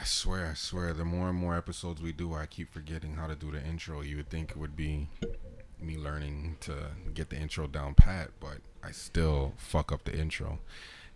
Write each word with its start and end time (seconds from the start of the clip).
I 0.00 0.04
swear, 0.04 0.46
I 0.46 0.54
swear, 0.54 0.94
the 0.94 1.04
more 1.04 1.28
and 1.28 1.36
more 1.36 1.54
episodes 1.54 2.00
we 2.00 2.12
do, 2.12 2.32
I 2.34 2.46
keep 2.46 2.72
forgetting 2.72 3.16
how 3.16 3.26
to 3.26 3.34
do 3.34 3.52
the 3.52 3.62
intro. 3.62 4.00
You 4.00 4.16
would 4.16 4.30
think 4.30 4.50
it 4.50 4.56
would 4.56 4.74
be 4.74 5.08
me 5.78 5.98
learning 5.98 6.56
to 6.60 6.72
get 7.12 7.28
the 7.28 7.36
intro 7.36 7.66
down 7.66 7.92
pat, 7.92 8.30
but 8.40 8.58
I 8.82 8.92
still 8.92 9.52
fuck 9.58 9.92
up 9.92 10.04
the 10.04 10.16
intro. 10.16 10.60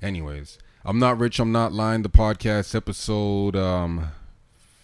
Anyways, 0.03 0.59
I'm 0.85 0.99
not 0.99 1.19
rich, 1.19 1.39
I'm 1.39 1.51
not 1.51 1.73
lying. 1.73 2.03
The 2.03 2.11
podcast 2.11 2.75
episode 2.75 3.57
um 3.57 4.09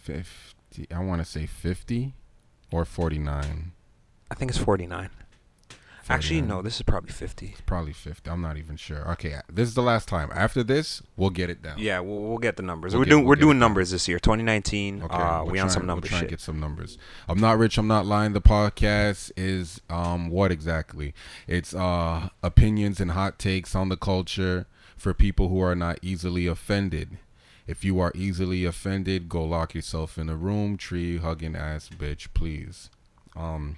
50, 0.03 0.87
I 0.95 1.01
want 1.01 1.21
to 1.21 1.31
say 1.31 1.45
50 1.45 2.15
or 2.73 2.87
49. 2.87 3.73
I 4.31 4.35
think 4.35 4.51
it's 4.51 4.59
49. 4.59 5.11
Actually, 6.11 6.43
no, 6.43 6.61
this 6.63 6.77
is 6.77 6.83
probably 6.83 7.11
50. 7.13 7.47
It's 7.53 7.61
probably 7.63 7.93
50. 7.93 8.29
I'm 8.31 8.41
not 8.41 8.57
even 8.57 8.77
sure. 8.77 9.11
Okay, 9.13 9.41
this 9.53 9.69
is 9.69 9.75
the 9.75 9.83
last 9.83 10.09
time. 10.09 10.31
After 10.35 10.63
this, 10.63 11.03
we'll 11.17 11.31
get 11.31 11.51
it 11.51 11.63
down. 11.63 11.79
Yeah, 11.79 12.01
we'll, 12.01 12.19
we'll 12.21 12.39
get 12.39 12.57
the 12.57 12.63
numbers. 12.63 12.93
We'll 12.93 13.01
we're 13.01 13.05
get- 13.05 13.11
doing 13.11 13.23
we'll 13.25 13.29
we're 13.31 13.37
doing 13.37 13.59
numbers 13.59 13.91
this 13.91 14.09
year. 14.09 14.19
2019. 14.19 15.03
Okay, 15.05 15.15
uh, 15.17 15.45
we 15.45 15.59
on 15.59 15.71
some 15.71 15.87
numbers 15.87 16.11
We'll 16.11 16.19
try 16.19 16.19
and 16.19 16.23
shit. 16.25 16.31
get 16.31 16.41
some 16.41 16.59
numbers. 16.61 16.99
I'm 17.29 17.41
not 17.41 17.59
rich. 17.59 17.79
I'm 17.79 17.87
not 17.87 18.07
lying. 18.07 18.33
The 18.33 18.41
podcast 18.41 19.31
is 19.37 19.81
um 19.89 20.29
what 20.31 20.51
exactly? 20.53 21.15
It's 21.47 21.75
uh 21.75 22.29
opinions 22.43 23.01
and 23.01 23.13
hot 23.13 23.39
takes 23.39 23.75
on 23.75 23.89
the 23.89 23.97
culture 23.97 24.67
for 24.97 25.15
people 25.15 25.49
who 25.49 25.61
are 25.63 25.75
not 25.75 25.99
easily 26.03 26.47
offended. 26.47 27.19
If 27.67 27.85
you 27.85 28.01
are 28.01 28.11
easily 28.17 28.65
offended, 28.65 29.29
go 29.29 29.45
lock 29.45 29.75
yourself 29.75 30.19
in 30.19 30.29
a 30.29 30.35
room. 30.35 30.77
Tree 30.77 31.19
hugging 31.19 31.55
ass 31.55 31.89
bitch, 31.89 32.29
please. 32.35 32.91
Um. 33.37 33.77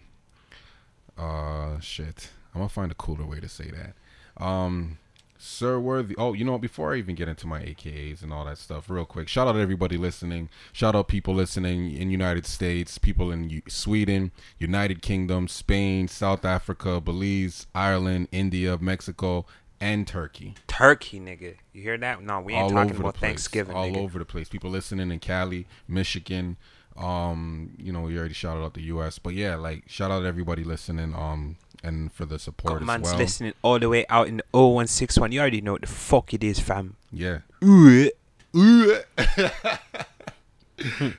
Uh, 1.23 1.81
shit. 1.81 2.31
I'm 2.55 2.61
gonna 2.61 2.69
find 2.69 2.91
a 2.93 2.95
cooler 2.95 3.25
way 3.25 3.41
to 3.41 3.49
say 3.49 3.71
that. 3.71 4.43
Um. 4.43 4.99
Sir 5.45 5.81
Worthy. 5.81 6.15
Oh, 6.17 6.35
you 6.35 6.45
know? 6.45 6.57
Before 6.57 6.95
I 6.95 6.99
even 6.99 7.17
get 7.17 7.27
into 7.29 7.49
my 7.49 7.59
AKAs 7.61 8.23
and 8.23 8.33
all 8.33 8.45
that 8.45 8.59
stuff, 8.59 8.89
real 8.89 9.05
quick, 9.05 9.27
shout 9.27 9.49
out 9.49 9.55
to 9.55 9.59
everybody 9.59 9.97
listening. 9.97 10.49
Shout 10.73 10.95
out 10.95 11.09
people 11.09 11.35
listening 11.35 11.97
in 11.97 12.13
United 12.13 12.47
States, 12.47 12.97
people 12.97 13.33
in 13.33 13.51
U- 13.51 13.63
Sweden, 13.67 14.31
United 14.61 15.03
Kingdom, 15.03 15.49
Spain, 15.49 16.07
South 16.07 16.45
Africa, 16.45 17.01
Belize, 17.01 17.67
Ireland, 17.75 18.29
India, 18.31 18.79
Mexico, 18.81 19.45
and 19.81 20.07
Turkey. 20.07 20.55
Turkey, 20.69 21.19
nigga. 21.19 21.57
You 21.73 21.83
hear 21.83 21.99
that? 21.99 22.23
No, 22.23 22.41
we 22.41 22.53
ain't 22.53 22.63
all 22.63 22.71
talking 22.85 23.01
about. 23.01 23.17
Thanksgiving, 23.17 23.75
All 23.75 23.91
nigga. 23.91 23.97
over 23.97 24.21
the 24.21 24.25
place. 24.25 24.49
People 24.49 24.71
listening 24.71 25.11
in 25.11 25.19
Cali, 25.19 25.67
Michigan. 25.89 26.57
Um, 26.97 27.75
you 27.79 27.93
know, 27.93 28.03
we 28.03 28.19
already 28.19 28.35
shouted 28.35 28.63
out 28.63 28.75
the 28.75 28.83
U.S., 28.83 29.19
but 29.19 29.35
yeah, 29.35 29.57
like 29.57 29.85
shout 29.87 30.11
out 30.11 30.21
to 30.21 30.27
everybody 30.27 30.65
listening. 30.65 31.15
Um, 31.15 31.57
and 31.83 32.13
for 32.13 32.25
the 32.25 32.39
support 32.39 32.79
Got 32.79 32.87
man's 32.87 33.09
well. 33.11 33.19
listening 33.19 33.55
all 33.63 33.79
the 33.79 33.89
way 33.89 34.07
out 34.09 34.29
in 34.29 34.37
the 34.39 34.45
0161. 34.53 35.33
You 35.33 35.41
already 35.41 35.61
know 35.61 35.73
what 35.73 35.81
the 35.81 35.89
fuck 35.89 36.33
it 36.33 36.45
is, 36.45 36.61
fam. 36.61 36.97
Yeah. 37.11 37.39
Ooh. 37.65 38.09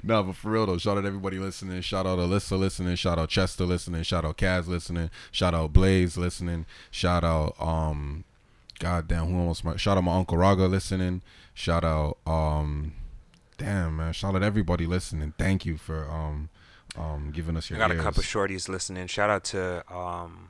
no, 0.03 0.23
but 0.23 0.35
for 0.35 0.51
real 0.51 0.65
though, 0.65 0.77
shout 0.77 0.97
out 0.97 1.05
everybody 1.05 1.39
listening. 1.39 1.81
Shout 1.81 2.05
out 2.05 2.19
Alyssa 2.19 2.57
listening. 2.57 2.95
Shout 2.95 3.19
out 3.19 3.29
Chester 3.29 3.65
listening. 3.65 4.03
Shout 4.03 4.25
out 4.25 4.37
Kaz 4.37 4.67
listening. 4.67 5.09
Shout 5.31 5.53
out 5.53 5.73
Blaze 5.73 6.17
listening. 6.17 6.65
Shout 6.91 7.23
out 7.23 7.55
um, 7.59 8.23
goddamn 8.79 9.27
who 9.27 9.39
almost 9.39 9.63
my 9.63 9.75
shout 9.77 9.97
out 9.97 10.03
my 10.03 10.15
uncle 10.15 10.37
Raga 10.37 10.65
listening. 10.67 11.21
Shout 11.53 11.83
out 11.83 12.17
um, 12.25 12.93
damn 13.63 13.95
man, 13.97 14.13
shout 14.13 14.35
out 14.35 14.43
everybody 14.43 14.85
listening. 14.85 15.33
Thank 15.37 15.65
you 15.65 15.77
for 15.77 16.09
um, 16.09 16.49
um, 16.97 17.31
giving 17.33 17.55
us 17.57 17.71
I 17.71 17.75
your. 17.75 17.79
got 17.79 17.91
a 17.91 17.95
ears. 17.95 18.03
couple 18.03 18.23
shorties 18.23 18.67
listening. 18.69 19.07
Shout 19.07 19.29
out 19.29 19.43
to 19.45 19.83
um 19.93 20.49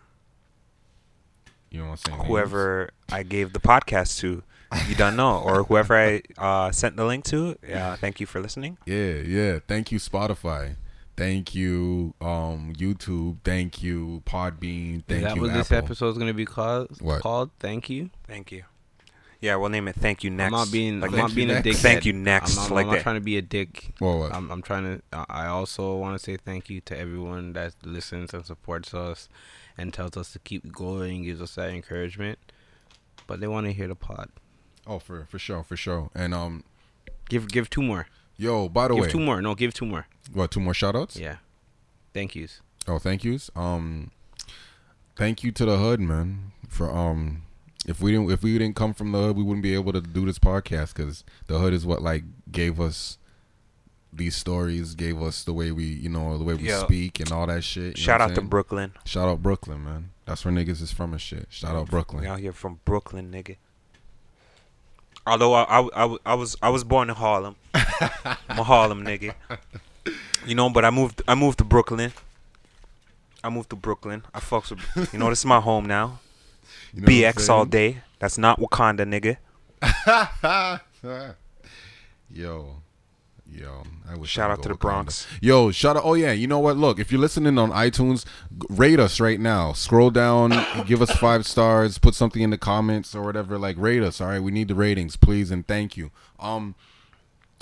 You 1.69 1.79
know 1.79 1.89
what 1.89 2.07
I'm 2.07 2.13
saying? 2.17 2.27
whoever 2.27 2.89
I 3.11 3.23
gave 3.23 3.53
the 3.53 3.59
podcast 3.59 4.19
to. 4.19 4.43
You 4.87 4.95
don't 4.95 5.15
know, 5.15 5.37
or 5.37 5.63
whoever 5.65 5.95
I 5.95 6.23
uh, 6.35 6.71
sent 6.71 6.97
the 6.97 7.05
link 7.05 7.25
to. 7.25 7.55
Yeah, 7.67 7.95
thank 7.95 8.19
you 8.19 8.25
for 8.25 8.39
listening. 8.41 8.79
Yeah, 8.87 9.17
yeah. 9.17 9.59
Thank 9.67 9.91
you, 9.91 9.99
Spotify. 9.99 10.77
Thank 11.15 11.53
you, 11.53 12.15
um, 12.19 12.73
YouTube. 12.75 13.37
Thank 13.43 13.83
you, 13.83 14.23
Podbean. 14.25 15.03
Thank 15.05 15.11
Is 15.19 15.23
that 15.25 15.35
you, 15.35 15.41
what 15.41 15.51
Apple. 15.51 15.59
this 15.59 15.71
episode 15.71 16.09
is 16.09 16.17
gonna 16.17 16.33
be 16.33 16.45
called? 16.45 16.99
What? 17.01 17.21
Called? 17.21 17.51
Thank 17.59 17.87
you. 17.87 18.09
Thank 18.27 18.51
you. 18.51 18.63
Yeah, 19.43 19.57
we'll 19.57 19.67
name 19.69 19.89
it. 19.89 19.95
Thank 19.95 20.23
you 20.23 20.29
next. 20.29 20.53
I'm 20.53 20.57
not 20.57 20.71
being. 20.71 21.01
Like 21.01 21.11
I'm 21.11 21.17
not 21.17 21.35
being 21.35 21.49
a 21.49 21.55
next. 21.55 21.63
dick. 21.65 21.75
Thank 21.75 22.05
you 22.05 22.13
next. 22.13 22.57
I'm 22.57 22.63
not, 22.63 22.71
like 22.71 22.85
I'm 22.85 22.93
not 22.93 23.01
trying 23.01 23.15
to 23.15 23.21
be 23.21 23.37
a 23.37 23.41
dick. 23.41 23.91
Well, 23.99 24.19
what? 24.19 24.33
I'm, 24.33 24.49
I'm 24.49 24.61
trying 24.61 24.83
to. 24.85 25.01
I- 25.11 25.25
I 25.43 25.47
also 25.47 25.97
want 25.97 26.17
to 26.17 26.23
say 26.23 26.37
thank 26.37 26.69
you 26.69 26.79
to 26.79 26.97
everyone 26.97 27.51
that 27.51 27.73
listens 27.83 28.33
and 28.33 28.45
supports 28.45 28.93
us, 28.93 29.27
and 29.77 29.93
tells 29.93 30.15
us 30.15 30.31
to 30.31 30.39
keep 30.39 30.71
going, 30.71 31.23
gives 31.23 31.41
us 31.41 31.55
that 31.55 31.71
encouragement. 31.71 32.39
But 33.27 33.41
they 33.41 33.47
want 33.47 33.65
to 33.65 33.73
hear 33.73 33.89
the 33.89 33.95
pod. 33.95 34.29
Oh, 34.87 34.99
for 34.99 35.25
for 35.29 35.37
sure, 35.39 35.61
for 35.61 35.75
sure. 35.75 36.09
And 36.15 36.33
um, 36.33 36.63
Give 37.27 37.45
give 37.49 37.69
two 37.69 37.83
more. 37.83 38.07
yo, 38.37 38.69
by 38.69 38.87
the 38.87 38.93
Give 38.95 39.03
way, 39.03 39.09
two 39.09 39.19
more. 39.19 39.41
No, 39.41 39.55
give 39.55 39.73
two 39.73 39.85
more. 39.85 40.07
what? 40.31 40.51
Two 40.51 40.61
more 40.61 40.73
shout 40.73 40.95
outs? 40.95 41.17
Yeah. 41.17 41.37
Thank 42.13 42.33
yous. 42.33 42.61
Oh, 42.87 42.97
thank 42.97 43.25
yous. 43.25 43.51
Um, 43.57 44.11
thank 45.17 45.43
you 45.43 45.51
to 45.51 45.65
the 45.65 45.77
hood, 45.79 45.99
man. 45.99 46.53
For 46.69 46.89
um, 46.89 47.41
if 47.87 48.01
we 48.01 48.11
didn't 48.11 48.31
if 48.31 48.43
we 48.43 48.57
didn't 48.57 48.75
come 48.75 48.93
from 48.93 49.11
the 49.11 49.17
hood, 49.19 49.35
we 49.37 49.43
wouldn't 49.43 49.63
be 49.63 49.73
able 49.73 49.93
to 49.93 50.01
do 50.01 50.25
this 50.25 50.39
podcast 50.39 50.93
because 50.95 51.23
the 51.47 51.59
hood 51.59 51.73
is 51.73 51.85
what 51.85 52.01
like 52.01 52.23
gave 52.51 52.79
us 52.79 53.17
these 54.11 54.35
stories, 54.35 54.93
gave 54.95 55.21
us 55.21 55.43
the 55.43 55.53
way 55.53 55.71
we 55.71 55.85
you 55.85 56.09
know 56.09 56.37
the 56.37 56.43
way 56.43 56.53
we 56.53 56.69
Yo. 56.69 56.79
speak 56.83 57.19
and 57.19 57.31
all 57.31 57.47
that 57.47 57.63
shit. 57.63 57.97
Shout 57.97 58.21
out 58.21 58.35
to? 58.35 58.41
Brooklyn. 58.41 58.93
Shout 59.05 59.27
out 59.27 59.41
Brooklyn, 59.41 59.83
man. 59.83 60.11
That's 60.25 60.45
where 60.45 60.53
niggas 60.53 60.81
is 60.81 60.91
from 60.91 61.11
and 61.13 61.21
shit. 61.21 61.47
Shout 61.49 61.75
out 61.75 61.85
We 61.85 61.89
Brooklyn. 61.89 62.25
out 62.25 62.39
here 62.39 62.53
from 62.53 62.79
Brooklyn, 62.85 63.31
nigga. 63.31 63.57
Although 65.25 65.53
I, 65.53 65.63
I, 65.63 66.05
I, 66.05 66.17
I 66.25 66.33
was 66.35 66.55
I 66.61 66.69
was 66.69 66.83
born 66.83 67.09
in 67.09 67.15
Harlem. 67.15 67.55
I'm 67.73 68.59
a 68.59 68.63
Harlem 68.63 69.03
nigga. 69.05 69.33
You 70.45 70.55
know, 70.55 70.69
but 70.69 70.83
I 70.85 70.89
moved 70.89 71.21
I 71.27 71.35
moved 71.35 71.57
to 71.59 71.63
Brooklyn. 71.63 72.11
I 73.43 73.49
moved 73.49 73.69
to 73.71 73.75
Brooklyn. 73.75 74.23
I 74.33 74.39
fucks 74.39 74.69
with 74.69 75.13
you 75.13 75.19
know 75.19 75.29
this 75.29 75.39
is 75.39 75.45
my 75.45 75.59
home 75.61 75.85
now. 75.85 76.19
You 76.93 77.01
know 77.01 77.07
BX 77.07 77.49
all 77.49 77.65
day. 77.65 78.01
That's 78.19 78.37
not 78.37 78.59
Wakanda, 78.59 79.05
nigga. 79.05 79.37
Yo, 82.29 82.77
yo, 83.47 83.83
I 84.09 84.15
wish 84.15 84.29
Shout 84.31 84.49
I 84.49 84.53
out 84.53 84.63
to 84.63 84.69
the 84.69 84.75
Wakanda. 84.75 84.79
Bronx. 84.79 85.27
Yo, 85.41 85.71
shout 85.71 85.97
out. 85.97 86.03
Oh 86.05 86.13
yeah, 86.15 86.31
you 86.31 86.47
know 86.47 86.59
what? 86.59 86.77
Look, 86.77 86.99
if 86.99 87.11
you're 87.11 87.21
listening 87.21 87.57
on 87.59 87.69
iTunes, 87.71 88.25
rate 88.69 88.99
us 88.99 89.19
right 89.19 89.39
now. 89.39 89.73
Scroll 89.73 90.09
down, 90.09 90.51
give 90.87 91.01
us 91.01 91.11
five 91.11 91.45
stars, 91.45 91.97
put 91.99 92.15
something 92.15 92.41
in 92.41 92.49
the 92.49 92.57
comments 92.57 93.13
or 93.13 93.21
whatever. 93.23 93.57
Like 93.59 93.77
rate 93.77 94.01
us. 94.01 94.19
All 94.21 94.27
right, 94.29 94.41
we 94.41 94.51
need 94.51 94.67
the 94.67 94.75
ratings, 94.75 95.15
please, 95.15 95.51
and 95.51 95.67
thank 95.67 95.95
you. 95.97 96.11
Um. 96.39 96.75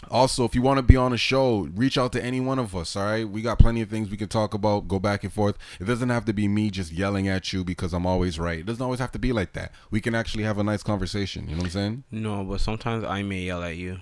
Also, 0.10 0.44
if 0.46 0.56
you 0.56 0.62
want 0.62 0.78
to 0.78 0.84
be 0.84 0.96
on 0.96 1.14
a 1.14 1.18
show, 1.18 1.70
reach 1.76 1.98
out 1.98 2.12
to 2.14 2.24
any 2.24 2.40
one 2.40 2.60
of 2.60 2.76
us. 2.76 2.96
All 2.96 3.06
right, 3.06 3.28
we 3.28 3.42
got 3.42 3.60
plenty 3.60 3.82
of 3.82 3.90
things 3.90 4.10
we 4.10 4.18
can 4.18 4.28
talk 4.28 4.54
about. 4.54 4.88
Go 4.88 5.00
back 5.00 5.24
and 5.24 5.32
forth. 5.32 5.58
It 5.80 5.86
doesn't 5.86 6.10
have 6.10 6.26
to 6.26 6.34
be 6.34 6.48
me 6.48 6.70
just 6.70 6.92
yelling 6.92 7.28
at 7.28 7.54
you 7.54 7.64
because 7.64 7.94
I'm 7.94 8.06
always 8.06 8.40
right. 8.40 8.60
It 8.60 8.66
doesn't 8.66 8.82
always 8.82 9.00
have 9.00 9.12
to 9.14 9.20
be 9.20 9.32
like 9.32 9.54
that. 9.54 9.72
We 9.90 10.02
can 10.02 10.16
actually 10.16 10.44
have 10.44 10.58
a 10.58 10.64
nice 10.64 10.84
conversation. 10.84 11.46
You 11.48 11.56
know 11.56 11.60
what 11.60 11.66
I'm 11.66 11.72
saying? 11.72 12.04
No, 12.12 12.44
but 12.44 12.62
sometimes 12.62 13.04
I 13.04 13.24
may 13.24 13.42
yell 13.42 13.64
at 13.64 13.78
you. 13.78 14.00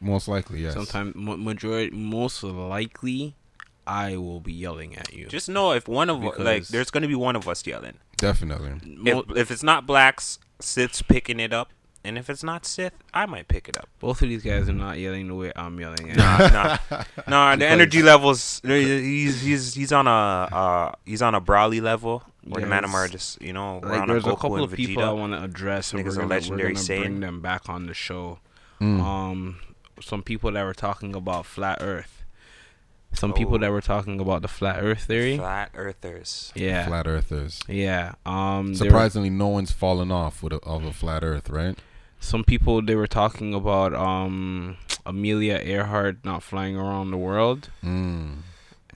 Most 0.00 0.26
likely, 0.26 0.62
yes. 0.62 0.74
Sometimes, 0.74 1.14
majority, 1.14 1.94
most 1.94 2.42
likely, 2.42 3.36
I 3.86 4.16
will 4.16 4.40
be 4.40 4.52
yelling 4.52 4.96
at 4.96 5.12
you. 5.12 5.26
Just 5.26 5.48
know 5.48 5.72
if 5.72 5.86
one 5.86 6.10
of 6.10 6.22
like 6.38 6.66
there's 6.68 6.90
gonna 6.90 7.08
be 7.08 7.14
one 7.14 7.36
of 7.36 7.48
us 7.48 7.64
yelling. 7.66 7.94
Definitely. 8.16 8.80
If, 9.04 9.36
if 9.36 9.50
it's 9.50 9.62
not 9.62 9.86
blacks, 9.86 10.38
Sith's 10.60 11.02
picking 11.02 11.40
it 11.40 11.52
up, 11.52 11.70
and 12.04 12.18
if 12.18 12.28
it's 12.30 12.42
not 12.42 12.66
Sith, 12.66 12.92
I 13.14 13.26
might 13.26 13.48
pick 13.48 13.68
it 13.68 13.76
up. 13.76 13.88
both 14.00 14.22
of 14.22 14.28
these 14.28 14.42
guys 14.42 14.68
are 14.68 14.72
not 14.72 14.98
yelling 14.98 15.28
the 15.28 15.34
way 15.34 15.52
I'm 15.54 15.78
yelling 15.78 16.10
at. 16.10 16.16
Nah, 16.16 16.38
nah, 16.90 17.04
nah. 17.28 17.56
The 17.56 17.66
energy 17.66 18.02
levels. 18.02 18.60
He's 18.64 19.40
he's 19.42 19.74
he's 19.74 19.92
on 19.92 20.06
a 20.06 20.10
uh 20.10 20.92
he's 21.04 21.22
on 21.22 21.34
a 21.34 21.40
Brawly 21.40 21.80
level 21.80 22.22
where 22.44 22.64
the 22.64 22.68
Yes. 22.68 22.84
Manamar 22.84 23.10
just 23.10 23.40
you 23.40 23.52
know 23.52 23.74
Like 23.82 23.84
around 23.84 24.08
there's 24.08 24.26
a 24.26 24.30
a 24.30 24.36
couple 24.36 24.56
and 24.56 24.64
of 24.64 24.72
people 24.72 25.02
I 25.04 25.12
want 25.12 25.32
to 25.32 25.42
address, 25.42 25.92
and 25.92 26.02
Niggas 26.02 26.08
we're 26.08 26.14
gonna, 26.16 26.26
legendary 26.28 26.74
we're 26.74 26.86
gonna 26.86 27.00
bring 27.00 27.20
them 27.20 27.40
back 27.40 27.68
on 27.68 27.86
the 27.86 27.94
show. 27.94 28.38
Mm. 28.80 29.00
Um, 29.00 29.60
some 30.00 30.22
people 30.24 30.50
that 30.52 30.64
were 30.64 30.74
talking 30.74 31.14
about 31.14 31.46
flat 31.46 31.78
Earth. 31.80 32.18
Some 33.14 33.34
people 33.34 33.56
Oh. 33.56 33.58
that 33.58 33.70
were 33.70 33.82
talking 33.82 34.18
about 34.20 34.40
the 34.40 34.48
flat 34.48 34.82
Earth 34.82 35.02
theory. 35.04 35.36
Flat 35.36 35.70
Earthers. 35.74 36.50
Yeah, 36.56 36.86
Flat 36.86 37.06
Earthers. 37.06 37.60
yeah. 37.68 38.14
Um, 38.24 38.68
they 38.68 38.70
were- 38.70 38.90
Surprisingly, 38.90 39.28
no 39.28 39.48
one's 39.48 39.70
fallen 39.70 40.10
off 40.10 40.42
with 40.42 40.54
a, 40.54 40.56
of 40.60 40.82
a 40.84 40.92
flat 40.94 41.22
Earth, 41.22 41.50
right? 41.50 41.78
Some 42.22 42.44
people 42.44 42.80
they 42.82 42.94
were 42.94 43.06
talking 43.08 43.52
about 43.52 43.92
um 43.94 44.76
Amelia 45.04 45.58
Earhart 45.62 46.24
not 46.24 46.42
flying 46.42 46.76
around 46.76 47.10
the 47.10 47.16
world, 47.18 47.68
Mm. 47.84 48.36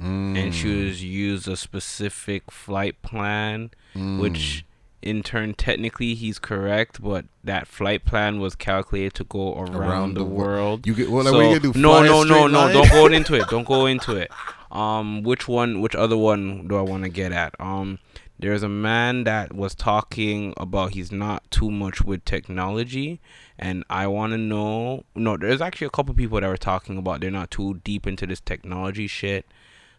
Mm. 0.00 0.36
and 0.38 0.54
she 0.54 0.68
was 0.84 1.02
used 1.02 1.48
a 1.48 1.56
specific 1.56 2.50
flight 2.50 3.00
plan, 3.02 3.70
Mm. 3.94 4.20
which 4.20 4.64
in 5.02 5.22
turn 5.22 5.54
technically 5.54 6.14
he's 6.14 6.38
correct, 6.38 7.00
but 7.02 7.24
that 7.44 7.66
flight 7.66 8.04
plan 8.04 8.38
was 8.40 8.54
calculated 8.54 9.14
to 9.14 9.24
go 9.24 9.54
around, 9.54 9.74
Around 9.76 10.14
the, 10.14 10.20
the 10.20 10.24
world. 10.42 10.86
you 10.86 10.94
get 10.94 11.10
well. 11.10 11.24
Like, 11.24 11.32
So- 11.32 11.36
what 11.38 11.50
you 11.54 11.60
gonna 11.60 11.72
do? 11.74 11.80
no, 11.80 12.02
no, 12.02 12.22
no, 12.24 12.46
no! 12.46 12.72
Don't 12.72 12.90
go 12.90 13.06
into 13.06 13.34
it. 13.34 13.46
Don't 13.54 13.66
go 13.66 13.86
into 13.86 14.16
it. 14.16 14.30
Um, 14.70 15.22
which 15.22 15.48
one? 15.48 15.80
Which 15.80 15.94
other 15.94 16.16
one 16.16 16.66
do 16.68 16.76
I 16.76 16.82
want 16.82 17.02
to 17.04 17.08
get 17.08 17.32
at? 17.32 17.54
Um, 17.60 17.98
there's 18.38 18.62
a 18.62 18.68
man 18.68 19.24
that 19.24 19.54
was 19.54 19.74
talking 19.74 20.52
about 20.56 20.92
he's 20.92 21.10
not 21.10 21.48
too 21.50 21.70
much 21.70 22.02
with 22.02 22.24
technology 22.24 23.20
and 23.58 23.84
i 23.88 24.06
want 24.06 24.32
to 24.32 24.38
know 24.38 25.04
no 25.14 25.36
there's 25.36 25.60
actually 25.60 25.86
a 25.86 25.90
couple 25.90 26.14
people 26.14 26.40
that 26.40 26.48
were 26.48 26.56
talking 26.56 26.98
about 26.98 27.20
they're 27.20 27.30
not 27.30 27.50
too 27.50 27.80
deep 27.84 28.06
into 28.06 28.26
this 28.26 28.40
technology 28.40 29.06
shit 29.06 29.46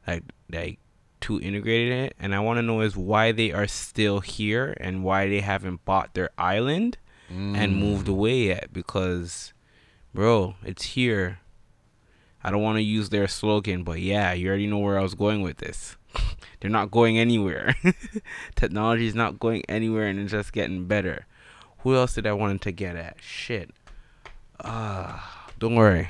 like 0.06 0.24
like 0.52 0.80
too 1.20 1.42
integrated 1.42 1.92
in 1.92 2.04
it 2.06 2.16
and 2.20 2.36
i 2.36 2.40
want 2.40 2.58
to 2.58 2.62
know 2.62 2.82
is 2.82 2.96
why 2.96 3.32
they 3.32 3.52
are 3.52 3.68
still 3.68 4.20
here 4.20 4.76
and 4.80 5.04
why 5.04 5.28
they 5.28 5.42
haven't 5.42 5.84
bought 5.84 6.14
their 6.14 6.30
island 6.38 6.98
and 7.30 7.76
moved 7.76 8.08
mm. 8.08 8.12
away 8.12 8.38
yet 8.44 8.72
because 8.72 9.54
bro 10.14 10.56
it's 10.64 10.84
here. 10.84 11.40
I 12.44 12.52
don't 12.52 12.62
want 12.62 12.78
to 12.78 12.84
use 12.84 13.10
their 13.10 13.28
slogan 13.28 13.84
but 13.84 14.00
yeah 14.00 14.32
you 14.32 14.48
already 14.48 14.68
know 14.68 14.78
where 14.78 14.98
i 14.98 15.02
was 15.02 15.16
going 15.16 15.42
with 15.42 15.58
this 15.58 15.98
they're 16.60 16.72
not 16.72 16.92
going 16.92 17.18
anywhere. 17.18 17.76
Technology 18.56 19.08
is 19.08 19.16
not 19.16 19.40
going 19.40 19.64
anywhere 19.70 20.08
and 20.08 20.20
it's 20.20 20.32
just 20.32 20.54
getting 20.54 20.86
better. 20.86 21.26
Who 21.80 21.96
else 21.96 22.16
did 22.16 22.28
i 22.28 22.34
want 22.34 22.62
to 22.64 22.72
get 22.72 22.96
at? 22.96 23.18
Shit. 23.22 23.72
Ah 24.60 25.38
don't 25.60 25.76
worry. 25.76 26.08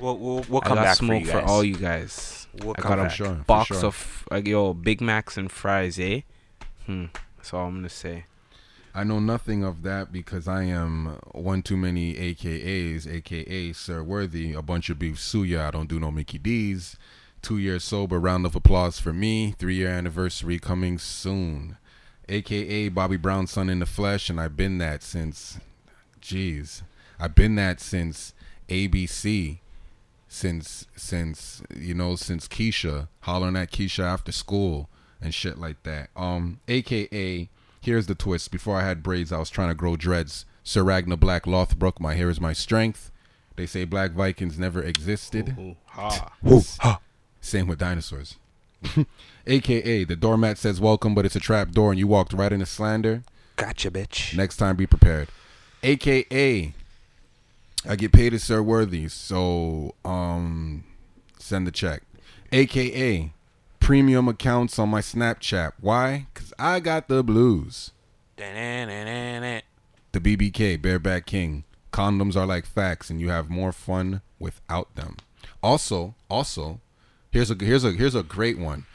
We'll, 0.00 0.16
we'll, 0.18 0.44
we'll 0.48 0.62
i 0.62 0.66
come 0.66 0.76
got 0.76 0.84
back 0.84 0.96
for, 0.98 1.04
smoke 1.04 1.24
you 1.24 1.30
for, 1.30 1.40
all 1.40 1.64
you 1.64 1.76
guys. 1.76 2.46
We'll 2.62 2.74
i 2.78 2.80
come 2.80 2.96
got 2.96 3.06
a 3.06 3.10
sure, 3.10 3.34
box 3.46 3.68
sure. 3.68 3.86
of 3.86 4.24
like 4.30 4.46
yo 4.46 4.74
big 4.74 5.00
macs 5.00 5.36
and 5.36 5.50
fries 5.50 5.98
eh? 5.98 6.20
Hmm 6.86 7.06
that's 7.36 7.52
all 7.54 7.66
i'm 7.66 7.76
gonna 7.76 7.88
say. 7.88 8.24
I 8.94 9.04
know 9.04 9.20
nothing 9.20 9.62
of 9.62 9.82
that 9.82 10.12
because 10.12 10.48
I 10.48 10.64
am 10.64 11.18
one 11.30 11.62
too 11.62 11.76
many 11.76 12.14
AKAs, 12.14 13.06
aka 13.06 13.72
Sir 13.72 14.02
Worthy, 14.02 14.54
a 14.54 14.62
bunch 14.62 14.90
of 14.90 14.98
beef 14.98 15.16
suya. 15.16 15.68
I 15.68 15.70
don't 15.70 15.88
do 15.88 16.00
no 16.00 16.10
Mickey 16.10 16.38
D's. 16.38 16.96
Two 17.48 17.56
years 17.56 17.82
sober. 17.82 18.20
Round 18.20 18.44
of 18.44 18.54
applause 18.54 18.98
for 18.98 19.14
me. 19.14 19.52
Three 19.52 19.76
year 19.76 19.88
anniversary 19.88 20.58
coming 20.58 20.98
soon. 20.98 21.78
AKA 22.28 22.90
Bobby 22.90 23.16
Brown's 23.16 23.52
son 23.52 23.70
in 23.70 23.78
the 23.78 23.86
flesh, 23.86 24.28
and 24.28 24.38
I've 24.38 24.54
been 24.54 24.76
that 24.76 25.02
since. 25.02 25.58
Jeez, 26.20 26.82
I've 27.18 27.34
been 27.34 27.54
that 27.54 27.80
since 27.80 28.34
ABC. 28.68 29.60
Since 30.28 30.88
since 30.94 31.62
you 31.74 31.94
know 31.94 32.16
since 32.16 32.48
Keisha 32.48 33.08
hollering 33.20 33.56
at 33.56 33.72
Keisha 33.72 34.04
after 34.04 34.30
school 34.30 34.90
and 35.18 35.32
shit 35.32 35.56
like 35.56 35.82
that. 35.84 36.10
Um, 36.14 36.60
AKA 36.68 37.48
Here's 37.80 38.08
the 38.08 38.14
twist. 38.14 38.50
Before 38.50 38.76
I 38.76 38.84
had 38.84 39.02
braids, 39.02 39.32
I 39.32 39.38
was 39.38 39.48
trying 39.48 39.70
to 39.70 39.74
grow 39.74 39.96
dreads. 39.96 40.44
Sir 40.64 40.82
Ragnar 40.82 41.16
Black 41.16 41.44
Lothbrok, 41.44 41.98
my 41.98 42.12
hair 42.12 42.28
is 42.28 42.42
my 42.42 42.52
strength. 42.52 43.10
They 43.56 43.64
say 43.64 43.86
black 43.86 44.10
Vikings 44.12 44.58
never 44.58 44.82
existed. 44.82 45.56
Ooh, 45.58 45.76
ha. 45.86 47.00
Same 47.40 47.66
with 47.66 47.78
dinosaurs. 47.78 48.36
AKA, 49.46 50.04
the 50.04 50.16
doormat 50.16 50.58
says 50.58 50.80
welcome, 50.80 51.14
but 51.14 51.24
it's 51.24 51.36
a 51.36 51.40
trap 51.40 51.72
door 51.72 51.90
and 51.90 51.98
you 51.98 52.06
walked 52.06 52.32
right 52.32 52.52
into 52.52 52.66
slander. 52.66 53.22
Gotcha, 53.56 53.90
bitch. 53.90 54.36
Next 54.36 54.56
time, 54.56 54.76
be 54.76 54.86
prepared. 54.86 55.28
AKA, 55.82 56.74
I 57.88 57.96
get 57.96 58.12
paid 58.12 58.34
as 58.34 58.44
Sir 58.44 58.62
Worthy, 58.62 59.08
so 59.08 59.94
um, 60.04 60.84
send 61.38 61.66
the 61.66 61.70
check. 61.70 62.02
AKA, 62.52 63.32
premium 63.80 64.28
accounts 64.28 64.78
on 64.78 64.88
my 64.88 65.00
Snapchat. 65.00 65.72
Why? 65.80 66.26
Because 66.32 66.52
I 66.58 66.80
got 66.80 67.08
the 67.08 67.24
blues. 67.24 67.92
Da-na-na-na-na. 68.36 69.60
The 70.12 70.20
BBK, 70.20 70.80
Bareback 70.80 71.26
King. 71.26 71.64
Condoms 71.92 72.36
are 72.36 72.46
like 72.46 72.66
facts, 72.66 73.10
and 73.10 73.20
you 73.20 73.30
have 73.30 73.50
more 73.50 73.72
fun 73.72 74.22
without 74.38 74.94
them. 74.94 75.16
Also, 75.62 76.14
also, 76.30 76.80
here's 77.30 77.50
a 77.50 77.56
here's 77.58 77.84
a 77.84 77.92
here's 77.92 78.14
a 78.14 78.22
great 78.22 78.58
one. 78.58 78.86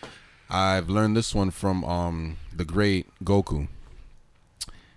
I've 0.50 0.90
learned 0.90 1.16
this 1.16 1.34
one 1.34 1.52
from 1.52 1.84
um 1.84 2.38
the 2.56 2.66
great 2.66 3.08
Goku. 3.24 3.68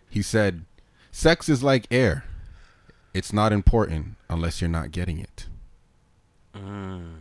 He 0.09 0.23
said, 0.23 0.65
"Sex 1.11 1.49
is 1.49 1.63
like 1.63 1.87
air. 1.91 2.25
It's 3.15 3.33
not 3.33 3.53
important 3.53 4.17
unless 4.29 4.61
you're 4.61 4.71
not 4.71 4.93
getting 4.93 5.19
it." 5.19 5.47
Mm. 6.55 7.21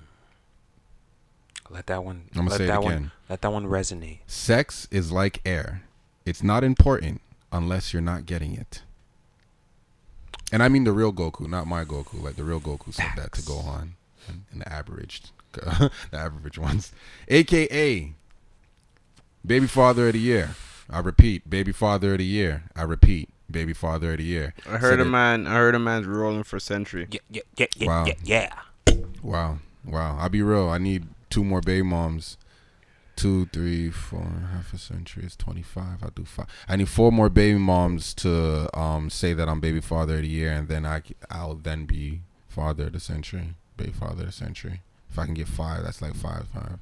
Let 1.69 1.87
that 1.87 2.03
one. 2.03 2.29
I'ma 2.35 2.51
let 2.51 2.57
say 2.57 2.63
it 2.65 2.67
that 2.67 2.83
one. 2.83 2.93
again. 2.93 3.11
Let 3.29 3.41
that 3.41 3.51
one 3.51 3.65
resonate. 3.65 4.19
Sex 4.27 4.87
is 4.91 5.11
like 5.11 5.41
air. 5.45 5.83
It's 6.25 6.43
not 6.43 6.63
important 6.63 7.21
unless 7.51 7.93
you're 7.93 8.01
not 8.01 8.25
getting 8.25 8.53
it. 8.53 8.81
And 10.51 10.61
I 10.61 10.69
mean 10.69 10.83
the 10.83 10.91
real 10.91 11.11
Goku, 11.11 11.47
not 11.47 11.67
my 11.67 11.83
Goku. 11.83 12.21
Like 12.21 12.35
the 12.35 12.43
real 12.43 12.59
Goku 12.59 12.93
said 12.93 13.11
that 13.15 13.33
to 13.33 13.41
Gohan 13.41 13.89
and, 14.27 14.45
and 14.51 14.61
the 14.61 14.71
averaged, 15.63 15.93
the 16.11 16.17
average 16.17 16.57
ones. 16.57 16.91
AKA, 17.27 18.13
baby 19.45 19.67
father 19.67 20.07
of 20.07 20.13
the 20.13 20.19
year. 20.19 20.55
I 20.89 20.99
repeat, 20.99 21.49
baby 21.49 21.71
father 21.71 22.13
of 22.13 22.19
the 22.19 22.25
year. 22.25 22.63
I 22.75 22.83
repeat, 22.83 23.29
baby 23.49 23.73
father 23.73 24.11
of 24.11 24.17
the 24.17 24.23
year. 24.23 24.53
I 24.67 24.77
heard 24.77 24.91
Said 24.91 24.99
a 24.99 25.03
it- 25.03 25.05
man. 25.09 25.47
I 25.47 25.53
heard 25.55 25.75
a 25.75 25.79
man's 25.79 26.05
rolling 26.05 26.43
for 26.43 26.59
century. 26.59 27.07
Yeah, 27.09 27.19
yeah, 27.29 27.41
yeah, 27.57 27.65
yeah, 27.75 27.87
Wow. 27.87 28.05
yeah, 28.05 28.13
yeah. 28.23 28.53
Wow, 29.23 29.57
wow. 29.83 30.17
I'll 30.19 30.29
be 30.29 30.41
real. 30.43 30.69
I 30.69 30.77
need 30.77 31.07
two 31.29 31.43
more 31.43 31.61
baby 31.61 31.81
moms. 31.83 32.37
Two, 33.15 33.45
three, 33.45 33.89
four, 33.91 34.27
half 34.51 34.73
a 34.73 34.77
century 34.77 35.23
is 35.23 35.37
twenty 35.37 35.61
five. 35.61 36.03
I'll 36.03 36.09
do 36.13 36.25
five. 36.25 36.47
I 36.67 36.75
need 36.75 36.89
four 36.89 37.13
more 37.13 37.29
baby 37.29 37.57
moms 37.57 38.13
to 38.15 38.69
um 38.77 39.09
say 39.09 39.33
that 39.33 39.47
I'm 39.47 39.61
baby 39.61 39.79
father 39.79 40.17
of 40.17 40.23
the 40.23 40.27
year, 40.27 40.51
and 40.51 40.67
then 40.67 40.85
I 40.85 41.01
I'll 41.31 41.55
then 41.55 41.85
be 41.85 42.21
father 42.49 42.87
of 42.87 42.93
the 42.93 42.99
century, 42.99 43.55
baby 43.77 43.93
father 43.93 44.21
of 44.23 44.25
the 44.27 44.31
century. 44.33 44.81
If 45.15 45.19
I 45.19 45.23
can 45.23 45.33
get 45.33 45.47
five, 45.47 45.81
that's 45.81 46.01
like 46.01 46.13
five, 46.13 46.45
five. 46.53 46.77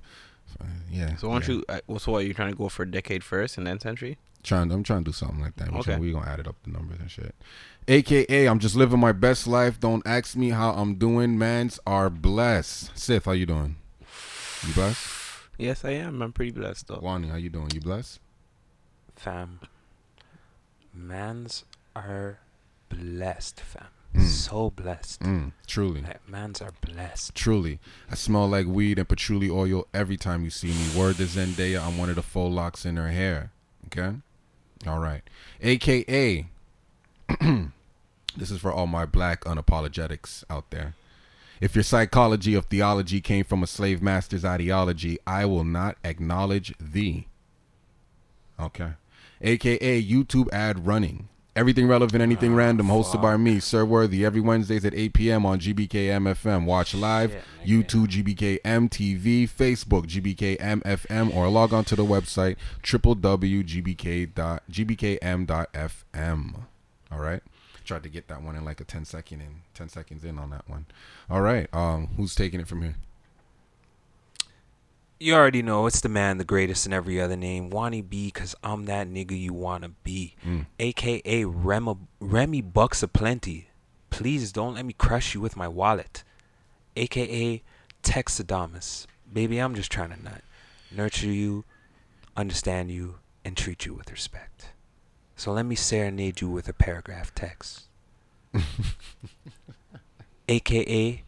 five 0.57 0.67
yeah. 0.89 1.15
So 1.17 1.29
why 1.29 1.35
don't 1.35 1.47
yeah. 1.47 1.53
you? 1.53 1.65
Uh, 1.69 1.79
well, 1.85 1.99
so 1.99 2.13
what? 2.13 2.25
You're 2.25 2.33
trying 2.33 2.49
to 2.49 2.57
go 2.57 2.67
for 2.67 2.81
a 2.81 2.89
decade 2.89 3.23
first 3.23 3.59
and 3.59 3.67
then 3.67 3.79
century? 3.79 4.17
trying? 4.41 4.71
I'm 4.71 4.81
trying 4.81 5.03
to 5.03 5.11
do 5.11 5.13
something 5.13 5.39
like 5.39 5.55
that. 5.57 5.71
We 5.71 5.77
Okay. 5.77 5.91
trying- 5.91 5.99
we 5.99 6.11
gonna 6.11 6.27
add 6.27 6.39
it 6.39 6.47
up 6.47 6.55
the 6.63 6.71
numbers 6.71 6.99
and 6.99 7.11
shit. 7.11 7.35
AKA, 7.87 8.47
I'm 8.47 8.57
just 8.57 8.75
living 8.75 8.99
my 8.99 9.11
best 9.11 9.45
life. 9.45 9.79
Don't 9.79 10.01
ask 10.07 10.35
me 10.35 10.49
how 10.49 10.71
I'm 10.71 10.95
doing. 10.95 11.37
Mans 11.37 11.79
are 11.85 12.09
blessed. 12.09 12.97
Sith, 12.97 13.25
how 13.25 13.33
you 13.33 13.45
doing? 13.45 13.75
You 14.67 14.73
blessed? 14.73 15.07
Yes, 15.59 15.85
I 15.85 15.91
am. 15.91 16.23
I'm 16.23 16.33
pretty 16.33 16.51
blessed 16.51 16.87
though. 16.87 17.01
Wani, 17.03 17.27
how 17.27 17.35
you 17.35 17.51
doing? 17.51 17.69
You 17.71 17.81
blessed? 17.81 18.19
Fam. 19.15 19.59
Mans 20.91 21.65
are 21.95 22.39
blessed, 22.89 23.59
fam. 23.59 23.89
Mm. 24.13 24.27
So 24.27 24.69
blessed. 24.69 25.21
Mm, 25.21 25.53
truly, 25.65 26.01
Like, 26.01 26.27
mans 26.29 26.61
are 26.61 26.73
blessed. 26.81 27.33
truly. 27.33 27.79
I 28.11 28.15
smell 28.15 28.47
like 28.47 28.67
weed 28.67 28.99
and 28.99 29.09
patchouli 29.09 29.49
oil 29.49 29.87
every 29.93 30.17
time 30.17 30.43
you 30.43 30.49
see 30.51 30.67
me. 30.67 30.95
Word 30.95 31.17
to 31.17 31.23
Zendaya, 31.23 31.81
I'm 31.85 31.97
one 31.97 32.09
of 32.09 32.15
the 32.15 32.21
faux 32.21 32.53
locks 32.53 32.85
in 32.85 32.97
her 32.97 33.09
hair. 33.09 33.51
Okay? 33.87 34.15
All 34.85 34.99
right. 34.99 35.23
AKA, 35.61 36.45
this 38.37 38.51
is 38.51 38.59
for 38.59 38.71
all 38.71 38.85
my 38.87 39.05
black 39.05 39.41
unapologetics 39.45 40.43
out 40.49 40.69
there. 40.69 40.93
If 41.61 41.75
your 41.75 41.83
psychology 41.83 42.53
of 42.55 42.65
theology 42.65 43.21
came 43.21 43.45
from 43.45 43.63
a 43.63 43.67
slave 43.67 44.01
master's 44.01 44.43
ideology, 44.45 45.17
I 45.25 45.45
will 45.45 45.63
not 45.63 45.97
acknowledge 46.03 46.73
thee. 46.79 47.27
Okay. 48.59 48.91
AKA 49.41 50.03
YouTube 50.03 50.51
ad 50.53 50.85
running. 50.85 51.29
Everything 51.55 51.87
relevant, 51.87 52.19
anything 52.23 52.53
Ah, 52.53 52.57
random, 52.57 52.87
hosted 52.87 53.21
by 53.21 53.37
me, 53.37 53.59
Sir 53.59 53.85
Worthy, 53.85 54.25
every 54.25 54.41
Wednesdays 54.41 54.83
at 54.85 54.95
8 54.95 55.13
p.m. 55.13 55.45
on 55.45 55.59
GBKM 55.59 56.23
FM. 56.33 56.65
Watch 56.65 56.95
live, 56.95 57.31
Shit. 57.31 57.43
YouTube 57.63 58.07
GBKM 58.07 58.89
TV, 58.89 59.47
Facebook 59.47 60.07
GBKM 60.07 60.81
FM, 60.81 61.35
or 61.35 61.47
log 61.49 61.71
on 61.71 61.83
to 61.85 61.95
the 61.95 62.03
website 62.03 62.55
www.gbk.gbkm.fm. 65.23 66.55
All 67.11 67.19
right. 67.19 67.41
Tried 67.85 68.03
to 68.03 68.09
get 68.09 68.27
that 68.29 68.41
one 68.41 68.55
in 68.55 68.63
like 68.65 68.79
a 68.81 68.85
10 68.85 69.05
second 69.05 69.41
in, 69.41 69.61
10 69.73 69.89
seconds 69.89 70.23
in 70.23 70.39
on 70.39 70.49
that 70.51 70.67
one. 70.69 70.85
All 71.29 71.41
right. 71.41 71.67
Um, 71.73 72.07
who's 72.17 72.33
taking 72.33 72.59
it 72.61 72.67
from 72.67 72.81
here? 72.81 72.95
You 75.23 75.35
already 75.35 75.61
know 75.61 75.85
it's 75.85 76.01
the 76.01 76.09
man, 76.09 76.37
the 76.37 76.43
greatest 76.43 76.85
in 76.85 76.91
every 76.91 77.21
other 77.21 77.37
name. 77.37 77.69
Wani 77.69 78.01
B, 78.01 78.29
cause 78.29 78.55
I'm 78.61 78.87
that 78.87 79.07
nigga 79.07 79.39
you 79.39 79.53
wanna 79.53 79.87
be. 80.03 80.35
Mm. 80.45 80.65
AKA 80.79 81.45
Rema, 81.45 81.95
Remy 82.19 82.61
Bucks 82.61 83.05
plenty 83.13 83.69
Please 84.09 84.51
don't 84.51 84.75
let 84.75 84.85
me 84.85 84.91
crush 84.91 85.33
you 85.33 85.39
with 85.39 85.55
my 85.55 85.69
wallet. 85.69 86.25
AKA 86.97 87.63
Texadamus. 88.03 89.07
Baby, 89.31 89.59
I'm 89.59 89.75
just 89.75 89.89
trying 89.89 90.09
to 90.09 90.21
nut. 90.21 90.41
Nurture 90.91 91.27
you, 91.27 91.63
understand 92.35 92.91
you, 92.91 93.15
and 93.45 93.55
treat 93.55 93.85
you 93.85 93.93
with 93.93 94.11
respect. 94.11 94.73
So 95.37 95.53
let 95.53 95.65
me 95.65 95.75
serenade 95.75 96.41
you 96.41 96.49
with 96.49 96.67
a 96.67 96.73
paragraph 96.73 97.33
text. 97.33 97.83
AKA 100.49 101.23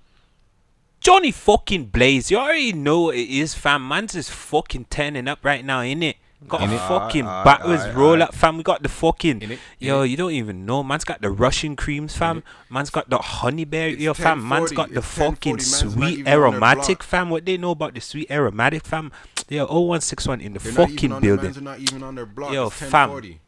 Johnny 1.05 1.29
fucking 1.29 1.85
Blaze. 1.85 2.31
You 2.31 2.37
already 2.37 2.73
know 2.73 3.01
what 3.01 3.15
it 3.15 3.29
is, 3.29 3.53
fam. 3.53 3.87
Man's 3.87 4.13
just 4.13 4.31
fucking 4.31 4.85
turning 4.85 5.27
up 5.27 5.45
right 5.45 5.63
now, 5.63 5.81
innit? 5.81 6.15
Got 6.47 6.63
a 6.63 6.79
fucking 6.79 7.27
Aye, 7.27 7.43
backwards 7.43 7.83
aye, 7.83 7.93
roll 7.93 8.23
aye. 8.23 8.25
up, 8.25 8.33
fam. 8.33 8.57
We 8.57 8.63
got 8.63 8.81
the 8.81 8.89
fucking. 8.89 9.59
Yo, 9.77 10.01
you 10.01 10.17
don't 10.17 10.31
even 10.31 10.65
know. 10.65 10.81
Man's 10.81 11.03
got 11.03 11.21
the 11.21 11.29
Russian 11.29 11.75
creams, 11.75 12.17
fam. 12.17 12.41
Man's 12.71 12.89
got 12.89 13.07
the 13.07 13.19
honey 13.19 13.65
bear. 13.65 13.89
It's 13.89 14.01
Yo, 14.01 14.15
fam. 14.15 14.47
Man's 14.47 14.71
got 14.71 14.95
the 14.95 15.03
fucking 15.03 15.59
sweet 15.59 16.21
even 16.21 16.21
on 16.21 16.23
their 16.23 16.33
aromatic, 16.41 17.03
fam. 17.03 17.29
What 17.29 17.45
they 17.45 17.57
know 17.57 17.69
about 17.69 17.93
the 17.93 18.01
sweet 18.01 18.31
aromatic, 18.31 18.83
fam? 18.83 19.11
Yo, 19.47 19.65
0161 19.67 20.41
in 20.41 20.53
the 20.53 20.59
They're 20.59 20.71
fucking 20.71 21.11
on 21.11 21.21
building. 21.21 21.63
not 21.63 21.77
even 21.81 22.01
on 22.01 22.15
their 22.15 22.25
block. 22.25 22.51
Yo, 22.51 22.65
it's 22.65 22.77
fam. 22.79 23.11
1040. 23.11 23.41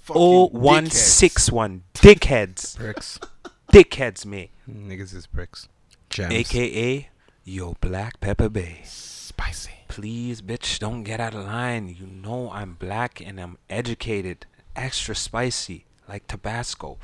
Fucking 0.00 0.20
dickheads. 0.20 0.52
0161 0.52 1.82
dickheads. 1.94 2.76
Bricks. 2.76 3.20
Dickheads, 3.72 4.26
mate. 4.26 4.50
Niggas 4.68 5.14
is 5.14 5.28
bricks. 5.28 5.68
Gems. 6.14 6.32
AKA, 6.32 7.08
yo, 7.42 7.74
Black 7.80 8.20
Pepper 8.20 8.48
Bay. 8.48 8.82
Spicy. 8.84 9.72
Please, 9.88 10.42
bitch, 10.42 10.78
don't 10.78 11.02
get 11.02 11.18
out 11.18 11.34
of 11.34 11.44
line. 11.44 11.88
You 11.88 12.06
know 12.06 12.52
I'm 12.52 12.74
black 12.74 13.20
and 13.20 13.40
I'm 13.40 13.58
educated. 13.68 14.46
Extra 14.76 15.16
spicy, 15.16 15.86
like 16.08 16.28
Tabasco. 16.28 16.98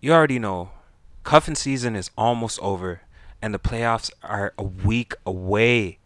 You 0.00 0.14
already 0.14 0.38
know. 0.38 0.70
Cuffing 1.22 1.54
season 1.54 1.94
is 1.94 2.10
almost 2.16 2.58
over, 2.60 3.02
and 3.42 3.52
the 3.52 3.58
playoffs 3.58 4.10
are 4.22 4.54
a 4.56 4.62
week 4.64 5.12
away. 5.26 5.98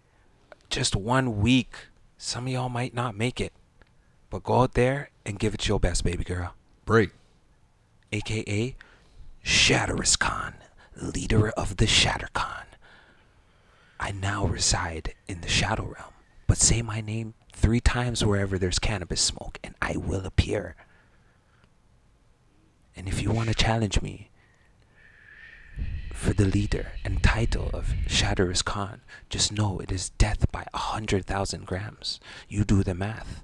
Just 0.70 0.96
one 0.96 1.40
week. 1.40 1.72
Some 2.18 2.48
of 2.48 2.52
y'all 2.52 2.68
might 2.68 2.94
not 2.94 3.16
make 3.16 3.40
it. 3.40 3.52
But 4.28 4.42
go 4.42 4.62
out 4.62 4.74
there 4.74 5.10
and 5.24 5.38
give 5.38 5.54
it 5.54 5.68
your 5.68 5.78
best, 5.78 6.02
baby 6.02 6.24
girl. 6.24 6.54
Break. 6.84 7.10
AKA 8.10 8.74
Shatterus 9.44 10.18
Khan, 10.18 10.54
leader 10.96 11.50
of 11.50 11.76
the 11.76 11.86
ShatterCon. 11.86 12.64
I 13.98 14.10
now 14.10 14.46
reside 14.46 15.14
in 15.28 15.40
the 15.40 15.48
Shadow 15.48 15.84
Realm, 15.84 16.12
but 16.46 16.58
say 16.58 16.82
my 16.82 17.00
name 17.00 17.34
three 17.52 17.80
times 17.80 18.24
wherever 18.24 18.58
there's 18.58 18.78
cannabis 18.78 19.20
smoke, 19.20 19.58
and 19.62 19.74
I 19.80 19.96
will 19.96 20.26
appear. 20.26 20.74
And 22.96 23.08
if 23.08 23.22
you 23.22 23.30
want 23.30 23.48
to 23.48 23.54
challenge 23.54 24.02
me 24.02 24.30
for 26.12 26.32
the 26.32 26.44
leader 26.44 26.92
and 27.04 27.22
title 27.22 27.70
of 27.72 27.94
Shatterus 28.06 28.64
Khan, 28.64 29.00
just 29.30 29.52
know 29.52 29.78
it 29.78 29.90
is 29.90 30.10
death 30.10 30.50
by 30.52 30.66
a 30.74 30.78
hundred 30.78 31.24
thousand 31.24 31.66
grams. 31.66 32.20
You 32.48 32.64
do 32.64 32.82
the 32.82 32.94
math. 32.94 33.42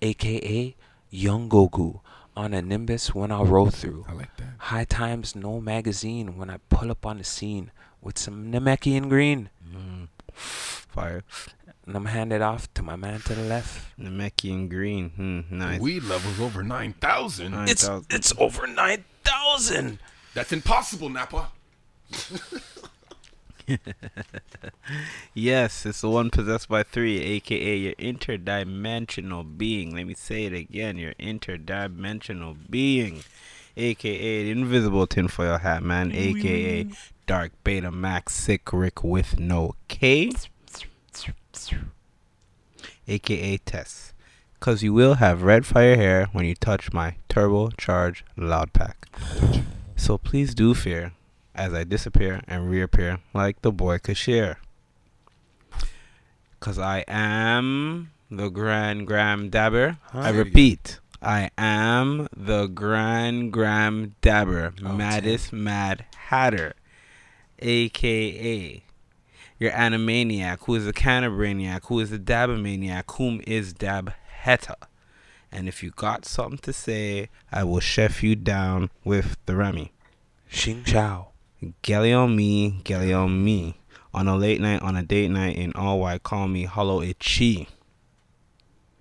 AKA 0.00 0.76
Young 1.10 1.48
Goku 1.48 2.00
on 2.38 2.54
a 2.54 2.62
Nimbus 2.62 3.14
when 3.14 3.32
I 3.32 3.42
roll 3.42 3.68
through. 3.70 4.06
I 4.08 4.12
like 4.12 4.36
that. 4.36 4.46
High 4.58 4.84
Times 4.84 5.34
No 5.34 5.60
Magazine 5.60 6.36
when 6.38 6.48
I 6.50 6.58
pull 6.68 6.90
up 6.90 7.04
on 7.04 7.18
the 7.18 7.24
scene 7.24 7.72
with 8.00 8.16
some 8.16 8.52
Namekian 8.52 9.08
green. 9.08 9.50
Fire. 10.32 11.24
And 11.84 11.96
I'm 11.96 12.04
handed 12.06 12.40
off 12.40 12.72
to 12.74 12.82
my 12.82 12.94
man 12.96 13.20
to 13.22 13.34
the 13.34 13.42
left. 13.42 13.98
Namekian 13.98 14.68
green. 14.68 15.10
Hmm, 15.10 15.40
nice. 15.58 15.80
Weed 15.80 16.04
levels 16.04 16.38
over 16.40 16.62
9,000. 16.62 17.50
Nine 17.50 17.68
It's 17.68 17.86
thousand. 17.86 18.06
it's 18.10 18.32
over 18.38 18.66
nine 18.68 19.04
thousand. 19.24 19.98
That's 20.34 20.52
impossible, 20.52 21.08
Nappa. 21.08 21.48
Yes, 25.34 25.86
it's 25.86 26.00
the 26.00 26.08
one 26.08 26.30
possessed 26.30 26.68
by 26.68 26.82
three, 26.82 27.20
aka 27.20 27.76
your 27.76 27.94
interdimensional 27.94 29.56
being. 29.56 29.94
Let 29.94 30.06
me 30.06 30.14
say 30.14 30.46
it 30.46 30.52
again, 30.52 30.96
your 30.96 31.14
interdimensional 31.14 32.56
being, 32.68 33.22
aka 33.76 34.44
the 34.44 34.50
invisible 34.50 35.06
tinfoil 35.06 35.58
hat 35.58 35.82
man, 35.82 36.12
aka 36.14 36.88
Dark 37.26 37.52
Beta 37.62 37.90
Max 37.90 38.34
Sick 38.34 38.72
Rick 38.72 39.04
with 39.04 39.38
no 39.38 39.74
K, 39.88 40.32
aka 43.06 43.56
Tess. 43.58 44.12
Cause 44.60 44.82
you 44.82 44.92
will 44.92 45.14
have 45.14 45.44
red 45.44 45.64
fire 45.66 45.94
hair 45.94 46.26
when 46.32 46.44
you 46.44 46.56
touch 46.56 46.92
my 46.92 47.14
turbocharged 47.28 48.22
loud 48.36 48.72
pack. 48.72 49.06
So 49.94 50.18
please 50.18 50.52
do 50.52 50.74
fear 50.74 51.12
as 51.58 51.74
I 51.74 51.84
disappear 51.84 52.40
and 52.48 52.70
reappear 52.70 53.18
like 53.34 53.60
the 53.62 53.72
boy 53.72 53.98
Kashir. 53.98 54.56
Cause 56.60 56.78
I 56.78 57.04
am 57.06 58.10
the 58.30 58.48
Grand 58.48 59.06
Gram 59.06 59.48
Dabber. 59.50 59.98
I 60.12 60.12
Say 60.12 60.18
it 60.18 60.30
again. 60.30 60.36
repeat, 60.44 61.00
I 61.22 61.50
am 61.56 62.28
the 62.36 62.66
Grand 62.66 63.52
Gram 63.52 64.14
Dabber, 64.22 64.74
Oh, 64.84 64.92
Maddest 64.92 65.52
Mad 65.52 66.04
Hatter, 66.16 66.74
aka 67.60 68.82
your 69.60 69.72
Animaniac, 69.72 70.58
who 70.66 70.74
is 70.76 70.86
a 70.86 70.92
Canabraniac, 70.92 71.86
who 71.86 71.98
is 71.98 72.12
a 72.12 72.18
Dabbermaniac, 72.18 73.04
whom 73.16 73.40
is 73.44 73.72
Dab 73.72 74.12
Heta. 74.44 74.76
And 75.50 75.66
if 75.68 75.82
you 75.82 75.90
got 75.90 76.24
something 76.24 76.58
to 76.58 76.72
say, 76.72 77.28
I 77.50 77.64
will 77.64 77.80
chef 77.80 78.22
you 78.22 78.36
down 78.36 78.90
with 79.02 79.36
the 79.46 79.56
Remy. 79.56 79.92
Xing 80.50 80.86
Shao. 80.86 81.27
Gelly 81.82 82.12
on 82.12 82.36
me, 82.36 82.80
gelly 82.84 83.12
on 83.12 83.44
me. 83.44 83.76
On 84.14 84.26
a 84.28 84.36
late 84.36 84.60
night, 84.60 84.80
on 84.82 84.96
a 84.96 85.02
date 85.02 85.30
night, 85.30 85.56
in 85.56 85.72
all 85.74 86.00
white, 86.00 86.22
call 86.22 86.48
me 86.48 86.64
Hollow 86.64 87.02
Itchy. 87.02 87.68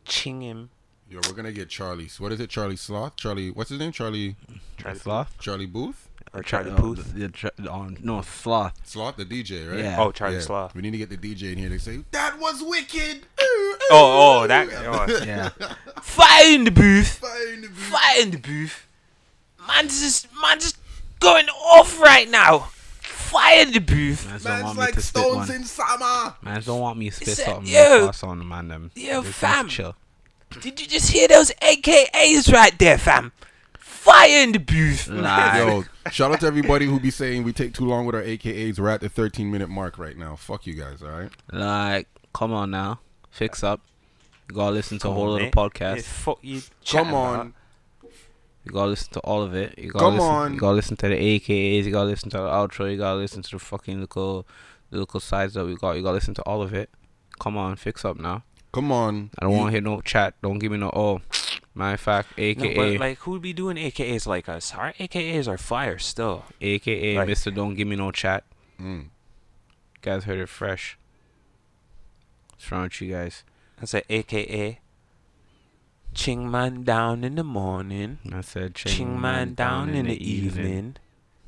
Ching 0.05 0.41
him. 0.41 0.69
Yo, 1.09 1.19
we're 1.27 1.33
gonna 1.33 1.51
get 1.53 1.69
Charlie. 1.69 2.09
What 2.17 2.31
is 2.33 2.39
it? 2.39 2.49
Charlie 2.49 2.75
Sloth? 2.75 3.15
Charlie, 3.15 3.49
what's 3.51 3.69
his 3.69 3.79
name? 3.79 3.91
Charlie. 3.91 4.35
Charlie 4.77 4.99
Sloth? 4.99 5.37
Charlie 5.39 5.65
Booth. 5.65 6.09
Or 6.33 6.43
Charlie 6.43 6.71
Puth. 6.71 7.13
the- 7.13 7.19
the 7.21 7.29
tr- 7.29 7.47
oh, 7.69 7.89
no, 8.01 8.21
Sloth. 8.21 8.73
Sloth, 8.83 9.15
the 9.15 9.23
DJ, 9.25 9.65
right? 9.71 9.79
Yeah. 9.79 9.95
Oh, 10.01 10.11
Charlie 10.11 10.35
Yeah. 10.35 10.41
Sloth. 10.41 10.75
We 10.75 10.81
need 10.81 10.91
to 10.91 10.97
get 10.97 11.09
the 11.09 11.17
DJ 11.17 11.53
in 11.53 11.57
here 11.57 11.69
to 11.69 11.79
say 11.79 12.03
that 12.11 12.37
was 12.37 12.61
wicked. 12.61 13.25
Oh, 13.39 13.77
oh, 13.91 14.47
that. 14.47 14.67
Oh. 14.73 15.23
Yeah. 15.25 15.49
Fire 16.01 16.53
in 16.53 16.65
the 16.65 16.71
booth. 16.71 17.19
Fine, 17.19 17.61
the 17.61 17.67
beat. 17.69 17.77
Fire 17.77 18.21
in 18.21 18.31
the 18.31 18.37
booth. 18.37 18.85
Man's 19.67 20.01
just, 20.01 20.27
man's 20.41 20.63
just 20.63 20.77
going 21.19 21.47
off 21.49 21.99
right 21.99 22.29
now. 22.29 22.69
Fire 23.01 23.61
in 23.63 23.71
the 23.73 23.79
booth. 23.79 24.25
Mans 24.27 24.43
don't 24.43 24.53
Man's 24.53 24.63
want 24.65 24.77
me 24.77 24.81
like 24.85 24.93
to 24.95 25.01
spit 25.01 25.21
stones 25.21 25.47
one. 25.49 25.51
in 25.57 25.63
summer. 25.65 26.35
Mans 26.41 26.65
don't 26.65 26.79
want 26.79 26.97
me 26.97 27.09
to 27.09 27.15
spit 27.15 27.27
Is 27.27 27.37
that 27.37 27.45
something 27.45 27.67
you? 27.73 27.77
real 27.79 28.05
fast 28.07 28.23
on 28.23 28.37
the 28.39 28.45
man 28.45 28.67
them. 28.69 28.91
Yo, 28.95 29.21
Just 29.21 29.33
fam. 29.35 29.67
Chill. 29.67 29.95
Did 30.61 30.79
you 30.79 30.87
just 30.87 31.11
hear 31.11 31.27
those 31.27 31.51
AKAs 31.61 32.51
right 32.53 32.77
there, 32.79 32.97
fam? 32.97 33.33
Fire 33.77 34.43
in 34.43 34.53
the 34.53 34.59
booth. 34.59 35.09
Lie. 35.09 35.57
Yo, 36.05 36.09
shout 36.11 36.31
out 36.31 36.39
to 36.39 36.47
everybody 36.47 36.85
who 36.85 37.01
be 37.01 37.11
saying 37.11 37.43
we 37.43 37.51
take 37.51 37.73
too 37.73 37.83
long 37.85 38.05
with 38.05 38.15
our 38.15 38.21
AKAs. 38.23 38.79
We're 38.79 38.87
at 38.89 39.01
the 39.01 39.09
13 39.09 39.51
minute 39.51 39.67
mark 39.69 39.97
right 39.97 40.15
now. 40.15 40.37
Fuck 40.37 40.65
you 40.65 40.73
guys, 40.75 41.03
all 41.03 41.09
right? 41.09 41.29
Like, 41.51 42.07
come 42.33 42.53
on 42.53 42.71
now. 42.71 43.01
Fix 43.29 43.61
up. 43.61 43.81
You 44.49 44.55
gotta 44.55 44.71
listen 44.71 44.97
to 44.99 45.09
a 45.09 45.11
whole 45.11 45.31
other 45.33 45.43
little 45.43 45.51
podcast. 45.51 45.95
Yeah, 45.97 46.01
fuck 46.03 46.39
you 46.41 46.61
Come 46.89 47.13
on. 47.13 47.35
about. 47.35 47.53
You 48.67 48.73
gotta 48.73 48.89
listen 48.89 49.13
to 49.13 49.19
all 49.21 49.43
of 49.43 49.55
it. 49.55 49.79
You 49.79 49.91
gotta 49.91 50.03
Come 50.03 50.15
listen, 50.15 50.29
on. 50.29 50.53
You 50.53 50.59
gotta 50.59 50.75
listen 50.75 50.97
to 50.97 51.07
the 51.07 51.15
AKAs. 51.15 51.85
You 51.85 51.91
gotta 51.91 52.09
listen 52.09 52.29
to 52.31 52.37
the 52.37 52.43
outro. 52.43 52.91
You 52.91 52.97
gotta 52.97 53.17
listen 53.17 53.41
to 53.41 53.51
the 53.51 53.59
fucking 53.59 54.01
little, 54.01 54.45
little 54.91 55.19
sides 55.21 55.53
that 55.53 55.65
we 55.65 55.75
got. 55.77 55.93
You 55.93 56.03
gotta 56.03 56.15
listen 56.15 56.33
to 56.33 56.41
all 56.41 56.61
of 56.61 56.73
it. 56.73 56.89
Come 57.39 57.55
on, 57.55 57.77
fix 57.77 58.03
up 58.03 58.19
now. 58.19 58.43
Come 58.73 58.91
on. 58.91 59.29
I 59.39 59.45
don't 59.45 59.55
want 59.55 59.67
to 59.67 59.71
hear 59.71 59.81
no 59.81 60.01
chat. 60.01 60.33
Don't 60.41 60.59
give 60.59 60.73
me 60.73 60.77
no 60.77 60.91
oh. 60.93 61.21
Matter 61.73 61.93
of 61.93 61.99
fact, 62.01 62.37
No, 62.37 62.43
AKA, 62.43 62.75
but 62.75 62.99
like, 62.99 63.17
who 63.19 63.31
would 63.31 63.41
be 63.41 63.53
doing 63.53 63.77
AKAs 63.77 64.27
like 64.27 64.49
us? 64.49 64.73
Our 64.73 64.93
AKAs 64.93 65.47
are 65.47 65.57
fire 65.57 65.97
still. 65.97 66.43
AKA, 66.59 67.17
like- 67.17 67.27
Mister, 67.27 67.51
don't 67.51 67.75
give 67.75 67.87
me 67.87 67.95
no 67.95 68.11
chat. 68.11 68.43
Mm. 68.81 69.09
Guys 70.01 70.25
heard 70.25 70.39
it 70.39 70.49
fresh. 70.49 70.97
What's 72.51 72.69
wrong 72.71 72.83
with 72.83 72.99
you 72.99 73.13
guys? 73.13 73.43
I 73.81 73.85
said 73.85 74.03
AKA. 74.09 74.79
Ching 76.17 76.49
man 76.49 76.83
down 76.83 77.23
in 77.23 77.35
the 77.35 77.43
morning. 77.43 78.17
I 78.33 78.41
said 78.41 78.73
Ching, 78.73 79.21
man 79.21 79.53
down, 79.53 79.89
in 79.89 80.07
the 80.07 80.17
evening. 80.17 80.95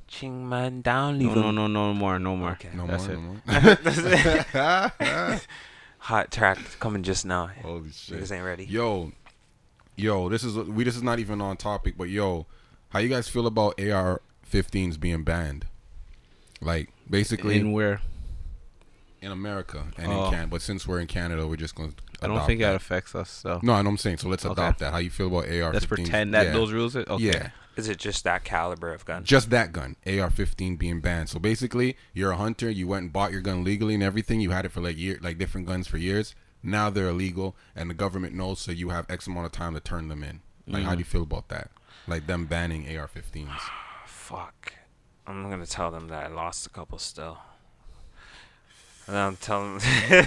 Ching 0.08 0.48
man 0.48 0.82
down. 0.82 1.18
Leave 1.18 1.36
No, 1.36 1.52
no, 1.52 1.68
no, 1.68 1.68
no 1.68 1.94
more, 1.96 2.20
no 2.20 2.36
more. 2.36 2.52
Okay. 2.52 2.70
No 2.76 2.86
That's 2.86 3.08
more, 3.08 3.34
it. 3.48 4.46
no 4.54 4.92
more. 5.02 5.42
Hot 5.98 6.32
track 6.32 6.60
coming 6.80 7.02
just 7.02 7.26
now. 7.26 7.48
Holy 7.64 7.90
shit. 7.90 8.20
Niggas 8.20 8.32
ain't 8.32 8.46
ready. 8.46 8.66
Yo, 8.66 9.12
yo, 9.96 10.30
this 10.30 10.44
is 10.44 10.56
we. 10.56 10.84
This 10.84 10.96
is 10.96 11.04
not 11.04 11.18
even 11.18 11.42
on 11.42 11.58
topic, 11.58 11.96
but 11.98 12.10
yo, 12.10 12.46
how 12.90 13.00
you 13.00 13.10
guys 13.10 13.28
feel 13.28 13.48
about 13.48 13.82
AR-15s 13.82 15.00
being 15.00 15.24
banned? 15.24 15.66
Like 16.62 16.90
basically 17.10 17.60
In 17.60 17.72
in. 19.22 19.32
America 19.32 19.86
and 19.98 20.12
Oh. 20.12 20.26
in 20.26 20.32
Canada, 20.32 20.48
but 20.50 20.62
since 20.62 20.88
we're 20.88 21.00
in 21.00 21.08
Canada, 21.08 21.48
we're 21.48 21.56
just 21.56 21.76
going 21.76 21.92
to. 21.92 21.98
I 22.22 22.28
don't 22.28 22.46
think 22.46 22.60
that 22.62 22.76
affects 22.76 23.16
us 23.16 23.42
though. 23.42 23.60
No, 23.64 23.74
I 23.74 23.82
know 23.82 23.90
I'm 23.90 23.98
saying. 23.98 24.18
So 24.18 24.28
let's 24.30 24.46
Okay. 24.46 24.52
adopt 24.52 24.80
that. 24.80 24.92
How 24.92 25.00
you 25.00 25.10
feel 25.10 25.28
about 25.28 25.46
AR-15s? 25.46 25.74
Let's 25.74 25.86
pretend 25.86 26.34
that 26.34 26.48
Yeah. 26.48 26.54
those 26.54 26.72
rules. 26.72 26.96
Are, 26.96 27.06
okay. 27.08 27.24
Yeah, 27.24 27.50
Is 27.76 27.88
it 27.88 27.98
just 27.98 28.24
that 28.26 28.44
caliber 28.44 28.94
of 28.94 29.06
gun? 29.06 29.24
just 29.24 29.50
that 29.52 29.72
gun, 29.72 29.96
AR-15 30.06 30.78
being 30.78 31.00
banned. 31.00 31.30
So 31.30 31.40
basically, 31.40 31.96
you're 32.14 32.32
a 32.32 32.38
hunter. 32.38 32.70
You 32.70 32.88
went 32.88 33.04
and 33.04 33.14
bought 33.14 33.32
your 33.32 33.42
gun 33.42 33.64
legally 33.64 33.94
and 33.94 34.04
everything. 34.04 34.42
You 34.42 34.52
had 34.52 34.66
it 34.66 34.72
for 34.72 34.82
like 34.82 34.98
year, 34.98 35.18
like 35.22 35.38
different 35.38 35.68
guns 35.68 35.88
for 35.88 35.98
years. 35.98 36.36
Now 36.62 36.90
they're 36.90 37.08
illegal, 37.10 37.56
and 37.76 37.90
the 37.90 37.94
government 37.94 38.36
knows, 38.36 38.60
so 38.60 38.72
you 38.72 38.90
have 38.90 39.06
X 39.10 39.28
amount 39.28 39.46
of 39.46 39.54
time 39.54 39.74
to 39.76 39.80
turn 39.80 40.10
them 40.10 40.24
in. 40.24 40.42
Like, 40.68 40.84
how 40.84 40.94
do 40.94 41.00
you 41.00 41.06
mm. 41.06 41.10
feel 41.10 41.24
about 41.24 41.48
that? 41.50 41.72
Like 42.08 42.28
them 42.28 42.46
banning 42.46 42.86
AR-15s. 42.86 43.50
Fuck. 44.06 44.74
I'm 45.26 45.50
gonna 45.50 45.66
tell 45.66 45.90
them 45.92 46.08
that 46.10 46.26
I 46.26 46.28
lost 46.28 46.66
a 46.66 46.70
couple 46.70 46.98
still. 46.98 47.38
And 49.10 49.18
I'm 49.18 49.36
telling 49.38 49.80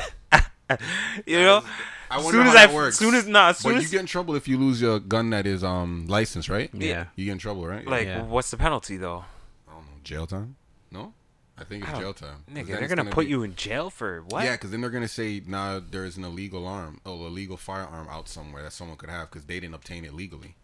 you 1.26 1.38
know, 1.38 1.62
I 2.10 2.18
as 2.18 2.24
wonder 2.24 2.30
soon 2.38 2.42
how 2.42 2.48
as 2.48 2.54
that 2.54 2.70
I, 2.70 2.74
works. 2.74 2.98
soon 2.98 3.14
as 3.14 3.26
nah, 3.26 3.48
as 3.50 3.58
soon 3.58 3.74
But 3.74 3.82
you 3.82 3.88
get 3.88 4.00
in 4.00 4.06
trouble 4.06 4.34
if 4.34 4.48
you 4.48 4.58
lose 4.58 4.80
your 4.82 4.98
gun 4.98 5.30
that 5.30 5.46
is 5.46 5.62
um 5.62 6.06
licensed, 6.08 6.48
right? 6.48 6.68
Yeah. 6.74 7.06
You 7.16 7.26
get 7.26 7.32
in 7.32 7.38
trouble, 7.38 7.66
right? 7.66 7.86
like, 7.86 8.06
Yeah. 8.06 8.22
what's 8.24 8.50
the 8.50 8.56
penalty 8.56 8.96
though? 8.96 9.24
I 9.68 9.72
don't 9.74 9.84
know, 9.86 9.92
jail 10.02 10.26
time. 10.26 10.56
No. 10.90 11.14
I 11.56 11.64
think 11.64 11.84
it's 11.84 11.92
don't- 11.92 12.00
jail 12.00 12.12
time. 12.14 12.44
Nigga, 12.52 12.66
they're 12.66 12.78
it's 12.84 12.92
gonna, 12.94 13.10
put 13.10 13.26
be- 13.26 13.30
you 13.30 13.42
in 13.44 13.54
jail 13.54 13.88
for 13.90 14.22
what? 14.22 14.42
Yeah, 14.44 14.52
because 14.52 14.70
then 14.72 14.80
they're 14.80 14.90
gonna 14.90 15.06
say, 15.06 15.42
"Nah, 15.46 15.80
there's 15.90 16.16
an 16.16 16.24
illegal 16.24 16.66
arm, 16.66 17.00
oh, 17.06 17.26
illegal 17.26 17.56
firearm 17.56 18.08
out 18.10 18.28
somewhere 18.28 18.62
that 18.64 18.72
someone 18.72 18.96
could 18.96 19.10
have 19.10 19.30
because 19.30 19.44
they 19.44 19.60
didn't 19.60 19.74
obtain 19.74 20.04
it 20.04 20.12
legally." 20.14 20.56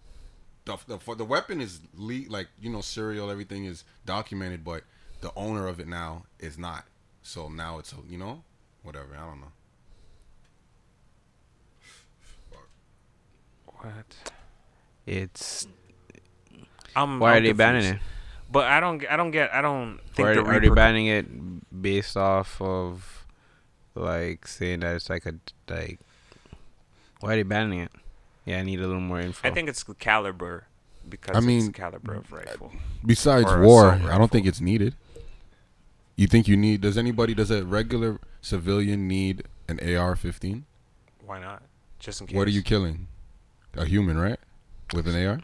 The 0.64 0.76
the, 0.88 0.98
for 0.98 1.14
the 1.14 1.24
weapon 1.26 1.60
is 1.60 1.80
le- 1.94 2.28
like 2.28 2.48
you 2.60 2.70
know 2.70 2.80
serial, 2.80 3.30
everything 3.30 3.64
is 3.66 3.84
documented, 4.06 4.64
but 4.64 4.82
the 5.20 5.30
owner 5.36 5.68
of 5.68 5.78
it 5.78 5.86
now 5.88 6.24
is 6.40 6.58
not. 6.58 6.84
So 7.28 7.50
now 7.50 7.78
it's 7.78 7.92
you 8.08 8.16
know 8.16 8.42
whatever. 8.82 9.08
I 9.14 9.26
don't 9.26 9.40
know. 9.42 9.52
What? 13.66 14.32
It's 15.06 15.68
I'm, 16.96 17.20
why 17.20 17.32
I'm 17.32 17.36
are 17.36 17.40
they 17.42 17.52
banning 17.52 17.84
it? 17.84 17.98
But 18.50 18.64
I 18.68 18.80
don't. 18.80 19.04
I 19.10 19.18
don't 19.18 19.30
get. 19.30 19.52
I 19.52 19.60
don't 19.60 20.00
think 20.14 20.26
Why 20.26 20.34
the 20.36 20.40
are, 20.40 20.54
are 20.54 20.60
they 20.60 20.70
banning 20.70 21.08
it 21.08 21.82
based 21.82 22.16
off 22.16 22.62
of 22.62 23.26
like 23.94 24.48
saying 24.48 24.80
that 24.80 24.96
it's 24.96 25.10
like 25.10 25.26
a 25.26 25.34
like? 25.68 26.00
Why 27.20 27.34
are 27.34 27.36
they 27.36 27.42
banning 27.42 27.80
it? 27.80 27.92
Yeah, 28.46 28.60
I 28.60 28.62
need 28.62 28.80
a 28.80 28.86
little 28.86 29.02
more 29.02 29.20
info. 29.20 29.46
I 29.46 29.50
think 29.50 29.68
it's 29.68 29.84
the 29.84 29.92
caliber 29.92 30.64
because 31.06 31.36
I 31.36 31.40
mean, 31.40 31.66
the 31.66 31.72
caliber 31.72 32.14
of 32.14 32.32
rifle. 32.32 32.72
Besides 33.04 33.54
war, 33.54 33.90
I 33.90 34.16
don't 34.16 34.30
think 34.30 34.46
it's 34.46 34.62
needed. 34.62 34.94
You 36.18 36.26
think 36.26 36.48
you 36.48 36.56
need? 36.56 36.80
Does 36.80 36.98
anybody? 36.98 37.32
Does 37.32 37.52
a 37.52 37.64
regular 37.64 38.18
civilian 38.40 39.06
need 39.06 39.44
an 39.68 39.78
AR-15? 39.78 40.64
Why 41.24 41.38
not? 41.38 41.62
Just 42.00 42.20
in 42.20 42.26
case. 42.26 42.36
What 42.36 42.48
are 42.48 42.50
you 42.50 42.60
killing? 42.60 43.06
A 43.74 43.84
human, 43.84 44.18
right? 44.18 44.40
With 44.92 45.06
an 45.06 45.14
AR? 45.26 45.40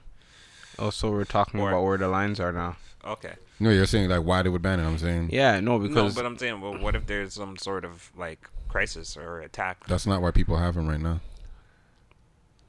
also 0.76 1.06
oh, 1.08 1.12
we're 1.12 1.24
talking 1.24 1.60
Or- 1.60 1.68
about 1.68 1.84
where 1.84 1.96
the 1.96 2.08
lines 2.08 2.40
are 2.40 2.50
now. 2.52 2.76
Okay. 3.04 3.34
No, 3.60 3.70
you're 3.70 3.86
saying 3.86 4.08
like 4.10 4.24
why 4.24 4.42
they 4.42 4.48
would 4.48 4.62
ban 4.62 4.80
it. 4.80 4.84
I'm 4.84 4.98
saying 4.98 5.28
Yeah, 5.30 5.60
no, 5.60 5.78
because. 5.78 5.94
No, 5.94 6.02
because 6.02 6.14
but 6.16 6.26
I'm 6.26 6.36
saying, 6.36 6.60
well, 6.60 6.76
what 6.76 6.96
if 6.96 7.06
there's 7.06 7.34
some 7.34 7.56
sort 7.56 7.84
of 7.84 8.10
like 8.16 8.48
crisis 8.66 9.16
or 9.16 9.42
attack? 9.42 9.86
that's 9.86 10.08
not 10.08 10.22
why 10.22 10.32
people 10.32 10.56
have 10.56 10.74
them 10.74 10.88
right 10.88 11.00
now. 11.00 11.20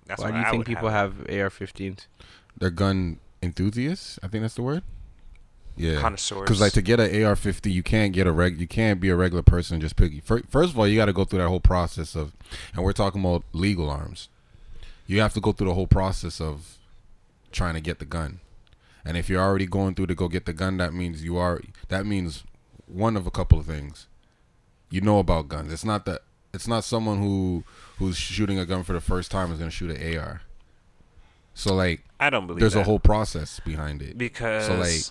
That's 0.05 0.21
why 0.21 0.27
what 0.29 0.33
do 0.33 0.39
you 0.41 0.45
I 0.45 0.51
think 0.51 0.67
people 0.67 0.89
have. 0.89 1.17
have 1.27 1.39
AR-15s? 1.39 2.05
They're 2.55 2.69
gun 2.69 3.19
enthusiasts. 3.41 4.19
I 4.21 4.27
think 4.27 4.43
that's 4.43 4.53
the 4.53 4.61
word. 4.61 4.83
Yeah. 5.77 5.99
connoisseurs. 5.99 6.41
Because 6.41 6.61
like 6.61 6.73
to 6.73 6.81
get 6.81 6.99
an 6.99 7.23
AR-50, 7.23 7.71
you 7.71 7.83
can't 7.83 8.13
get 8.13 8.27
a 8.27 8.31
reg. 8.31 8.59
You 8.59 8.67
can't 8.67 8.99
be 8.99 9.09
a 9.09 9.15
regular 9.15 9.43
person 9.43 9.75
and 9.75 9.81
just 9.81 9.95
pick. 9.95 10.23
First 10.23 10.71
of 10.73 10.79
all, 10.79 10.87
you 10.87 10.95
got 10.97 11.05
to 11.05 11.13
go 11.13 11.25
through 11.25 11.39
that 11.39 11.49
whole 11.49 11.59
process 11.59 12.15
of, 12.15 12.33
and 12.73 12.83
we're 12.83 12.93
talking 12.93 13.21
about 13.21 13.43
legal 13.51 13.89
arms. 13.89 14.29
You 15.07 15.19
have 15.21 15.33
to 15.33 15.41
go 15.41 15.51
through 15.51 15.67
the 15.67 15.73
whole 15.73 15.87
process 15.87 16.39
of 16.39 16.77
trying 17.51 17.73
to 17.75 17.81
get 17.81 17.99
the 17.99 18.05
gun, 18.05 18.39
and 19.03 19.17
if 19.17 19.29
you're 19.29 19.41
already 19.41 19.65
going 19.65 19.95
through 19.95 20.07
to 20.07 20.15
go 20.15 20.27
get 20.27 20.45
the 20.45 20.53
gun, 20.53 20.77
that 20.77 20.93
means 20.93 21.23
you 21.23 21.37
are. 21.37 21.61
That 21.89 22.05
means 22.05 22.43
one 22.87 23.15
of 23.17 23.27
a 23.27 23.31
couple 23.31 23.59
of 23.59 23.65
things. 23.65 24.07
You 24.89 25.01
know 25.01 25.19
about 25.19 25.49
guns. 25.49 25.73
It's 25.73 25.85
not 25.85 26.05
that. 26.05 26.21
It's 26.53 26.67
not 26.67 26.83
someone 26.85 27.19
who 27.19 27.63
who's 27.97 28.17
shooting 28.17 28.57
a 28.57 28.65
gun 28.65 28.83
for 28.83 28.93
the 28.93 29.01
first 29.01 29.29
time 29.29 29.51
is 29.51 29.59
going 29.59 29.69
to 29.69 29.75
shoot 29.75 29.91
an 29.91 30.17
AR. 30.17 30.41
So 31.53 31.73
like, 31.73 32.03
I 32.19 32.29
don't 32.29 32.47
believe 32.47 32.59
there's 32.59 32.73
that 32.73 32.81
a 32.81 32.83
whole 32.83 32.99
process 32.99 33.59
behind 33.61 34.01
it. 34.01 34.17
because 34.17 34.65
so 34.65 34.75
like, 34.75 35.01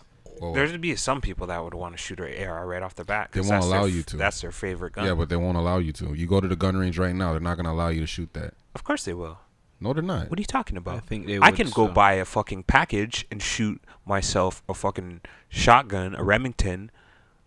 well, 0.41 0.53
there'd 0.53 0.81
be 0.81 0.95
some 0.97 1.21
people 1.21 1.47
that 1.49 1.63
would 1.63 1.75
want 1.75 1.95
to 1.95 1.99
shoot 1.99 2.21
an 2.21 2.47
AR 2.49 2.67
right 2.67 2.83
off 2.83 2.95
the 2.95 3.05
bat. 3.05 3.31
They 3.33 3.41
won't 3.41 3.51
that's 3.51 3.69
their 3.69 3.79
allow 3.79 3.87
you 3.87 4.03
to. 4.03 4.17
That's 4.17 4.41
their 4.41 4.53
favorite 4.53 4.93
gun. 4.95 5.07
Yeah, 5.07 5.15
but 5.15 5.29
they 5.29 5.37
won't 5.37 5.57
allow 5.57 5.79
you 5.79 5.93
to. 5.93 6.15
You 6.15 6.27
go 6.27 6.41
to 6.41 6.49
the 6.49 6.57
gun 6.57 6.77
range 6.77 6.99
right 6.99 7.15
now, 7.15 7.33
they're 7.33 7.41
not 7.41 7.55
going 7.57 7.67
to 7.67 7.71
allow 7.73 7.89
you 7.89 8.01
to 8.01 8.07
shoot 8.07 8.33
that. 8.35 8.55
of 8.75 8.85
course 8.85 9.05
they 9.05 9.15
will. 9.15 9.39
No, 9.81 9.93
they're 9.93 10.03
not. 10.03 10.31
What 10.31 10.39
are 10.39 10.43
you 10.43 10.47
talking 10.47 10.77
I 10.77 10.79
about? 10.79 11.05
think 11.07 11.27
they 11.27 11.37
I 11.39 11.51
would 11.51 11.57
can 11.57 11.67
go 11.71 11.87
so. 11.89 11.93
buy 11.93 12.15
a 12.15 12.25
fucking 12.25 12.63
package 12.63 13.27
and 13.31 13.43
shoot 13.43 13.83
myself 14.07 14.63
a 14.69 14.75
fucking 14.75 15.21
shotgun, 15.49 16.15
a 16.15 16.23
Remington, 16.23 16.91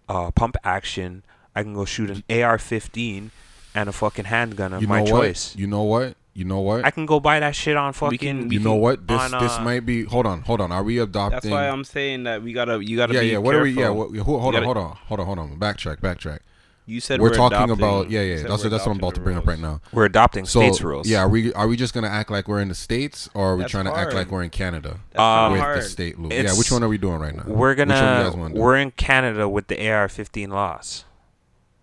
uh, 0.07 0.29
pump 0.31 0.55
action. 0.63 1.23
I 1.55 1.63
can 1.63 1.73
go 1.73 1.85
shoot 1.85 2.09
an 2.11 2.23
AR-15 2.29 3.29
and 3.73 3.89
a 3.89 3.91
fucking 3.91 4.25
handgun 4.25 4.73
of 4.73 4.81
You 4.81 4.87
my 4.87 4.99
know 5.01 5.07
choice. 5.07 5.55
You 5.55 5.67
know 5.67 5.83
what? 5.83 6.15
You 6.37 6.45
know 6.45 6.59
what? 6.59 6.85
I 6.85 6.91
can 6.91 7.07
go 7.07 7.19
buy 7.19 7.39
that 7.39 7.55
shit 7.55 7.75
on 7.75 7.93
fucking. 7.93 8.19
can- 8.19 8.51
you 8.51 8.59
know 8.59 8.75
what? 8.75 9.07
This 9.07 9.33
on, 9.33 9.41
this 9.43 9.53
uh, 9.57 9.61
might 9.63 9.87
be. 9.87 10.03
Hold 10.03 10.27
on, 10.27 10.41
hold 10.43 10.61
on. 10.61 10.71
Are 10.71 10.83
we 10.83 10.99
adopting? 10.99 11.31
That's 11.31 11.47
why 11.47 11.67
I'm 11.67 11.83
saying 11.83 12.25
that 12.25 12.43
we 12.43 12.53
gotta, 12.53 12.79
you 12.79 12.95
gotta 12.95 13.15
yeah, 13.15 13.19
be 13.21 13.27
yeah. 13.29 13.37
What 13.39 13.55
are 13.55 13.63
we? 13.63 13.71
Yeah. 13.71 13.75
careful. 13.87 13.97
What, 13.97 14.15
hold, 14.19 14.41
hold 14.41 14.53
You 14.53 14.59
on, 14.59 14.65
gotta- 14.65 14.65
hold 14.65 14.77
on, 14.77 14.97
hold 15.07 15.19
on, 15.19 15.25
hold 15.25 15.39
on. 15.39 15.57
Backtrack, 15.57 15.99
backtrack. 15.99 16.39
You 16.85 17.01
said 17.01 17.19
we're, 17.19 17.31
we're, 17.31 17.35
talking 17.35 17.55
adopting- 17.57 17.79
about. 17.79 18.11
Yeah, 18.11 18.21
yeah. 18.21 18.43
That's 18.43 18.63
we're 18.63 18.69
that's 18.69 18.85
what 18.85 18.91
I'm 18.91 18.97
about 18.99 19.15
to 19.15 19.21
bring 19.21 19.35
the 19.35 19.41
up 19.41 19.47
right 19.47 19.57
now. 19.59 19.81
We're 19.91 20.05
adopting 20.05 20.45
So 20.45 20.59
states 20.61 20.79
rules. 20.81 21.07
yeah, 21.07 21.21
are 21.21 21.27
we 21.27 21.51
are 21.53 21.67
we 21.67 21.75
just 21.75 21.95
gonna 21.95 22.07
act 22.07 22.29
like 22.29 22.47
we're 22.47 22.61
in 22.61 22.67
the 22.67 22.75
states, 22.75 23.27
or 23.33 23.53
are 23.53 23.55
we 23.55 23.63
That's 23.63 23.71
trying 23.71 23.85
to 23.85 23.97
act 23.97 24.13
like 24.13 24.29
we're 24.29 24.43
in 24.43 24.51
Canada 24.51 24.99
That's 25.09 25.17
not 25.17 25.45
Um, 25.47 25.51
with 25.53 25.61
hard. 25.61 25.77
the 25.79 25.81
state 25.81 26.19
law? 26.19 26.29
Yeah, 26.31 26.55
which 26.55 26.71
one 26.71 26.83
are 26.83 26.87
we 26.87 26.99
doing 26.99 27.17
right 27.19 27.35
now? 27.35 27.43
We're 27.47 27.69
Which 27.71 27.79
one 27.79 27.87
you 27.89 27.93
gonna. 27.95 28.23
guys 28.29 28.35
wanna 28.37 28.53
do? 28.53 28.61
We're 28.61 28.77
in 28.77 28.91
Canada 28.91 29.49
with 29.49 29.67
the 29.67 29.89
AR-15 29.89 30.49
laws. 30.49 31.03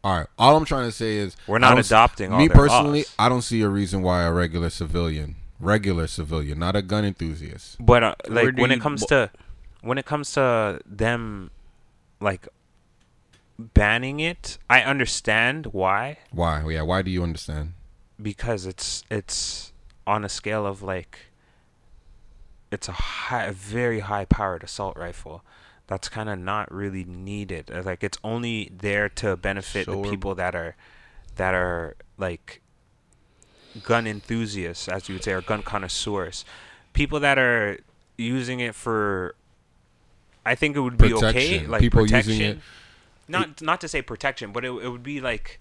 All 0.04 0.18
right. 0.18 0.26
All 0.38 0.56
I'm 0.56 0.66
trying 0.66 0.86
to 0.86 0.92
say 0.92 1.16
is 1.16 1.34
We're 1.46 1.58
not 1.58 1.70
don't 1.70 1.86
adopting 1.86 2.30
all 2.32 2.38
Me 2.38 2.46
their 2.46 2.56
personally, 2.56 3.00
laws. 3.00 3.14
I 3.18 3.28
don't 3.30 3.42
see 3.42 3.62
a 3.62 3.68
reason 3.68 4.02
why 4.02 4.22
a 4.22 4.32
regular 4.32 4.68
civilian, 4.68 5.36
regular 5.58 6.06
civilian, 6.06 6.58
not 6.58 6.76
a 6.76 6.82
gun 6.82 7.04
enthusiast. 7.06 7.76
But 7.80 8.02
uh, 8.04 8.14
like 8.28 8.56
when 8.56 8.70
you 8.70 8.76
it 8.76 8.80
comes 8.82 9.00
bo- 9.00 9.28
to 9.28 9.30
when 9.80 9.96
it 9.96 10.04
comes 10.04 10.32
to 10.32 10.80
them 10.84 11.50
like 12.20 12.46
banning 13.58 14.20
it, 14.20 14.58
I 14.68 14.82
understand 14.82 15.66
why 15.72 16.18
Why? 16.30 16.62
Yeah. 16.68 16.82
Why 16.82 17.02
do 17.02 17.10
you 17.10 17.22
understand? 17.22 17.72
because 18.22 18.64
it's 18.64 19.02
it's 19.10 19.72
on 20.06 20.24
a 20.24 20.28
scale 20.28 20.66
of 20.66 20.82
like 20.82 21.18
it's 22.70 22.88
a 22.88 22.92
high 22.92 23.46
a 23.46 23.52
very 23.52 24.00
high 24.00 24.24
powered 24.24 24.62
assault 24.62 24.96
rifle 24.96 25.42
that's 25.86 26.08
kind 26.08 26.28
of 26.28 26.38
not 26.38 26.72
really 26.72 27.04
needed. 27.04 27.70
Uh, 27.70 27.82
like 27.84 28.02
it's 28.02 28.18
only 28.24 28.70
there 28.76 29.08
to 29.10 29.36
benefit 29.36 29.86
So 29.86 30.02
the 30.02 30.10
people 30.10 30.34
that 30.36 30.54
are 30.54 30.76
that 31.36 31.54
are 31.54 31.96
like 32.18 32.60
gun 33.82 34.06
enthusiasts 34.06 34.88
as 34.88 35.08
you 35.08 35.16
would 35.16 35.24
say 35.24 35.32
or 35.32 35.40
gun 35.42 35.62
connoisseurs. 35.62 36.44
People 36.92 37.18
that 37.20 37.38
are 37.38 37.78
using 38.16 38.60
it 38.60 38.76
for 38.76 39.34
i 40.46 40.54
think 40.54 40.76
it 40.76 40.80
would 40.80 40.96
be 40.96 41.12
okay 41.12 41.66
like 41.66 41.80
People 41.80 42.02
using 42.02 42.18
protection. 42.20 42.42
it- 42.58 42.58
not 43.26 43.60
not 43.60 43.80
to 43.80 43.88
say 43.88 44.00
protection 44.00 44.52
but 44.52 44.64
it, 44.64 44.68
it 44.68 44.88
would 44.88 45.02
be 45.02 45.20
like 45.20 45.58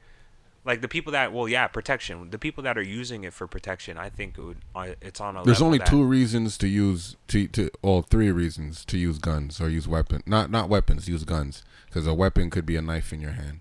like 0.65 0.81
the 0.81 0.87
people 0.87 1.11
that 1.11 1.33
well 1.33 1.47
yeah 1.47 1.67
protection 1.67 2.29
the 2.29 2.39
people 2.39 2.63
that 2.63 2.77
are 2.77 2.83
using 2.83 3.23
it 3.23 3.33
for 3.33 3.47
protection 3.47 3.97
i 3.97 4.09
think 4.09 4.37
it 4.37 4.41
would 4.41 4.57
uh, 4.75 4.93
it's 5.01 5.19
on 5.19 5.35
a 5.35 5.43
There's 5.43 5.61
only 5.61 5.77
that- 5.79 5.87
two 5.87 6.03
reasons 6.03 6.57
to 6.59 6.67
use 6.67 7.15
to 7.27 7.47
to 7.49 7.69
or 7.81 8.03
three 8.03 8.31
reasons 8.31 8.85
to 8.85 8.97
use 8.97 9.17
guns 9.19 9.59
or 9.59 9.69
use 9.69 9.87
weapon. 9.87 10.23
Not 10.25 10.49
not 10.49 10.69
weapons. 10.69 11.07
Use 11.09 11.23
guns 11.23 11.63
because 11.87 12.07
a 12.07 12.13
weapon 12.13 12.49
could 12.49 12.65
be 12.65 12.75
a 12.75 12.81
knife 12.81 13.11
in 13.13 13.19
your 13.21 13.31
hand. 13.31 13.59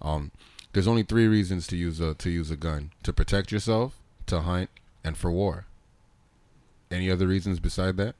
Um, 0.00 0.30
there's 0.72 0.88
only 0.88 1.02
three 1.02 1.26
reasons 1.26 1.66
to 1.68 1.76
use 1.76 2.00
a 2.00 2.14
to 2.14 2.28
use 2.30 2.50
a 2.50 2.56
gun: 2.56 2.90
to 3.02 3.12
protect 3.12 3.50
yourself, 3.52 3.98
to 4.26 4.40
hunt, 4.42 4.68
and 5.04 5.16
for 5.16 5.30
war. 5.30 5.66
Any 6.90 7.10
other 7.10 7.26
reasons 7.26 7.60
beside 7.60 7.96
that? 7.96 8.14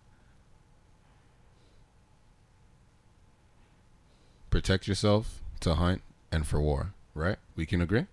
Protect 4.50 4.86
yourself, 4.86 5.40
to 5.60 5.74
hunt, 5.74 6.02
and 6.30 6.46
for 6.46 6.60
war. 6.60 6.92
Right? 7.14 7.36
We 7.56 7.66
can 7.66 7.80
agree. 7.80 8.06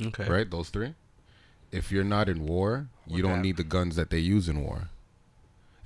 Okay. 0.00 0.24
Right? 0.28 0.50
Those 0.50 0.70
three. 0.70 0.94
If 1.72 1.90
you're 1.90 2.04
not 2.04 2.28
in 2.28 2.46
war, 2.46 2.88
you 3.06 3.22
What 3.22 3.28
don't 3.28 3.36
hap- 3.36 3.44
need 3.44 3.56
the 3.56 3.64
guns 3.64 3.96
that 3.96 4.10
they 4.10 4.18
use 4.18 4.48
in 4.48 4.62
war. 4.62 4.88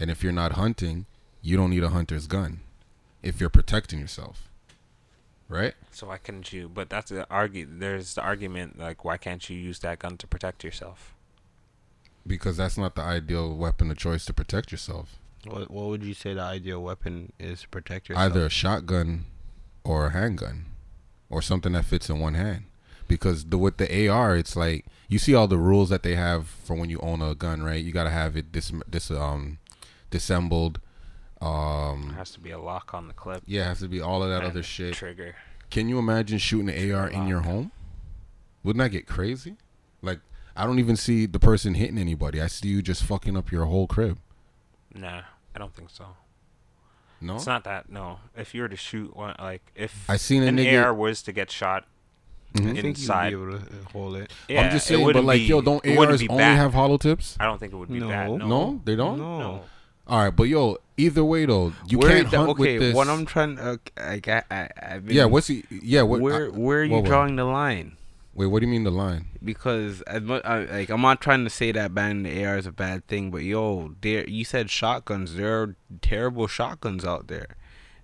And 0.00 0.10
if 0.10 0.22
you're 0.22 0.32
not 0.32 0.52
hunting, 0.52 1.06
you 1.42 1.56
don't 1.56 1.70
need 1.70 1.82
a 1.84 1.88
hunter's 1.90 2.26
gun. 2.26 2.60
If 3.22 3.40
you're 3.40 3.50
protecting 3.50 3.98
yourself. 4.00 4.44
Right? 5.48 5.74
so 5.90 6.08
why 6.08 6.18
couldn't 6.18 6.52
you 6.52 6.68
but 6.68 6.90
that's 6.90 7.10
the 7.10 7.26
argue 7.30 7.66
there's 7.66 8.14
the 8.14 8.20
argument 8.22 8.78
like 8.78 9.02
why 9.02 9.16
can't 9.16 9.48
you 9.48 9.56
use 9.56 9.78
that 9.78 9.98
gun 9.98 10.18
to 10.18 10.26
protect 10.26 10.62
yourself 10.62 11.14
Because 12.26 12.58
that's 12.58 12.76
not 12.76 12.94
the 12.94 13.00
ideal 13.02 13.56
weapon 13.56 13.90
of 13.90 13.96
choice 13.96 14.26
to 14.26 14.34
protect 14.34 14.70
yourself. 14.70 15.16
What, 15.46 15.70
what 15.70 15.86
would 15.86 16.04
you 16.04 16.12
say 16.12 16.34
the 16.34 16.42
ideal 16.42 16.82
weapon 16.82 17.32
is 17.38 17.62
to 17.62 17.68
protect 17.68 18.10
yourself? 18.10 18.30
Either 18.30 18.44
a 18.44 18.50
shotgun 18.50 19.24
or 19.84 20.08
a 20.08 20.10
handgun. 20.10 20.66
Or 21.30 21.40
something 21.40 21.72
that 21.72 21.86
fits 21.86 22.10
in 22.10 22.18
one 22.20 22.34
hand. 22.34 22.64
Because 23.08 23.46
the 23.46 23.58
with 23.58 23.78
the 23.78 24.08
AR, 24.08 24.36
it's 24.36 24.54
like 24.56 24.84
you 25.08 25.18
see 25.18 25.34
all 25.34 25.48
the 25.48 25.58
rules 25.58 25.88
that 25.88 26.02
they 26.02 26.14
have 26.14 26.46
for 26.46 26.76
when 26.76 26.90
you 26.90 26.98
own 27.00 27.22
a 27.22 27.34
gun, 27.34 27.62
right? 27.62 27.82
You 27.82 27.90
gotta 27.92 28.10
have 28.10 28.36
it 28.36 28.52
dis, 28.52 28.70
dis 28.88 29.10
um 29.10 29.58
disassembled. 30.10 30.80
There 31.40 31.48
Um 31.48 32.14
has 32.16 32.30
to 32.32 32.40
be 32.40 32.50
a 32.50 32.58
lock 32.58 32.92
on 32.94 33.06
the 33.08 33.14
clip 33.14 33.42
yeah, 33.46 33.62
it 33.62 33.66
has 33.66 33.78
to 33.80 33.88
be 33.88 34.00
all 34.00 34.22
of 34.22 34.28
that 34.30 34.42
other 34.44 34.62
shit. 34.62 34.94
trigger 34.94 35.36
Can 35.70 35.88
you 35.88 35.98
imagine 35.98 36.38
shooting 36.38 36.68
an 36.68 36.92
AR 36.92 37.08
in 37.08 37.26
your 37.28 37.40
home? 37.42 37.70
Wouldn't 38.64 38.82
that 38.82 38.90
get 38.90 39.06
crazy? 39.06 39.56
Like, 40.02 40.18
I 40.56 40.66
don't 40.66 40.78
even 40.80 40.96
see 40.96 41.26
the 41.26 41.38
person 41.38 41.74
hitting 41.74 41.96
anybody. 41.98 42.40
I 42.42 42.48
see 42.48 42.68
you 42.68 42.82
just 42.82 43.04
fucking 43.04 43.36
up 43.36 43.52
your 43.52 43.66
whole 43.66 43.86
crib. 43.86 44.18
nah 44.94 45.22
i 45.54 45.58
don't 45.58 45.74
think 45.74 45.90
so 45.90 46.06
No, 47.20 47.36
It's 47.36 47.46
not 47.46 47.64
that. 47.64 47.90
No, 47.90 48.18
if 48.36 48.54
you 48.54 48.62
were 48.62 48.68
to 48.68 48.76
shoot 48.76 49.14
one, 49.16 49.34
like 49.38 49.72
if 49.74 50.08
I 50.08 50.16
seen 50.16 50.42
a 50.42 50.46
an 50.46 50.56
nigga- 50.56 50.82
AR 50.84 50.92
was 50.94 51.22
to 51.22 51.32
get 51.32 51.50
shot, 51.50 51.84
Mhm. 52.54 52.70
I 52.70 52.72
think 52.74 52.84
inside. 52.98 53.32
you'd 53.32 53.38
be 53.46 53.54
able 53.56 53.58
to 53.58 53.64
uh, 53.66 53.90
hold 53.92 54.16
it. 54.16 54.32
yeah, 54.48 54.62
I'm 54.62 54.70
just 54.70 54.86
saying, 54.86 55.04
but 55.12 55.22
like, 55.24 55.38
be- 55.40 55.44
yo, 55.44 55.60
don't 55.60 55.84
it 55.84 55.98
wouldn't 55.98 56.20
ARs 56.20 56.28
only 56.30 56.42
bad. 56.42 56.56
have 56.56 56.72
hollow 56.74 56.96
tips? 56.96 57.36
I 57.38 57.44
don't 57.44 57.58
think 57.58 57.72
it 57.72 57.76
would 57.76 57.88
be 57.90 58.00
No. 58.00 58.08
bad. 58.08 58.30
No, 58.30 58.36
No, 58.46 58.80
they 58.84 58.96
don't. 58.96 59.18
No. 59.18 59.38
no. 59.38 59.64
All 60.06 60.24
right, 60.24 60.34
but 60.34 60.44
yo, 60.44 60.78
either 60.96 61.22
way 61.22 61.44
though, 61.44 61.74
you 61.86 61.98
Where 61.98 62.10
can't 62.10 62.30
the- 62.30 62.38
hunt 62.38 62.50
okay, 62.50 62.78
with 62.78 62.80
this. 62.80 62.94
what 62.94 63.08
I'm 63.08 63.26
trying, 63.26 63.58
uh, 63.58 63.76
I, 63.98 64.20
I, 64.26 64.42
I, 64.50 64.68
I've 64.82 65.06
been, 65.06 65.14
yeah, 65.16 65.26
what's 65.26 65.48
he? 65.48 65.64
Yeah, 65.70 66.02
what? 66.02 66.20
where, 66.22 66.46
I- 66.46 66.48
where 66.48 66.80
are 66.80 66.84
you 66.84 66.92
what- 66.92 67.02
what? 67.02 67.08
drawing 67.08 67.36
the 67.36 67.44
line? 67.44 67.96
Wait, 68.34 68.46
what 68.46 68.60
do 68.60 68.66
you 68.66 68.70
mean 68.70 68.84
the 68.84 68.90
line? 68.92 69.26
Because 69.44 70.00
as 70.02 70.22
much, 70.22 70.44
I, 70.44 70.60
like, 70.64 70.90
I'm 70.90 71.00
not 71.02 71.20
trying 71.20 71.42
to 71.42 71.50
say 71.50 71.72
that 71.72 71.92
banning 71.92 72.22
the 72.22 72.44
AR 72.44 72.56
is 72.56 72.66
a 72.66 72.72
bad 72.72 73.04
thing, 73.08 73.30
but 73.32 73.42
yo, 73.42 73.94
there, 74.00 74.26
you 74.30 74.44
said 74.44 74.70
shotguns. 74.70 75.34
There 75.34 75.60
are 75.60 75.76
terrible 76.02 76.46
shotguns 76.46 77.04
out 77.04 77.26
there. 77.26 77.56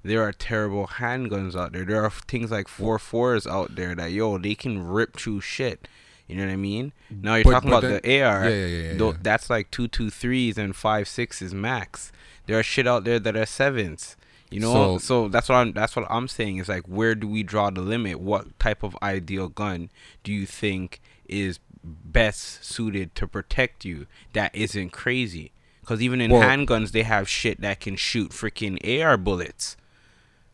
There 0.05 0.23
are 0.23 0.33
terrible 0.33 0.87
handguns 0.87 1.57
out 1.57 1.73
there. 1.73 1.85
There 1.85 2.05
are 2.05 2.11
things 2.11 2.51
like 2.51 2.69
four 2.69 2.99
fours 2.99 3.47
out 3.47 3.75
there 3.75 3.95
that 3.95 4.13
yo, 4.13 4.37
they 4.39 4.55
can 4.55 4.87
rip 4.87 5.17
through 5.17 5.41
shit. 5.41 5.89
You 6.29 6.37
know 6.37 6.45
what 6.47 6.53
I 6.53 6.57
mean? 6.57 6.93
Now 7.11 7.35
you're 7.37 7.45
But- 7.45 7.51
talking 7.53 7.71
but 7.71 7.79
about 7.85 7.89
then- 7.89 8.01
the 8.03 8.23
AR. 8.23 8.49
Yeah, 8.49 8.67
yeah, 8.67 8.93
yeah. 8.93 9.13
That's 9.23 9.49
like 9.51 9.71
two 9.71 9.89
two 9.89 10.11
threes 10.11 10.57
and 10.59 10.77
five 10.77 11.09
sixes 11.09 11.55
max. 11.55 12.13
There 12.47 12.59
are 12.59 12.63
shit 12.63 12.87
out 12.87 13.05
there 13.05 13.19
that 13.19 13.37
are 13.37 13.47
sevens. 13.47 14.17
You 14.51 14.61
know, 14.61 14.73
So- 14.73 14.99
so, 14.99 15.29
that's 15.29 15.49
what 15.49 15.57
I'm. 15.57 15.73
That's 15.73 15.97
what 15.97 16.07
I'm 16.11 16.29
saying. 16.29 16.59
Is 16.59 16.69
like, 16.69 16.85
where 16.87 17.15
do 17.15 17.27
we 17.27 17.43
draw 17.43 17.71
the 17.71 17.81
limit? 17.81 18.21
What 18.21 18.59
type 18.59 18.83
of 18.83 18.97
ideal 19.03 19.49
gun 19.49 19.91
do 20.23 20.33
you 20.33 20.47
think 20.47 21.01
is 21.29 21.59
best 21.83 22.65
suited 22.65 23.15
to 23.17 23.27
protect 23.27 23.85
you? 23.85 24.07
That 24.35 24.55
isn't 24.55 24.91
crazy. 24.91 25.51
Because 25.81 26.01
even 26.01 26.21
in 26.21 26.31
Well- 26.31 26.43
handguns, 26.43 26.93
they 26.93 27.03
have 27.03 27.29
shit 27.29 27.61
that 27.63 27.81
can 27.81 27.97
shoot 27.97 28.31
freaking 28.31 28.79
AR 28.87 29.17
bullets. 29.17 29.77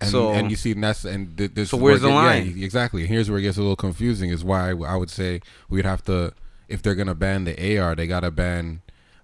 And, 0.01 0.11
so 0.11 0.31
and 0.33 0.51
you 0.51 0.57
see, 0.57 0.73
and 0.73 0.83
that's 0.85 1.05
and 1.05 1.37
th- 1.37 1.53
this. 1.55 1.71
So 1.71 1.77
is 1.77 1.83
where 1.83 1.93
where's 1.93 2.01
it 2.03 2.07
the 2.07 2.09
get- 2.09 2.15
line? 2.15 2.53
Yeah, 2.57 2.65
exactly. 2.65 3.07
Here's 3.07 3.29
where 3.29 3.39
it 3.39 3.43
gets 3.43 3.59
a 3.59 3.61
little 3.61 3.77
confusing. 3.77 4.31
Is 4.31 4.43
why 4.43 4.71
I 4.71 4.97
would 4.97 5.11
say 5.11 5.41
we'd 5.69 5.85
have 5.85 6.03
to, 6.05 6.33
if 6.69 6.83
they're 6.83 6.95
gonna 6.95 7.15
ban 7.15 7.45
the 7.45 7.79
AR, 7.79 7.95
they 7.95 8.07
gotta 8.07 8.31
ban. 8.31 8.81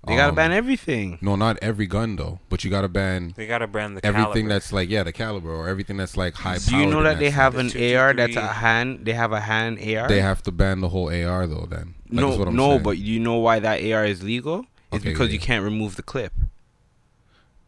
they 0.07 0.15
gotta 0.17 0.29
um, 0.31 0.35
ban 0.35 0.53
everything. 0.53 1.19
No, 1.23 1.35
not 1.35 1.59
every 1.63 1.87
gun 1.87 2.17
though, 2.17 2.41
but 2.51 2.63
you 2.63 2.71
gotta 2.71 2.89
ban 2.89 3.33
They 3.37 3.47
gotta 3.47 3.67
brand 3.67 3.97
the 3.97 4.05
everything 4.07 4.33
caliber. 4.33 4.49
that's 4.51 4.73
like 4.73 4.91
yeah, 4.91 5.03
the 5.03 5.13
caliber 5.13 5.51
or 5.51 5.67
everything 5.69 5.97
that's 5.97 6.17
like 6.17 6.35
high. 6.35 6.59
Do 6.59 6.77
you 6.77 6.87
know 6.87 7.03
that 7.03 7.19
they 7.19 7.31
have 7.31 7.55
an 7.57 7.71
223 7.71 7.95
AR 7.97 8.13
that's 8.15 8.37
a 8.37 8.47
hand? 8.53 9.05
They 9.07 9.15
have 9.15 9.33
a 9.33 9.41
hand 9.41 9.79
AR. 9.79 10.09
They 10.09 10.21
have 10.21 10.43
to 10.43 10.53
ban 10.53 10.81
the 10.81 10.91
whole 10.91 11.09
AR 11.09 11.47
though. 11.47 11.67
Then 11.71 11.95
Like, 12.11 12.21
no, 12.21 12.37
what 12.37 12.49
I'm 12.49 12.55
no, 12.57 12.71
saying. 12.73 12.83
but 12.83 12.99
you 12.99 13.19
know 13.19 13.37
why 13.37 13.61
that 13.61 13.83
AR 13.83 14.05
is 14.05 14.23
legal? 14.23 14.67
It's 14.93 15.01
Okay, 15.03 15.11
because 15.13 15.29
yeah, 15.29 15.33
you 15.35 15.39
can't 15.41 15.65
remove 15.65 15.97
the 15.97 16.03
clip. 16.03 16.33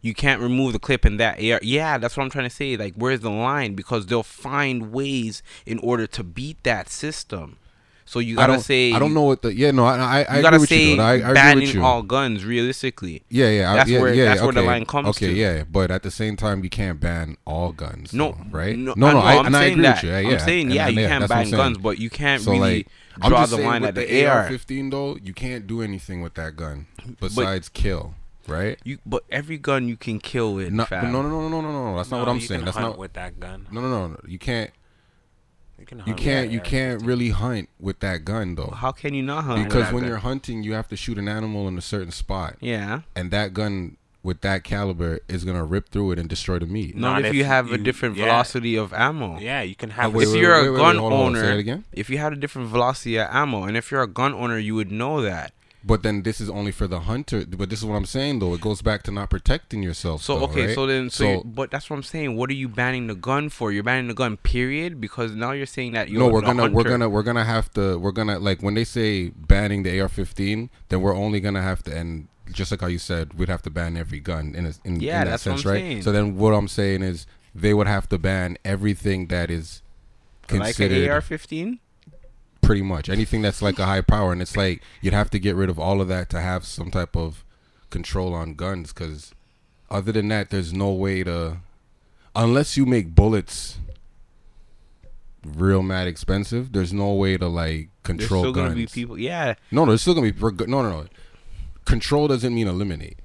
You 0.00 0.14
can't 0.14 0.40
remove 0.40 0.72
the 0.74 0.78
clip 0.78 1.04
in 1.04 1.16
that 1.16 1.38
AR. 1.38 1.58
Yeah, 1.62 1.98
that's 1.98 2.16
what 2.16 2.22
I'm 2.22 2.30
trying 2.30 2.48
to 2.48 2.54
say. 2.54 2.76
Like, 2.76 2.94
where's 2.94 3.20
the 3.20 3.30
line? 3.30 3.74
Because 3.74 4.06
they'll 4.06 4.22
find 4.22 4.92
ways 4.92 5.42
in 5.66 5.78
order 5.80 6.06
to 6.06 6.22
beat 6.22 6.62
that 6.62 6.88
system. 6.88 7.56
So 8.04 8.20
you 8.20 8.36
gotta 8.36 8.54
don't 8.54 8.62
say. 8.62 8.92
I 8.94 8.98
don't 8.98 9.12
know 9.12 9.24
what 9.24 9.42
the 9.42 9.52
yeah 9.54 9.70
no 9.70 9.84
I 9.84 9.96
I, 9.96 10.00
I 10.00 10.18
You 10.20 10.24
agree 10.28 10.42
gotta 10.42 10.58
with 10.60 10.68
say 10.70 10.94
you. 10.94 11.00
I, 11.02 11.10
I 11.10 11.14
agree 11.16 11.34
banning 11.34 11.66
with 11.66 11.74
you. 11.74 11.84
all 11.84 12.02
guns. 12.02 12.42
Realistically, 12.42 13.22
Yeah, 13.28 13.50
yeah, 13.50 13.74
That's 13.74 13.90
yeah, 13.90 14.00
where- 14.00 14.14
yeah, 14.14 14.24
that's 14.26 14.40
where 14.40 14.52
the 14.52 14.62
line 14.62 14.86
comes 14.86 15.08
Okay, 15.08 15.26
to. 15.26 15.32
yeah, 15.34 15.64
but 15.70 15.90
at 15.90 16.02
the 16.04 16.10
same 16.10 16.34
time, 16.34 16.64
you 16.64 16.70
can't 16.70 16.98
ban 17.00 17.36
all 17.44 17.72
guns. 17.72 18.14
no, 18.14 18.32
though, 18.32 18.56
right? 18.58 18.78
No, 18.78 18.94
no, 18.96 19.08
I 19.08 19.12
know, 19.12 19.18
I, 19.20 19.32
I 19.46 19.50
saying 19.50 19.72
agree 19.72 19.82
that. 19.82 19.94
with 19.96 20.04
you. 20.04 20.10
Yeah, 20.10 20.16
I'm 20.20 20.24
yeah. 20.30 20.36
saying 20.38 20.70
yeah, 20.70 20.88
you 20.88 21.06
can't 21.06 21.20
that's 21.20 21.30
what 21.30 21.38
I'm 21.38 21.50
ban 21.50 21.58
guns, 21.58 21.78
but 21.78 21.98
you 21.98 22.08
can't 22.08 22.40
So 22.42 22.52
really 22.52 22.76
like, 22.78 22.86
I'm 23.20 23.28
draw 23.30 23.40
just 23.40 23.50
the 23.50 23.58
line 23.58 23.82
with 23.82 23.88
at 23.88 23.94
the, 23.96 24.06
the 24.06 24.26
AR-15 24.26 24.90
though, 24.90 25.18
you 25.22 25.34
can't 25.34 25.66
do 25.66 25.82
anything 25.82 26.22
with 26.22 26.32
that 26.34 26.56
gun 26.56 26.86
besides 27.20 27.68
kill, 27.68 28.14
right? 28.48 28.78
You, 28.84 28.98
but 29.06 29.24
every 29.30 29.58
gun 29.58 29.88
you 29.88 29.96
can 29.96 30.18
kill 30.18 30.54
with. 30.54 30.72
No, 30.72 30.84
fam. 30.84 31.12
no, 31.12 31.22
no, 31.22 31.28
no, 31.28 31.48
no, 31.48 31.60
no, 31.60 31.70
no, 31.72 31.90
no. 31.92 31.96
That's 31.96 32.10
not 32.10 32.20
what 32.20 32.28
I'm 32.28 32.36
you 32.36 32.42
saying. 32.46 32.60
can 32.60 32.64
That's 32.66 32.76
hunt 32.76 32.90
not. 32.90 32.98
with 32.98 33.12
that 33.14 33.38
gun. 33.38 33.66
No, 33.70 33.80
no, 33.80 33.88
no, 33.88 34.06
no. 34.08 34.20
You 34.26 34.38
can't. 34.38 34.70
You 35.78 35.86
can. 35.86 35.98
You 35.98 36.04
hunt 36.04 36.16
with 36.16 36.24
can't. 36.24 36.50
You 36.50 36.60
can't 36.60 37.02
really 37.02 37.28
hunt 37.30 37.68
with 37.78 38.00
that 38.00 38.24
gun 38.24 38.54
though, 38.56 38.72
How 38.76 38.90
can 38.92 39.14
you 39.14 39.22
not 39.22 39.44
hunt? 39.44 39.64
because 39.64 39.84
that 39.84 39.92
when 39.94 40.02
gun? 40.02 40.08
you're 40.10 40.18
hunting, 40.18 40.62
you 40.62 40.72
have 40.72 40.88
to 40.88 40.96
shoot 40.96 41.18
an 41.18 41.28
animal 41.28 41.68
in 41.68 41.78
a 41.78 41.82
certain 41.82 42.10
spot, 42.10 42.56
yeah. 42.60 43.02
and 43.14 43.30
that 43.30 43.54
gun 43.54 43.96
with 44.24 44.40
that 44.40 44.64
caliber 44.64 45.20
is 45.28 45.44
gonna 45.44 45.64
rip 45.64 45.88
through 45.90 46.10
it 46.10 46.18
and 46.18 46.28
destroy 46.28 46.58
the 46.58 46.66
meat. 46.66 46.96
Not, 46.96 47.12
Not 47.12 47.20
if, 47.20 47.26
if 47.28 47.34
you 47.36 47.44
have 47.44 47.70
a 47.70 47.78
different 47.78 48.16
yeah. 48.16 48.24
velocity 48.24 48.76
of 48.76 48.92
ammo. 48.92 49.38
Yeah, 49.38 49.62
you 49.62 49.76
can 49.76 49.90
Oh, 49.90 49.94
have. 49.94 50.14
wait, 50.14 50.24
if 50.26 50.32
wait, 50.32 50.40
you're 50.40 50.52
wait, 50.54 50.58
a 50.58 50.62
wait, 50.64 50.70
wait, 50.72 50.76
gun 50.84 50.96
hold 50.96 51.12
on, 51.12 51.18
hold 51.18 51.28
on. 51.28 51.34
Say 51.36 51.40
owner, 51.48 51.58
again. 51.58 51.84
if 51.92 52.10
you 52.10 52.18
had 52.18 52.32
a 52.32 52.36
different 52.36 52.68
velocity 52.68 53.16
of 53.16 53.28
ammo, 53.30 53.62
and 53.62 53.76
if 53.76 53.92
you're 53.92 54.02
a 54.02 54.08
gun 54.08 54.34
owner, 54.34 54.58
you 54.58 54.74
would 54.74 54.90
know 54.90 55.22
that. 55.22 55.52
But 55.84 56.02
then 56.02 56.22
this 56.22 56.40
is 56.40 56.50
only 56.50 56.72
for 56.72 56.86
the 56.88 57.00
hunter. 57.00 57.44
But 57.46 57.70
this 57.70 57.78
is 57.78 57.84
what 57.84 57.94
I'm 57.94 58.04
saying 58.04 58.40
though. 58.40 58.52
It 58.54 58.60
goes 58.60 58.82
back 58.82 59.04
to 59.04 59.10
not 59.12 59.30
protecting 59.30 59.82
yourself. 59.82 60.22
So 60.22 60.38
though, 60.38 60.44
okay, 60.46 60.66
right? 60.66 60.74
so 60.74 60.86
then, 60.86 61.08
so, 61.08 61.24
So- 61.24 61.30
you- 61.34 61.42
but 61.44 61.70
that's 61.70 61.88
what 61.88 61.96
I'm 61.96 62.02
saying. 62.02 62.36
What 62.36 62.50
are 62.50 62.54
you 62.54 62.68
banning 62.68 63.06
the 63.06 63.14
gun 63.14 63.48
for? 63.48 63.70
You're 63.70 63.84
banning 63.84 64.08
the 64.08 64.14
gun, 64.14 64.36
period, 64.38 65.00
because 65.00 65.34
now 65.34 65.52
you're 65.52 65.66
saying 65.66 65.92
that 65.92 66.08
you're 66.08 66.20
no, 66.20 66.28
we're 66.28 66.40
gonna 66.40 66.68
we're 66.68 66.82
gonna 66.84 67.08
we're 67.08 67.22
gonna 67.22 67.44
have 67.44 67.70
to 67.74 67.96
we're 67.98 68.10
gonna 68.12 68.38
like 68.38 68.60
when 68.62 68.74
they 68.74 68.84
say 68.84 69.28
banning 69.28 69.84
the 69.84 70.00
AR-15, 70.00 70.68
then 70.88 71.00
we're 71.00 71.14
only 71.14 71.40
gonna 71.40 71.62
have 71.62 71.82
to 71.84 71.96
and 71.96 72.26
just 72.50 72.70
like 72.70 72.80
how 72.80 72.86
you 72.86 72.98
said, 72.98 73.34
we'd 73.34 73.48
have 73.50 73.62
to 73.62 73.70
ban 73.70 73.96
every 73.96 74.20
gun 74.20 74.54
in 74.54 74.64
a, 74.66 74.72
in, 74.84 75.00
Yeah, 75.00 75.20
in 75.20 75.24
that 75.26 75.30
that's 75.32 75.46
what 75.46 75.52
sense, 75.52 75.64
I'm 75.66 75.72
right? 75.72 75.78
saying. 75.80 76.02
So 76.02 76.12
then 76.12 76.36
what 76.36 76.54
I'm 76.54 76.66
saying 76.68 77.02
is 77.02 77.26
they 77.54 77.72
would 77.74 77.86
have 77.86 78.08
to 78.08 78.18
ban 78.18 78.56
everything 78.64 79.26
that 79.28 79.50
is 79.50 79.82
like 80.50 80.74
considered 80.74 81.04
an 81.04 81.10
AR-15. 81.10 81.78
Pretty 82.68 82.82
much 82.82 83.08
anything 83.08 83.40
that's 83.40 83.62
like 83.62 83.78
a 83.78 83.86
high 83.86 84.02
power, 84.02 84.30
and 84.30 84.42
it's 84.42 84.54
like 84.54 84.82
you'd 85.00 85.14
have 85.14 85.30
to 85.30 85.38
get 85.38 85.56
rid 85.56 85.70
of 85.70 85.78
all 85.78 86.02
of 86.02 86.08
that 86.08 86.28
to 86.28 86.38
have 86.38 86.66
some 86.66 86.90
type 86.90 87.16
of 87.16 87.42
control 87.88 88.34
on 88.34 88.52
guns, 88.52 88.92
because 88.92 89.32
other 89.90 90.12
than 90.12 90.28
that, 90.28 90.50
there's 90.50 90.70
no 90.70 90.92
way 90.92 91.24
to 91.24 91.60
unless 92.36 92.76
you 92.76 92.84
make 92.84 93.14
bullets 93.14 93.78
real 95.46 95.82
mad 95.82 96.06
expensive. 96.06 96.72
There's 96.72 96.92
no 96.92 97.14
way 97.14 97.38
to 97.38 97.46
like 97.46 97.88
control. 98.02 98.42
There's 98.42 98.52
still 98.52 98.52
guns. 98.52 98.74
gonna 98.74 98.74
be 98.74 98.86
people. 98.86 99.18
Yeah, 99.18 99.54
No, 99.70 99.86
no, 99.86 99.92
there's 99.92 100.02
still 100.02 100.12
gonna 100.12 100.30
be 100.30 100.38
no, 100.66 100.82
no, 100.82 100.90
no. 100.90 101.06
Control 101.86 102.28
doesn't 102.28 102.54
mean 102.54 102.68
eliminate. 102.68 103.20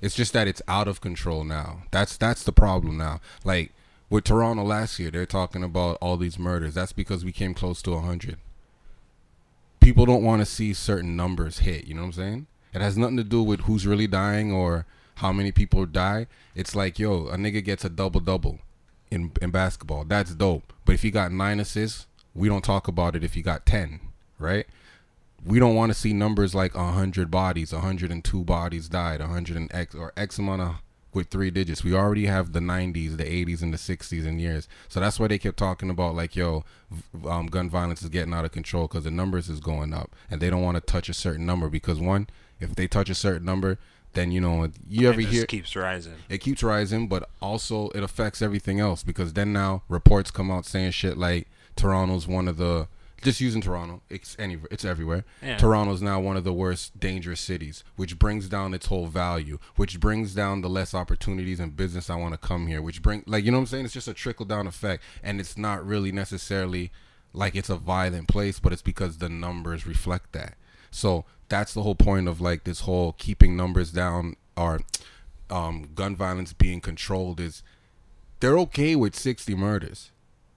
It's 0.00 0.14
just 0.14 0.32
that 0.32 0.48
it's 0.48 0.62
out 0.66 0.88
of 0.88 1.02
control 1.02 1.44
now. 1.44 1.82
That's 1.90 2.16
that's 2.16 2.44
the 2.44 2.52
problem 2.52 2.96
now. 2.96 3.20
Like 3.44 3.74
with 4.10 4.24
Toronto 4.24 4.62
last 4.62 4.98
year, 4.98 5.10
they're 5.10 5.26
talking 5.26 5.62
about 5.62 5.98
all 6.00 6.16
these 6.16 6.38
murders. 6.38 6.74
That's 6.74 6.92
because 6.92 7.24
we 7.24 7.32
came 7.32 7.54
close 7.54 7.82
to 7.82 7.98
hundred. 7.98 8.38
People 9.80 10.06
don't 10.06 10.22
want 10.22 10.40
to 10.40 10.46
see 10.46 10.72
certain 10.72 11.16
numbers 11.16 11.60
hit. 11.60 11.86
You 11.86 11.94
know 11.94 12.02
what 12.02 12.06
I'm 12.08 12.12
saying? 12.12 12.46
It 12.74 12.80
has 12.80 12.98
nothing 12.98 13.16
to 13.16 13.24
do 13.24 13.42
with 13.42 13.60
who's 13.62 13.86
really 13.86 14.06
dying 14.06 14.52
or 14.52 14.86
how 15.16 15.32
many 15.32 15.52
people 15.52 15.86
die. 15.86 16.26
It's 16.54 16.74
like, 16.74 16.98
yo, 16.98 17.28
a 17.28 17.36
nigga 17.36 17.64
gets 17.64 17.84
a 17.84 17.88
double 17.88 18.20
double 18.20 18.58
in 19.10 19.32
in 19.40 19.50
basketball. 19.50 20.04
That's 20.04 20.34
dope. 20.34 20.72
But 20.84 20.94
if 20.94 21.02
he 21.02 21.10
got 21.10 21.32
nine 21.32 21.60
assists, 21.60 22.06
we 22.34 22.48
don't 22.48 22.64
talk 22.64 22.88
about 22.88 23.16
it 23.16 23.24
if 23.24 23.34
he 23.34 23.42
got 23.42 23.66
ten, 23.66 24.00
right? 24.38 24.66
we 25.44 25.58
don't 25.58 25.74
want 25.74 25.90
to 25.90 25.98
see 25.98 26.12
numbers 26.12 26.54
like 26.54 26.74
100 26.74 27.30
bodies 27.30 27.72
102 27.72 28.44
bodies 28.44 28.88
died 28.88 29.20
100 29.20 29.56
and 29.56 29.74
x 29.74 29.94
or 29.94 30.12
x 30.16 30.38
amount 30.38 30.62
of 30.62 30.74
with 31.18 31.28
three 31.28 31.50
digits 31.50 31.84
we 31.84 31.94
already 31.94 32.26
have 32.26 32.52
the 32.52 32.60
90s 32.60 33.16
the 33.16 33.24
80s 33.24 33.62
and 33.62 33.74
the 33.74 33.76
60s 33.76 34.26
and 34.26 34.40
years 34.40 34.68
so 34.88 35.00
that's 35.00 35.20
why 35.20 35.26
they 35.28 35.38
kept 35.38 35.58
talking 35.58 35.90
about 35.90 36.14
like 36.14 36.34
yo 36.34 36.64
um, 37.26 37.46
gun 37.46 37.68
violence 37.68 38.02
is 38.02 38.08
getting 38.08 38.32
out 38.32 38.44
of 38.44 38.52
control 38.52 38.86
because 38.88 39.04
the 39.04 39.10
numbers 39.10 39.48
is 39.48 39.60
going 39.60 39.92
up 39.92 40.14
and 40.30 40.40
they 40.40 40.48
don't 40.48 40.62
want 40.62 40.76
to 40.76 40.80
touch 40.80 41.08
a 41.08 41.14
certain 41.14 41.44
number 41.44 41.68
because 41.68 41.98
one 42.00 42.26
if 42.60 42.74
they 42.74 42.86
touch 42.86 43.10
a 43.10 43.14
certain 43.14 43.44
number 43.44 43.78
then 44.14 44.32
you 44.32 44.40
know 44.40 44.68
you 44.88 45.08
ever 45.08 45.20
hear 45.20 45.20
it 45.20 45.24
just 45.24 45.34
hear 45.34 45.46
keeps 45.46 45.76
rising. 45.76 46.14
it 46.28 46.38
keeps 46.38 46.62
rising, 46.62 47.08
but 47.08 47.28
also 47.40 47.90
it 47.90 48.02
affects 48.02 48.42
everything 48.42 48.80
else 48.80 49.02
because 49.02 49.34
then 49.34 49.52
now 49.52 49.82
reports 49.88 50.30
come 50.30 50.50
out 50.50 50.64
saying 50.64 50.90
shit 50.92 51.16
like 51.16 51.46
Toronto's 51.76 52.26
one 52.26 52.48
of 52.48 52.56
the 52.56 52.88
just 53.22 53.40
using 53.40 53.60
Toronto, 53.60 54.02
it's 54.08 54.36
any 54.38 54.58
it's 54.70 54.84
everywhere. 54.84 55.24
Yeah. 55.42 55.90
is 55.90 56.02
now 56.02 56.20
one 56.20 56.36
of 56.36 56.44
the 56.44 56.52
worst 56.52 56.98
dangerous 56.98 57.40
cities, 57.40 57.84
which 57.96 58.18
brings 58.18 58.48
down 58.48 58.74
its 58.74 58.86
whole 58.86 59.06
value, 59.06 59.58
which 59.76 59.98
brings 59.98 60.34
down 60.34 60.60
the 60.60 60.68
less 60.68 60.94
opportunities 60.94 61.60
in 61.60 61.70
business 61.70 62.10
I 62.10 62.16
want 62.16 62.34
to 62.34 62.38
come 62.38 62.66
here, 62.66 62.80
which 62.80 63.02
bring 63.02 63.24
like 63.26 63.44
you 63.44 63.50
know 63.50 63.58
what 63.58 63.62
I'm 63.62 63.66
saying? 63.66 63.84
It's 63.86 63.94
just 63.94 64.08
a 64.08 64.14
trickle 64.14 64.46
down 64.46 64.66
effect 64.66 65.02
and 65.22 65.40
it's 65.40 65.56
not 65.56 65.84
really 65.84 66.12
necessarily 66.12 66.92
like 67.32 67.54
it's 67.54 67.70
a 67.70 67.76
violent 67.76 68.28
place, 68.28 68.58
but 68.58 68.72
it's 68.72 68.82
because 68.82 69.18
the 69.18 69.28
numbers 69.28 69.86
reflect 69.86 70.32
that. 70.32 70.54
So 70.90 71.24
that's 71.48 71.74
the 71.74 71.82
whole 71.82 71.94
point 71.94 72.28
of 72.28 72.40
like 72.40 72.64
this 72.64 72.80
whole 72.80 73.12
keeping 73.12 73.56
numbers 73.56 73.90
down 73.90 74.36
or 74.56 74.80
um, 75.50 75.90
gun 75.94 76.14
violence 76.14 76.52
being 76.52 76.80
controlled 76.80 77.40
is 77.40 77.62
they're 78.40 78.58
okay 78.58 78.94
with 78.94 79.16
60 79.16 79.54
murders 79.54 80.10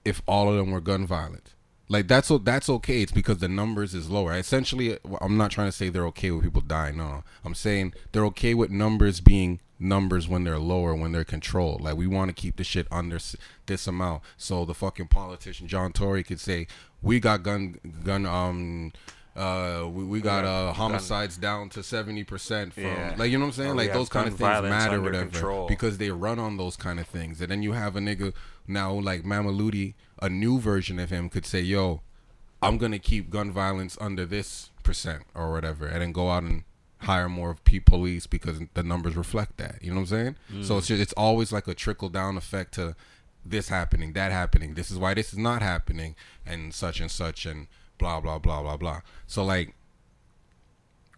if 0.03 0.21
all 0.27 0.49
of 0.49 0.57
them 0.57 0.71
were 0.71 0.81
gun 0.81 1.05
violent. 1.05 1.53
Like 1.91 2.07
that's 2.07 2.31
o- 2.31 2.37
that's 2.37 2.69
okay. 2.69 3.01
It's 3.01 3.11
because 3.11 3.39
the 3.39 3.47
numbers 3.49 3.93
is 3.93 4.09
lower. 4.09 4.33
Essentially, 4.33 4.97
I'm 5.21 5.35
not 5.37 5.51
trying 5.51 5.67
to 5.67 5.71
say 5.73 5.89
they're 5.89 6.05
okay 6.07 6.31
with 6.31 6.43
people 6.43 6.61
dying. 6.61 6.97
No, 6.97 7.23
I'm 7.43 7.53
saying 7.55 7.93
they're 8.11 8.25
okay 8.27 8.53
with 8.53 8.69
numbers 8.71 9.19
being 9.19 9.59
numbers 9.77 10.27
when 10.27 10.43
they're 10.45 10.59
lower, 10.59 10.95
when 10.95 11.11
they're 11.11 11.23
controlled. 11.25 11.81
Like 11.81 11.97
we 11.97 12.07
want 12.07 12.29
to 12.29 12.33
keep 12.41 12.55
the 12.55 12.63
shit 12.63 12.87
under 12.91 13.17
s- 13.17 13.35
this 13.65 13.87
amount, 13.87 14.21
so 14.37 14.63
the 14.63 14.73
fucking 14.73 15.07
politician 15.07 15.67
John 15.67 15.91
Tory 15.91 16.23
could 16.23 16.39
say 16.39 16.67
we 17.01 17.19
got 17.19 17.43
gun 17.43 17.75
gun 18.05 18.25
um. 18.25 18.93
Uh, 19.33 19.87
we, 19.89 20.03
we 20.03 20.19
got 20.19 20.43
uh 20.43 20.65
gun- 20.65 20.75
homicides 20.75 21.37
down 21.37 21.69
to 21.69 21.81
seventy 21.81 22.21
percent 22.25 22.73
from 22.73 22.83
Yeah. 22.83 23.15
like 23.17 23.31
you 23.31 23.37
know 23.37 23.45
what 23.45 23.51
I'm 23.51 23.63
saying 23.63 23.71
Or 23.71 23.75
like 23.75 23.93
those 23.93 24.09
kind 24.09 24.27
of 24.27 24.33
things 24.35 24.61
matter 24.63 25.01
whatever 25.01 25.29
control. 25.29 25.67
because 25.69 25.97
they 25.99 26.11
run 26.11 26.37
on 26.37 26.57
those 26.57 26.75
kind 26.75 26.99
of 26.99 27.07
things 27.07 27.39
and 27.39 27.49
then 27.49 27.63
you 27.63 27.71
have 27.71 27.95
a 27.95 28.01
nigga 28.01 28.33
now 28.67 28.91
like 28.91 29.23
Mammoliti 29.23 29.93
a 30.21 30.29
new 30.29 30.59
version 30.59 30.99
of 30.99 31.09
him 31.09 31.29
could 31.29 31.45
say 31.45 31.61
yo 31.61 32.01
I'm 32.61 32.77
gonna 32.77 32.99
keep 32.99 33.29
gun 33.29 33.51
violence 33.51 33.97
under 33.99 34.25
this 34.25 34.69
percent 34.83 35.23
or 35.33 35.51
whatever, 35.51 35.87
and 35.87 36.01
then 36.01 36.11
go 36.11 36.29
out 36.29 36.43
and 36.43 36.63
hire 36.99 37.27
more 37.27 37.55
police 37.85 38.27
because 38.27 38.59
the 38.75 38.83
numbers 38.83 39.15
reflect 39.15 39.57
that. 39.57 39.79
You 39.81 39.89
know 39.89 40.01
what 40.01 40.01
I'm 40.01 40.07
saying? 40.07 40.35
Mm. 40.53 40.65
So 40.65 40.77
it's 40.77 40.87
just, 40.87 41.01
it's 41.01 41.13
always 41.13 41.51
like 41.51 41.67
a 41.67 41.73
trickle 41.73 42.09
down 42.09 42.37
effect 42.37 42.75
to 42.75 42.95
this 43.43 43.69
happening, 43.69 44.13
that 44.13 44.31
happening. 44.31 44.75
This 44.75 44.91
is 44.91 44.99
why 44.99 45.15
this 45.15 45.33
is 45.33 45.39
not 45.39 45.63
happening, 45.63 46.15
and 46.45 46.73
such 46.73 46.99
and 46.99 47.09
such, 47.09 47.45
and 47.47 47.67
blah 47.97 48.19
blah 48.19 48.37
blah 48.37 48.61
blah 48.61 48.77
blah. 48.77 49.01
So 49.25 49.43
like 49.43 49.73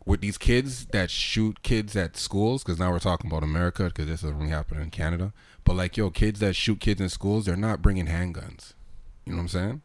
with 0.05 0.21
these 0.21 0.37
kids 0.37 0.85
that 0.87 1.09
shoot 1.09 1.61
kids 1.61 1.95
at 1.97 2.15
schools, 2.15 2.63
because 2.63 2.79
now 2.79 2.91
we're 2.91 2.99
talking 2.99 3.29
about 3.29 3.43
America, 3.43 3.85
because 3.85 4.07
this 4.07 4.23
is 4.23 4.31
only 4.31 4.49
happening 4.49 4.83
in 4.83 4.89
Canada. 4.91 5.33
But 5.65 5.75
like, 5.75 5.97
yo, 5.97 6.09
kids 6.09 6.39
that 6.39 6.55
shoot 6.55 6.79
kids 6.79 7.01
in 7.01 7.09
schools, 7.09 7.45
they're 7.45 7.55
not 7.55 7.81
bringing 7.81 8.07
handguns. 8.07 8.73
You 9.25 9.33
know 9.33 9.37
what 9.37 9.41
I'm 9.43 9.47
saying? 9.49 9.81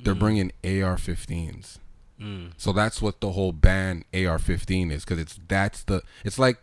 They're 0.00 0.14
bringing 0.14 0.52
AR-15s. 0.64 1.78
Mm. 2.20 2.52
So 2.56 2.72
that's 2.72 3.00
what 3.00 3.20
the 3.20 3.32
whole 3.32 3.52
ban 3.52 4.04
AR-15 4.12 4.92
is, 4.92 5.04
because 5.04 5.18
it's 5.18 5.38
that's 5.48 5.84
the 5.84 6.02
it's 6.24 6.38
like 6.38 6.58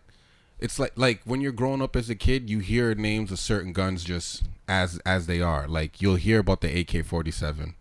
it's 0.59 0.79
like 0.79 0.93
like 0.95 1.21
when 1.25 1.41
you're 1.41 1.51
growing 1.51 1.81
up 1.81 1.95
as 1.95 2.09
a 2.09 2.15
kid, 2.15 2.49
you 2.49 2.59
hear 2.59 2.93
names 2.95 3.31
of 3.31 3.39
certain 3.39 3.73
guns 3.73 4.03
just 4.03 4.43
as 4.67 4.99
as 5.05 5.27
they 5.27 5.41
are. 5.41 5.67
Like 5.67 6.01
you'll 6.01 6.15
hear 6.15 6.39
about 6.39 6.61
the 6.61 6.79
AK-47, 6.79 7.73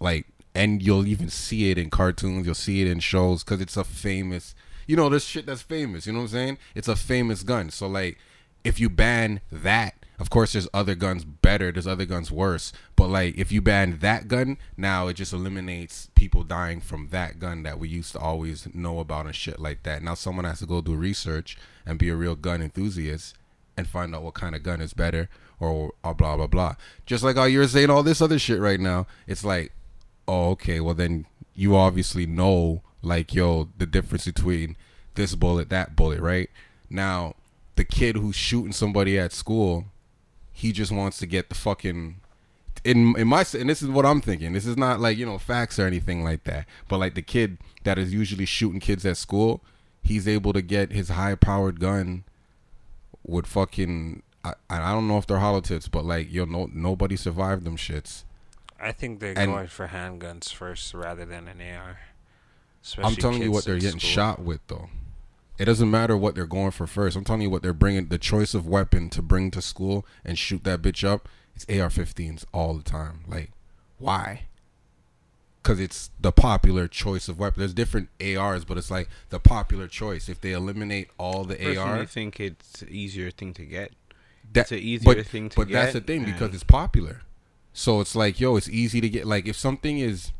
like 0.00 0.26
and 0.54 0.82
you'll 0.82 1.06
even 1.06 1.28
see 1.28 1.70
it 1.70 1.76
in 1.76 1.90
cartoons. 1.90 2.46
You'll 2.46 2.54
see 2.54 2.80
it 2.80 2.88
in 2.88 3.00
shows 3.00 3.44
because 3.44 3.60
it's 3.60 3.76
a 3.76 3.84
famous. 3.84 4.54
You 4.86 4.96
know, 4.96 5.08
this 5.08 5.24
shit 5.24 5.46
that's 5.46 5.62
famous. 5.62 6.06
You 6.06 6.12
know 6.12 6.20
what 6.20 6.26
I'm 6.26 6.30
saying? 6.30 6.58
It's 6.74 6.88
a 6.88 6.96
famous 6.96 7.42
gun. 7.42 7.70
So 7.70 7.86
like, 7.86 8.18
if 8.64 8.80
you 8.80 8.88
ban 8.88 9.40
that, 9.52 9.94
of 10.18 10.30
course, 10.30 10.52
there's 10.52 10.68
other 10.72 10.94
guns 10.94 11.24
better. 11.24 11.70
There's 11.70 11.86
other 11.86 12.06
guns 12.06 12.30
worse. 12.30 12.72
But 12.94 13.08
like, 13.08 13.36
if 13.36 13.52
you 13.52 13.60
ban 13.60 13.98
that 14.00 14.28
gun, 14.28 14.58
now 14.76 15.08
it 15.08 15.14
just 15.14 15.32
eliminates 15.32 16.08
people 16.14 16.42
dying 16.42 16.80
from 16.80 17.08
that 17.08 17.38
gun 17.38 17.62
that 17.64 17.78
we 17.78 17.88
used 17.88 18.12
to 18.12 18.18
always 18.18 18.72
know 18.74 18.98
about 18.98 19.26
and 19.26 19.34
shit 19.34 19.60
like 19.60 19.82
that. 19.82 20.02
Now 20.02 20.14
someone 20.14 20.44
has 20.44 20.60
to 20.60 20.66
go 20.66 20.80
do 20.80 20.94
research 20.94 21.58
and 21.84 21.98
be 21.98 22.08
a 22.08 22.16
real 22.16 22.34
gun 22.34 22.62
enthusiast 22.62 23.34
and 23.76 23.86
find 23.86 24.14
out 24.14 24.22
what 24.22 24.34
kind 24.34 24.54
of 24.54 24.62
gun 24.62 24.80
is 24.80 24.94
better 24.94 25.28
or, 25.60 25.92
or 26.02 26.14
blah 26.14 26.36
blah 26.36 26.46
blah. 26.46 26.76
Just 27.04 27.22
like 27.22 27.36
how 27.36 27.44
you're 27.44 27.68
saying 27.68 27.90
all 27.90 28.02
this 28.02 28.22
other 28.22 28.38
shit 28.38 28.58
right 28.58 28.80
now. 28.80 29.06
It's 29.26 29.44
like 29.44 29.72
oh 30.28 30.50
okay 30.50 30.80
well 30.80 30.94
then 30.94 31.26
you 31.54 31.76
obviously 31.76 32.26
know 32.26 32.82
like 33.02 33.34
yo 33.34 33.68
the 33.78 33.86
difference 33.86 34.24
between 34.24 34.76
this 35.14 35.34
bullet 35.34 35.70
that 35.70 35.94
bullet 35.94 36.20
right 36.20 36.50
now 36.90 37.34
the 37.76 37.84
kid 37.84 38.16
who's 38.16 38.34
shooting 38.34 38.72
somebody 38.72 39.18
at 39.18 39.32
school 39.32 39.84
he 40.58 40.72
just 40.72 40.90
wants 40.90 41.18
to 41.18 41.26
get 41.26 41.50
the 41.50 41.54
fucking 41.54 42.16
in 42.82 43.14
in 43.18 43.28
my 43.28 43.44
and 43.58 43.68
this 43.68 43.82
is 43.82 43.88
what 43.88 44.06
I'm 44.06 44.20
thinking 44.22 44.54
this 44.54 44.64
is 44.64 44.76
not 44.76 45.00
like 45.00 45.18
you 45.18 45.26
know 45.26 45.36
facts 45.38 45.78
or 45.78 45.86
anything 45.86 46.24
like 46.24 46.44
that 46.44 46.66
but 46.88 46.96
like 46.98 47.14
the 47.14 47.20
kid 47.22 47.58
that 47.84 47.98
is 47.98 48.12
usually 48.14 48.46
shooting 48.46 48.80
kids 48.80 49.04
at 49.04 49.16
school 49.18 49.62
he's 50.02 50.26
able 50.26 50.52
to 50.54 50.62
get 50.62 50.92
his 50.92 51.10
high 51.10 51.34
powered 51.34 51.78
gun 51.78 52.24
with 53.22 53.46
fucking 53.46 54.22
I, 54.44 54.52
I 54.70 54.92
don't 54.92 55.08
know 55.08 55.18
if 55.18 55.26
they're 55.26 55.38
hollow 55.40 55.60
tips 55.60 55.88
but 55.88 56.04
like 56.04 56.32
yo 56.32 56.44
no 56.46 56.70
nobody 56.72 57.16
survived 57.16 57.64
them 57.64 57.76
shits 57.76 58.22
I 58.80 58.92
think 58.92 59.20
they're 59.20 59.36
And- 59.36 59.52
going 59.52 59.68
for 59.68 59.88
handguns 59.88 60.52
first 60.52 60.92
rather 60.94 61.24
than 61.24 61.48
an 61.48 61.60
AR. 61.62 61.98
I'm 62.98 63.16
telling 63.16 63.42
you 63.42 63.50
what 63.50 63.64
they're 63.64 63.78
getting 63.78 63.98
school. 63.98 64.10
shot 64.10 64.38
with 64.42 64.60
though. 64.68 64.88
It 65.58 65.64
doesn't 65.64 65.90
matter 65.90 66.16
what 66.16 66.34
they're 66.34 66.46
going 66.46 66.70
for 66.70 66.86
first. 66.86 67.16
I'm 67.16 67.24
telling 67.24 67.42
you 67.42 67.50
what 67.50 67.62
they're 67.62 67.72
bringing. 67.72 68.08
The 68.08 68.18
choice 68.18 68.54
of 68.54 68.66
weapon 68.66 69.08
to 69.10 69.22
bring 69.22 69.50
to 69.52 69.62
school 69.62 70.04
and 70.24 70.38
shoot 70.38 70.64
that 70.64 70.82
bitch 70.82 71.06
up. 71.06 71.28
It's 71.54 71.64
AR-15s 71.68 72.44
all 72.52 72.74
the 72.74 72.82
time. 72.82 73.20
Like, 73.26 73.52
why? 73.98 74.42
Because 75.62 75.80
it's 75.80 76.10
the 76.20 76.32
popular 76.32 76.86
choice 76.86 77.28
of 77.28 77.38
weapon. 77.38 77.60
There's 77.60 77.72
different 77.72 78.10
ARs, 78.20 78.64
but 78.64 78.76
it's 78.76 78.90
like 78.90 79.08
the 79.30 79.40
popular 79.40 79.88
choice. 79.88 80.28
If 80.28 80.40
they 80.40 80.52
eliminate 80.52 81.08
all 81.18 81.44
the 81.44 81.56
Personally, 81.56 81.78
AR, 81.78 81.98
I 82.00 82.06
think 82.06 82.38
it's 82.38 82.82
an 82.82 82.88
easier 82.90 83.30
thing 83.30 83.54
to 83.54 83.64
get. 83.64 83.92
that, 84.52 84.60
it's 84.62 84.72
an 84.72 84.78
easier 84.78 85.14
but, 85.14 85.26
thing 85.26 85.48
to 85.48 85.56
get. 85.56 85.66
but 85.66 85.72
that's 85.72 85.94
the 85.94 86.00
thing 86.00 86.24
because 86.24 86.54
it's 86.54 86.62
popular. 86.62 87.22
So 87.72 88.00
it's 88.00 88.14
like, 88.14 88.38
yo, 88.38 88.56
it's 88.56 88.68
easy 88.68 89.00
to 89.00 89.08
get. 89.08 89.26
Like, 89.26 89.46
if 89.46 89.56
something 89.56 89.98
is 89.98 90.32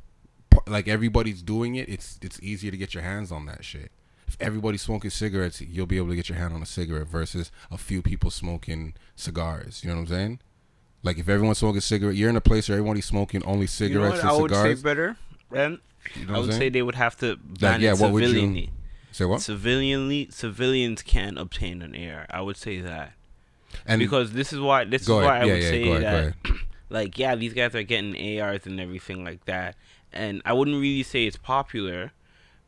like 0.67 0.89
everybody's 0.89 1.43
doing 1.43 1.75
it, 1.75 1.89
it's 1.89 2.19
it's 2.23 2.41
easier 2.43 2.71
to 2.71 2.77
get 2.77 2.95
your 2.95 3.03
hands 3.03 3.33
on 3.33 3.47
that 3.47 3.65
shit. 3.65 3.91
If 4.29 4.37
everybody's 4.41 4.83
smoking 4.83 5.11
cigarettes, 5.11 5.61
you'll 5.61 5.87
be 5.87 5.97
able 5.99 6.09
to 6.09 6.17
get 6.17 6.29
your 6.29 6.39
hand 6.39 6.53
on 6.55 6.63
a 6.63 6.67
cigarette 6.67 7.07
versus 7.07 7.51
a 7.71 7.79
few 7.79 8.03
people 8.03 8.31
smoking 8.31 8.95
cigars. 9.15 9.83
You 9.85 9.91
know 9.91 9.97
what 9.97 10.03
I'm 10.03 10.07
saying? 10.09 10.41
Like 11.03 11.19
if 11.19 11.29
everyone's 11.29 11.59
smoking 11.59 11.81
cigarette, 11.81 12.17
you're 12.17 12.31
in 12.31 12.37
a 12.37 12.41
place 12.41 12.69
where 12.69 12.79
everybody's 12.79 13.05
smoking 13.07 13.43
only 13.45 13.61
You 13.61 13.63
know 13.63 13.67
cigarettes 13.67 14.23
what 14.23 14.25
I 14.25 14.33
and 14.35 14.43
would 14.43 14.51
say 14.51 14.57
cigars. 14.57 14.83
better? 14.83 15.17
Then 15.51 15.79
You 16.17 16.27
know 16.27 16.35
I 16.35 16.39
would 16.41 16.51
I'm 16.51 16.57
say 16.59 16.69
they 16.69 16.83
would 16.83 16.97
have 16.97 17.17
to 17.19 17.37
ban 17.37 17.81
yeah, 17.81 17.93
it 17.93 17.99
what 17.99 18.13
would 18.13 18.29
you- 18.29 18.69
Say 19.13 19.25
what? 19.25 19.41
Civilianly, 19.41 20.33
civilians 20.33 21.03
can 21.03 21.39
obtain 21.39 21.81
an 21.83 21.95
AR. 21.95 22.27
I 22.29 22.43
would 22.43 22.57
say 22.59 22.81
that 22.81 23.13
And 23.87 23.99
because 23.99 24.33
this 24.33 24.53
is 24.53 24.59
why 24.61 24.85
this 24.85 25.03
is 25.03 25.09
go 25.09 25.23
why. 25.23 25.39
I 25.41 25.45
Yeah, 25.45 25.53
would 25.55 25.63
yeah, 25.63 25.71
say 25.71 25.89
ahead, 25.91 26.35
that 26.45 26.57
like 26.91 27.19
yeah, 27.19 27.35
these 27.37 27.55
guys 27.55 27.75
are 27.75 27.83
getting 27.83 28.41
ARs 28.41 28.67
and 28.67 28.79
everything 28.81 29.25
like 29.25 29.45
that. 29.47 29.77
And 30.13 30.43
I 30.45 30.53
wouldn't 30.53 30.81
really 30.81 31.03
say 31.03 31.27
it's 31.27 31.37
popular 31.37 32.13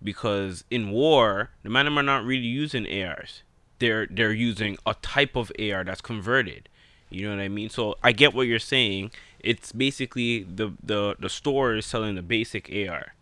because 0.02 0.64
in 0.70 0.90
war, 0.90 1.50
the 1.62 1.70
men 1.70 1.86
are 1.88 2.02
not 2.02 2.24
really 2.24 2.46
using 2.46 2.86
ARs. 2.86 3.42
They're 3.78 4.06
they're 4.06 4.32
using 4.32 4.76
a 4.86 4.94
type 4.94 5.36
of 5.36 5.52
AR 5.58 5.84
that's 5.84 6.00
converted. 6.00 6.68
You 7.10 7.28
know 7.28 7.36
what 7.36 7.42
I 7.42 7.48
mean? 7.48 7.70
So 7.70 7.96
I 8.02 8.12
get 8.12 8.34
what 8.34 8.46
you're 8.46 8.58
saying. 8.58 9.12
It's 9.40 9.72
basically 9.72 10.42
the 10.42 10.72
the 10.82 11.16
the 11.18 11.28
store 11.28 11.74
is 11.76 11.86
selling 11.86 12.16
the 12.16 12.22
basic 12.22 12.68
AR. 12.70 13.14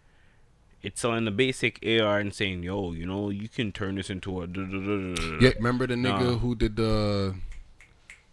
It's 0.82 1.00
selling 1.00 1.24
the 1.24 1.30
basic 1.30 1.78
AR 1.84 2.18
and 2.18 2.32
saying, 2.32 2.62
"Yo, 2.62 2.92
you 2.92 3.06
know, 3.06 3.30
you 3.30 3.48
can 3.48 3.72
turn 3.72 3.96
this 3.96 4.08
into 4.10 4.40
a." 4.42 4.46
duh, 4.46 4.62
duh, 4.62 4.78
duh, 4.78 5.14
duh, 5.14 5.14
duh." 5.14 5.38
yeah, 5.40 5.50
remember 5.56 5.86
the 5.86 5.94
nigga 5.94 6.38
who 6.40 6.54
did 6.54 6.76
the 6.76 7.34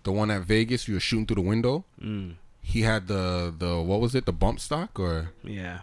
the 0.04 0.12
one 0.12 0.32
at 0.32 0.44
Vegas? 0.44 0.88
You 0.88 0.96
were 0.96 1.00
shooting 1.00 1.26
through 1.26 1.42
the 1.44 1.50
window. 1.50 1.84
Mm, 2.02 2.36
He 2.62 2.82
had 2.82 3.08
the 3.08 3.54
the 3.58 3.82
what 3.82 4.00
was 4.00 4.16
it? 4.16 4.26
The 4.26 4.34
bump 4.34 4.60
stock 4.60 5.00
or 5.00 5.32
yeah. 5.44 5.80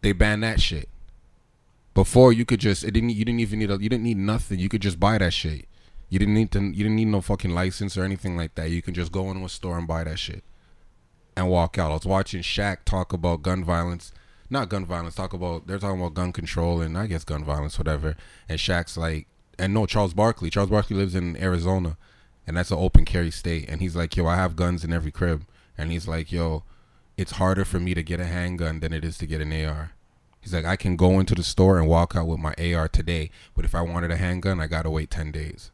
they 0.00 0.12
banned 0.12 0.42
that 0.42 0.60
shit. 0.60 0.88
Before 1.94 2.32
you 2.32 2.44
could 2.44 2.60
just 2.60 2.84
it 2.84 2.90
didn't 2.90 3.10
you 3.10 3.24
didn't 3.24 3.40
even 3.40 3.58
need 3.60 3.70
a, 3.70 3.74
you 3.74 3.88
didn't 3.88 4.02
need 4.02 4.16
nothing. 4.16 4.58
You 4.58 4.68
could 4.68 4.82
just 4.82 4.98
buy 4.98 5.18
that 5.18 5.32
shit. 5.32 5.66
You 6.08 6.18
didn't 6.18 6.34
need 6.34 6.50
to 6.52 6.60
you 6.60 6.84
didn't 6.84 6.96
need 6.96 7.06
no 7.06 7.20
fucking 7.20 7.52
license 7.52 7.96
or 7.96 8.04
anything 8.04 8.36
like 8.36 8.54
that. 8.56 8.70
You 8.70 8.82
can 8.82 8.94
just 8.94 9.12
go 9.12 9.30
into 9.30 9.44
a 9.44 9.48
store 9.48 9.78
and 9.78 9.86
buy 9.86 10.04
that 10.04 10.18
shit 10.18 10.42
and 11.36 11.48
walk 11.48 11.78
out. 11.78 11.90
I 11.90 11.94
was 11.94 12.06
watching 12.06 12.42
Shaq 12.42 12.78
talk 12.84 13.12
about 13.12 13.42
gun 13.42 13.64
violence. 13.64 14.12
Not 14.50 14.68
gun 14.68 14.84
violence, 14.84 15.14
talk 15.14 15.32
about 15.32 15.66
they're 15.66 15.78
talking 15.78 16.00
about 16.00 16.14
gun 16.14 16.32
control 16.32 16.80
and 16.80 16.98
I 16.98 17.06
guess 17.06 17.24
gun 17.24 17.44
violence, 17.44 17.78
whatever. 17.78 18.16
And 18.48 18.58
Shaq's 18.58 18.96
like 18.96 19.26
and 19.58 19.72
no, 19.72 19.86
Charles 19.86 20.14
Barkley. 20.14 20.50
Charles 20.50 20.70
Barkley 20.70 20.96
lives 20.96 21.14
in 21.14 21.36
Arizona 21.36 21.96
and 22.46 22.56
that's 22.56 22.70
an 22.70 22.78
open 22.78 23.04
carry 23.04 23.30
state. 23.30 23.66
And 23.68 23.80
he's 23.80 23.96
like, 23.96 24.16
Yo, 24.16 24.26
I 24.26 24.36
have 24.36 24.56
guns 24.56 24.84
in 24.84 24.92
every 24.92 25.10
crib. 25.10 25.46
And 25.78 25.90
he's 25.90 26.06
like, 26.06 26.30
Yo, 26.30 26.64
it's 27.16 27.32
harder 27.32 27.64
for 27.64 27.80
me 27.80 27.94
to 27.94 28.02
get 28.02 28.20
a 28.20 28.26
handgun 28.26 28.80
than 28.80 28.92
it 28.92 29.04
is 29.04 29.18
to 29.18 29.26
get 29.26 29.40
an 29.40 29.52
AR. 29.52 29.92
He's 30.44 30.54
like, 30.54 30.64
I 30.66 30.76
can 30.76 30.94
go 30.96 31.18
into 31.18 31.34
the 31.34 31.42
store 31.42 31.78
and 31.78 31.88
walk 31.88 32.14
out 32.14 32.26
with 32.28 32.38
my 32.38 32.54
AR 32.58 32.86
today, 32.86 33.30
but 33.56 33.64
if 33.64 33.74
I 33.74 33.80
wanted 33.80 34.10
a 34.12 34.16
handgun, 34.16 34.60
I 34.60 34.66
gotta 34.68 34.90
wait 34.90 35.10
ten 35.10 35.32
days. 35.32 35.70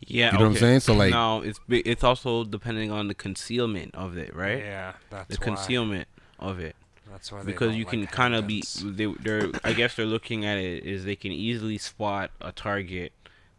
Yeah, 0.00 0.26
You 0.32 0.38
know 0.38 0.44
what 0.44 0.50
I'm 0.52 0.56
saying? 0.56 0.80
So, 0.80 0.94
like- 0.94 1.10
no, 1.10 1.42
it's 1.42 1.58
it's 1.68 2.04
also 2.04 2.44
depending 2.44 2.90
on 2.92 3.08
the 3.08 3.14
concealment 3.14 3.94
of 3.94 4.16
it, 4.16 4.34
right? 4.34 4.58
Yeah, 4.60 4.92
that's 5.10 5.28
the 5.36 5.40
why. 5.40 5.44
concealment 5.44 6.08
of 6.38 6.60
it, 6.60 6.76
That's 7.10 7.32
why 7.32 7.42
because 7.42 7.70
don't 7.70 7.78
you 7.78 7.84
can 7.84 8.00
like 8.02 8.12
kind 8.12 8.34
of 8.36 8.46
be 8.46 8.62
handguns. 8.62 8.96
they 8.96 9.06
they're 9.20 9.50
I 9.64 9.72
guess 9.72 9.96
they're 9.96 10.06
looking 10.06 10.44
at 10.46 10.56
it 10.58 10.84
is 10.84 11.04
they 11.04 11.16
can 11.16 11.32
easily 11.32 11.78
spot 11.78 12.30
a 12.40 12.52
target 12.52 13.12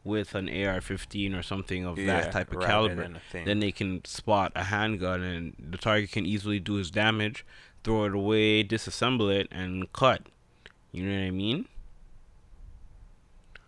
with 0.06 0.34
an 0.34 0.48
AR-15 0.48 1.38
or 1.38 1.44
something 1.44 1.86
of 1.86 1.98
Yeah, 1.98 2.22
that 2.22 2.32
type 2.32 2.54
of 2.54 2.62
caliber. 2.62 2.96
than 3.04 3.18
a. 3.18 3.44
Then 3.46 3.60
they 3.60 3.74
can 3.74 4.04
spot 4.06 4.54
a 4.56 4.64
handgun, 4.64 5.22
and 5.22 5.54
the 5.60 5.78
target 5.78 6.12
can 6.14 6.26
easily 6.26 6.58
do 6.62 6.76
his 6.76 6.90
damage, 6.90 7.46
throw 7.84 8.06
it 8.06 8.14
away, 8.16 8.64
disassemble 8.64 9.34
it, 9.34 9.48
and 9.52 9.92
cut. 9.94 10.22
You 10.92 11.04
know 11.04 11.20
what 11.20 11.28
I 11.28 11.32
mean? 11.32 11.66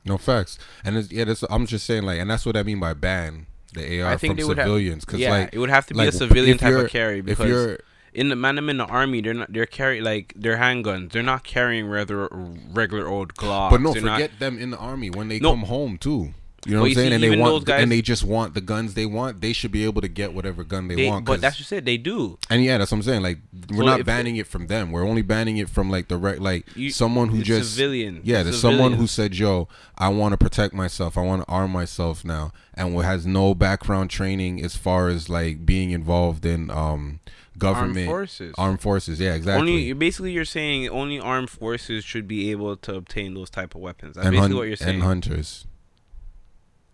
No 0.05 0.17
facts. 0.17 0.57
And 0.83 0.97
it's, 0.97 1.11
yeah, 1.11 1.25
that's, 1.25 1.43
I'm 1.49 1.65
just 1.67 1.85
saying 1.85 2.03
like, 2.03 2.19
and 2.19 2.29
that's 2.29 2.45
what 2.45 2.57
I 2.57 2.63
mean 2.63 2.79
by 2.79 2.93
ban 2.93 3.45
the 3.73 4.01
AR 4.01 4.11
I 4.13 4.17
think 4.17 4.31
from 4.31 4.37
they 4.37 4.43
would 4.43 4.57
have- 4.57 4.65
civilians. 4.65 5.05
Cause 5.05 5.19
yeah, 5.19 5.29
like, 5.29 5.49
it 5.53 5.59
would 5.59 5.69
have 5.69 5.85
to 5.87 5.93
be 5.93 5.99
like, 5.99 6.09
a 6.09 6.11
civilian 6.11 6.57
type 6.57 6.73
of 6.73 6.89
carry 6.89 7.19
if 7.19 7.25
because 7.25 7.47
you're 7.47 7.79
in 8.13 8.27
the 8.29 8.35
man, 8.35 8.57
I'm 8.57 8.69
in 8.69 8.77
the 8.77 8.85
army. 8.85 9.21
They're 9.21 9.33
not. 9.33 9.53
They're 9.53 9.65
carrying 9.65 10.03
like 10.03 10.33
their 10.35 10.57
handguns. 10.57 11.11
They're 11.13 11.23
not 11.23 11.45
carrying 11.45 11.87
regular 11.87 12.27
regular 12.73 13.07
old 13.07 13.35
Glocks. 13.35 13.69
but 13.69 13.79
no, 13.79 13.93
they're 13.93 14.01
forget 14.01 14.31
not, 14.31 14.39
them 14.39 14.59
in 14.59 14.71
the 14.71 14.77
army 14.77 15.09
when 15.09 15.29
they 15.29 15.39
No. 15.39 15.51
come 15.51 15.61
home 15.61 15.97
too. 15.97 16.33
You 16.65 16.73
know 16.73 16.81
Well, 16.81 16.83
what 16.83 16.89
I'm 16.89 16.95
saying? 16.95 17.09
see, 17.09 17.13
and 17.15 17.23
they 17.23 17.37
want, 17.39 17.65
guys- 17.65 17.81
and 17.81 17.91
they 17.91 18.01
just 18.03 18.23
want 18.23 18.53
the 18.53 18.61
guns 18.61 18.93
they 18.93 19.07
want. 19.07 19.41
They 19.41 19.51
should 19.51 19.71
be 19.71 19.83
able 19.83 20.01
to 20.01 20.07
get 20.07 20.33
whatever 20.33 20.63
gun 20.63 20.87
they, 20.87 20.93
They- 20.95 21.07
want. 21.07 21.25
But 21.25 21.41
that's 21.41 21.57
just 21.57 21.71
it. 21.71 21.85
They 21.85 21.97
do. 21.97 22.37
and 22.51 22.63
yeah, 22.63 22.77
that's 22.77 22.91
what 22.91 22.97
I'm 22.97 23.03
saying. 23.03 23.23
Like 23.23 23.39
we're 23.71 23.77
So 23.79 23.85
not 23.85 24.05
banning 24.05 24.35
it 24.35 24.45
from 24.45 24.67
them. 24.67 24.91
We're 24.91 25.07
only 25.07 25.23
banning 25.23 25.57
it 25.57 25.69
from 25.69 25.89
like 25.89 26.07
the 26.07 26.17
right, 26.17 26.39
like 26.39 26.67
You- 26.75 26.91
someone 26.91 27.29
who 27.29 27.41
just 27.41 27.71
civilian. 27.73 28.21
Yeah, 28.23 28.43
there's 28.43 28.61
someone 28.61 28.93
who 28.93 29.07
said, 29.07 29.33
"Yo, 29.35 29.67
I 29.97 30.09
want 30.09 30.33
to 30.33 30.37
protect 30.37 30.73
myself. 30.75 31.17
I 31.17 31.21
want 31.21 31.41
to 31.41 31.47
arm 31.51 31.71
myself 31.71 32.23
now," 32.23 32.51
and 32.75 32.93
who 32.93 32.99
has 33.01 33.25
no 33.25 33.55
background 33.55 34.11
training 34.11 34.63
as 34.63 34.75
far 34.75 35.07
as 35.09 35.29
like 35.29 35.65
being 35.65 35.89
involved 35.89 36.45
in 36.45 36.69
um 36.69 37.21
government 37.57 37.97
armed 37.97 38.07
forces. 38.07 38.55
armed 38.57 38.81
forces. 38.81 39.19
Yeah, 39.19 39.33
exactly. 39.33 39.61
Only 39.71 39.93
basically 39.93 40.31
you're 40.31 40.45
saying 40.45 40.89
only 40.89 41.19
armed 41.19 41.49
forces 41.49 42.03
should 42.03 42.27
be 42.27 42.51
able 42.51 42.75
to 42.77 42.95
obtain 42.95 43.33
those 43.33 43.49
type 43.49 43.73
of 43.73 43.81
weapons. 43.81 44.15
That's 44.15 44.27
and, 44.27 44.33
basically 44.33 44.49
hun- 44.49 44.57
what 44.57 44.67
you're 44.67 44.77
saying. 44.77 44.95
and 44.95 45.03
hunters 45.03 45.65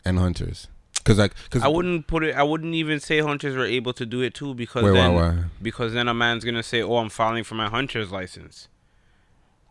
and 0.07 0.17
hunters, 0.19 0.67
because 0.95 1.17
like 1.17 1.33
because 1.43 1.61
I 1.63 1.67
wouldn't 1.67 2.07
put 2.07 2.23
it. 2.23 2.35
I 2.35 2.43
wouldn't 2.43 2.73
even 2.73 2.99
say 2.99 3.19
hunters 3.19 3.55
were 3.55 3.65
able 3.65 3.93
to 3.93 4.05
do 4.05 4.21
it 4.21 4.33
too 4.33 4.53
because 4.53 4.83
Wait, 4.83 4.91
why, 4.91 4.97
then 4.97 5.13
why? 5.15 5.35
because 5.61 5.93
then 5.93 6.07
a 6.07 6.13
man's 6.13 6.43
gonna 6.43 6.63
say, 6.63 6.81
"Oh, 6.81 6.97
I'm 6.97 7.09
filing 7.09 7.43
for 7.43 7.55
my 7.55 7.69
hunter's 7.69 8.11
license." 8.11 8.67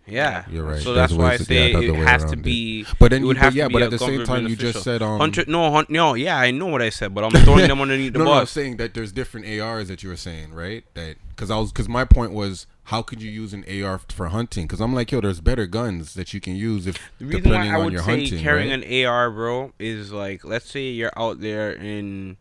Yeah, 0.08 0.44
You're 0.48 0.62
right. 0.64 0.80
So 0.80 0.94
There's 0.94 1.10
that's 1.10 1.18
why 1.20 1.32
I 1.32 1.36
say 1.36 1.72
it 1.72 1.94
has 1.96 2.24
to 2.26 2.34
it. 2.34 2.42
be. 2.42 2.86
But 3.00 3.10
then 3.10 3.22
you, 3.22 3.26
would 3.26 3.38
but 3.38 3.42
have 3.42 3.52
to 3.54 3.58
yeah, 3.58 3.68
but 3.68 3.82
at 3.82 3.90
the 3.90 3.98
same 3.98 4.24
time, 4.24 4.46
you 4.46 4.54
official. 4.54 4.72
just 4.72 4.84
said 4.84 5.02
um. 5.02 5.18
Hunter, 5.18 5.44
no, 5.48 5.68
hunt, 5.72 5.90
no, 5.90 6.14
yeah, 6.14 6.36
I 6.38 6.52
know 6.52 6.66
what 6.66 6.80
I 6.80 6.90
said, 6.90 7.12
but 7.12 7.24
I'm 7.24 7.30
throwing 7.44 7.66
them 7.66 7.80
underneath 7.80 8.12
the 8.12 8.20
no, 8.20 8.26
no, 8.26 8.32
I'm 8.34 8.40
bus. 8.42 8.52
saying 8.52 8.76
that 8.76 8.94
there's 8.94 9.10
different 9.10 9.48
ARs 9.60 9.88
that 9.88 10.04
you 10.04 10.08
were 10.10 10.16
saying, 10.16 10.54
right? 10.54 10.84
That 10.94 11.16
because 11.30 11.50
I 11.50 11.58
was 11.58 11.72
because 11.72 11.88
my 11.88 12.04
point 12.04 12.30
was 12.30 12.68
how 12.86 13.02
could 13.02 13.20
you 13.20 13.30
use 13.30 13.52
an 13.52 13.64
AR 13.82 13.98
for 13.98 14.28
hunting? 14.28 14.64
Because 14.64 14.80
I'm 14.80 14.94
like, 14.94 15.10
yo, 15.10 15.20
there's 15.20 15.40
better 15.40 15.66
guns 15.66 16.14
that 16.14 16.32
you 16.32 16.40
can 16.40 16.54
use 16.54 16.86
if 16.86 16.96
The 17.18 17.24
reason 17.24 17.42
depending 17.42 17.72
why 17.72 17.76
I 17.76 17.78
on 17.80 17.84
would 17.86 17.92
your 17.92 18.02
say 18.02 18.20
hunting, 18.20 18.38
carrying 18.38 18.70
right? 18.70 18.84
an 18.84 19.06
AR, 19.06 19.30
bro, 19.30 19.72
is 19.80 20.12
like 20.12 20.44
let's 20.44 20.70
say 20.70 20.90
you're 20.90 21.12
out 21.16 21.40
there 21.40 21.72
in. 21.72 22.36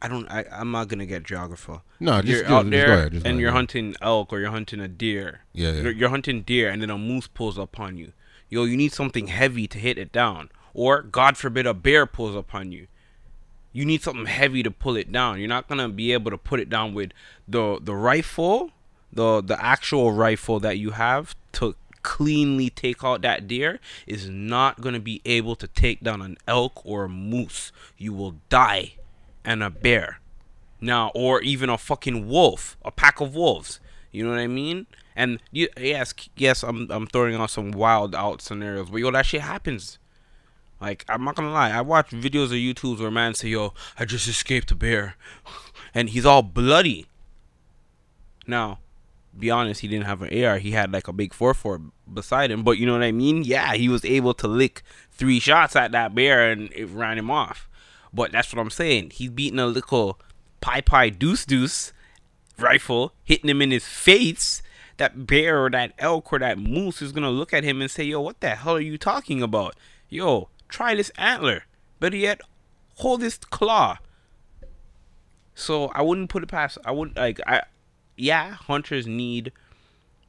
I 0.00 0.08
don't. 0.08 0.26
I, 0.30 0.46
I'm 0.50 0.70
not 0.70 0.88
gonna 0.88 1.04
get 1.04 1.24
geographer. 1.24 1.82
no, 2.00 2.22
just, 2.22 2.28
you're 2.28 2.40
just, 2.40 2.50
out 2.50 2.62
just 2.62 2.70
there 2.70 2.86
go 2.86 2.92
ahead, 2.94 3.12
and 3.12 3.24
ahead, 3.26 3.40
you're 3.40 3.50
yeah. 3.50 3.54
hunting 3.54 3.94
elk 4.00 4.32
or 4.32 4.40
you're 4.40 4.50
hunting 4.50 4.80
a 4.80 4.88
deer. 4.88 5.40
Yeah, 5.52 5.72
yeah. 5.72 5.82
You're, 5.82 5.92
you're 5.92 6.08
hunting 6.08 6.42
deer 6.42 6.70
and 6.70 6.80
then 6.80 6.88
a 6.88 6.96
moose 6.96 7.26
pulls 7.26 7.58
upon 7.58 7.98
you. 7.98 8.12
Yo, 8.48 8.64
you 8.64 8.76
need 8.76 8.92
something 8.92 9.26
heavy 9.26 9.66
to 9.66 9.78
hit 9.78 9.98
it 9.98 10.12
down. 10.12 10.48
Or 10.72 11.02
God 11.02 11.36
forbid 11.36 11.66
a 11.66 11.74
bear 11.74 12.06
pulls 12.06 12.34
upon 12.34 12.72
you. 12.72 12.86
You 13.72 13.84
need 13.84 14.02
something 14.02 14.26
heavy 14.26 14.62
to 14.62 14.70
pull 14.70 14.96
it 14.96 15.12
down. 15.12 15.38
You're 15.38 15.48
not 15.48 15.68
gonna 15.68 15.90
be 15.90 16.12
able 16.12 16.30
to 16.30 16.38
put 16.38 16.58
it 16.58 16.70
down 16.70 16.94
with 16.94 17.10
the 17.46 17.78
the 17.82 17.94
rifle, 17.94 18.70
the 19.12 19.42
the 19.42 19.62
actual 19.62 20.12
rifle 20.12 20.58
that 20.60 20.78
you 20.78 20.92
have 20.92 21.34
to 21.52 21.74
cleanly 22.02 22.68
take 22.68 23.04
out 23.04 23.22
that 23.22 23.46
deer 23.46 23.78
is 24.06 24.28
not 24.28 24.80
gonna 24.80 25.00
be 25.00 25.20
able 25.24 25.54
to 25.56 25.68
take 25.68 26.02
down 26.02 26.20
an 26.20 26.36
elk 26.48 26.80
or 26.84 27.04
a 27.04 27.08
moose. 27.08 27.72
You 27.96 28.12
will 28.12 28.36
die, 28.48 28.94
and 29.44 29.62
a 29.62 29.70
bear. 29.70 30.18
Now 30.80 31.12
or 31.14 31.40
even 31.42 31.70
a 31.70 31.78
fucking 31.78 32.28
wolf 32.28 32.76
a 32.84 32.90
pack 32.90 33.20
of 33.20 33.34
wolves. 33.34 33.80
You 34.10 34.24
know 34.24 34.30
what 34.30 34.40
i 34.40 34.46
mean? 34.46 34.86
And 35.14 35.40
you, 35.50 35.68
yes 35.78 36.14
yes 36.36 36.62
i'm 36.62 36.90
i'm 36.90 37.06
throwing 37.06 37.34
out 37.34 37.50
some 37.50 37.70
wild 37.70 38.14
out 38.14 38.42
scenarios 38.42 38.90
but 38.90 38.98
yo 38.98 39.10
that 39.10 39.26
shit 39.26 39.42
happens. 39.42 39.98
Like 40.80 41.04
i'm 41.08 41.22
not 41.24 41.36
gonna 41.36 41.52
lie 41.52 41.70
i 41.70 41.80
watch 41.80 42.10
videos 42.10 42.46
of 42.46 42.52
youtubes 42.52 42.98
where 42.98 43.10
man 43.10 43.34
say 43.34 43.48
yo 43.48 43.74
i 43.98 44.04
just 44.04 44.26
escaped 44.28 44.70
a 44.70 44.74
bear. 44.74 45.16
And 45.94 46.08
he's 46.08 46.24
all 46.24 46.42
bloody. 46.42 47.06
Now 48.46 48.78
be 49.38 49.50
honest 49.50 49.80
he 49.80 49.88
didn't 49.88 50.06
have 50.06 50.22
an 50.22 50.44
ar 50.44 50.58
he 50.58 50.72
had 50.72 50.92
like 50.92 51.08
a 51.08 51.12
big 51.12 51.32
4-4 51.32 51.90
beside 52.12 52.50
him. 52.50 52.62
But 52.62 52.78
you 52.78 52.86
know 52.86 52.92
what 52.92 53.02
i 53.02 53.12
mean? 53.12 53.42
Yeah 53.44 53.74
he 53.74 53.88
was 53.88 54.04
able 54.04 54.34
to 54.34 54.48
lick 54.48 54.82
three 55.10 55.40
shots 55.40 55.76
at 55.76 55.92
that 55.92 56.14
bear 56.14 56.50
and 56.50 56.72
it 56.72 56.86
ran 56.86 57.18
him 57.18 57.30
off. 57.30 57.68
But 58.12 58.32
that's 58.32 58.52
what 58.52 58.60
i'm 58.60 58.70
saying. 58.70 59.10
He's 59.10 59.30
beating 59.30 59.58
a 59.58 59.66
little 59.66 60.20
pie 60.60 60.80
pie 60.80 61.08
deuce 61.08 61.44
deuce 61.44 61.92
rifle 62.58 63.14
hitting 63.24 63.50
him 63.50 63.62
in 63.62 63.70
his 63.70 63.86
face. 63.86 64.62
That 64.98 65.26
bear 65.26 65.64
or 65.64 65.70
that 65.70 65.94
elk 65.98 66.32
or 66.32 66.38
that 66.38 66.58
moose 66.58 67.02
is 67.02 67.12
gonna 67.12 67.30
look 67.30 67.52
at 67.52 67.64
him 67.64 67.80
and 67.80 67.90
say 67.90 68.04
yo 68.04 68.20
what 68.20 68.40
the 68.40 68.50
hell 68.50 68.76
are 68.76 68.80
you 68.80 68.98
talking 68.98 69.42
about? 69.42 69.76
Yo 70.08 70.48
try 70.68 70.94
this 70.94 71.10
antler. 71.16 71.64
Better 71.98 72.16
yet 72.16 72.40
hold 72.96 73.20
this 73.22 73.38
claw. 73.38 73.96
So 75.54 75.86
i 75.88 76.02
wouldn't 76.02 76.30
put 76.30 76.42
it 76.42 76.48
past 76.48 76.78
i 76.84 76.90
wouldn't 76.90 77.16
like 77.16 77.40
i 77.46 77.62
yeah 78.16 78.52
hunters 78.52 79.06
need 79.06 79.52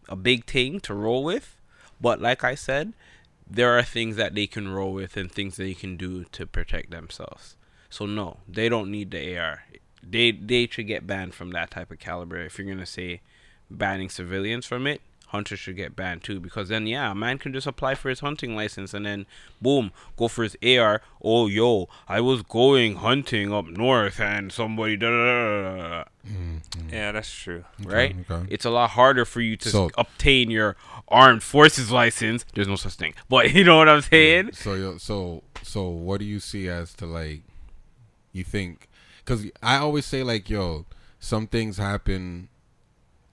a 0.10 0.16
big 0.16 0.46
thing 0.46 0.80
to 0.80 0.94
roll 0.94 1.24
with 1.24 1.56
but 2.02 2.22
like 2.22 2.44
i 2.44 2.56
said 2.56 2.94
there 3.50 3.78
are 3.78 3.84
things 3.84 4.16
that 4.16 4.36
they 4.36 4.48
can 4.48 4.70
roll 4.70 4.94
with 4.94 5.18
and 5.18 5.32
things 5.32 5.58
that 5.58 5.64
they 5.64 5.74
can 5.74 5.98
do 5.98 6.24
to 6.26 6.48
protect 6.48 6.92
themselves. 6.92 7.56
So 7.90 8.06
no 8.06 8.38
they 8.48 8.70
don't 8.70 8.90
need 8.90 9.12
the 9.12 9.38
ar 9.38 9.66
they 10.02 10.32
they 10.32 10.68
should 10.68 10.88
get 10.88 11.06
banned 11.06 11.36
from 11.36 11.52
that 11.52 11.70
type 11.70 11.92
of 11.92 12.00
caliber 12.00 12.38
if 12.38 12.58
you're 12.58 12.68
gonna 12.68 12.86
say 12.86 13.22
banning 13.70 14.10
civilians 14.10 14.66
from 14.66 14.88
it 14.88 15.02
hunters 15.34 15.60
should 15.60 15.76
get 15.76 15.96
banned 15.96 16.24
too 16.24 16.40
because 16.40 16.70
then 16.70 16.86
yeah 16.86 17.12
a 17.12 17.16
man 17.16 17.38
can 17.40 17.52
just 17.52 17.66
apply 17.68 17.96
for 17.96 18.08
his 18.10 18.20
hunting 18.22 18.56
license 18.56 18.94
and 18.94 19.04
then 19.06 19.26
boom 19.62 19.92
go 20.16 20.28
for 20.28 20.44
his 20.44 20.56
ar 20.80 21.02
oh 21.24 21.48
yo 21.48 21.90
i 22.08 22.22
was 22.22 22.44
going 22.44 22.96
hunting 22.98 23.52
up 23.52 23.66
north 23.66 24.20
and 24.20 24.52
somebody 24.52 24.96
da, 24.96 25.10
da, 25.10 25.26
da, 25.26 25.62
da, 25.78 25.88
da, 25.88 26.04
mm-hmm. 26.28 26.90
Yeah, 26.94 27.12
that's 27.12 27.34
true. 27.34 27.64
right? 27.84 28.16
okay. 28.30 28.46
it's 28.50 28.64
a 28.66 28.70
lot 28.70 28.92
harder 28.92 29.26
for 29.26 29.42
you 29.42 29.58
to 29.58 29.70
So- 29.70 29.90
obtain 29.98 30.52
your 30.52 30.76
armed 31.08 31.42
forces 31.44 31.92
license. 31.92 32.46
There's 32.54 32.68
no 32.68 32.76
such 32.76 32.94
thing. 32.94 33.14
But 33.28 33.54
you 33.56 33.64
know 33.64 33.78
what 33.78 33.90
i'm 33.90 34.02
saying? 34.02 34.52
So 34.54 34.76
yo, 34.76 34.98
so 34.98 35.42
so 35.64 35.90
what 35.90 36.20
do 36.20 36.26
you 36.26 36.40
see 36.40 36.70
as 36.70 36.94
to 36.96 37.06
like 37.08 37.42
you 38.32 38.44
think 38.44 38.88
cuz 39.26 39.48
I 39.64 39.78
always 39.78 40.06
say 40.06 40.22
like 40.24 40.50
yo, 40.50 40.86
some 41.20 41.48
things 41.48 41.78
happen 41.78 42.50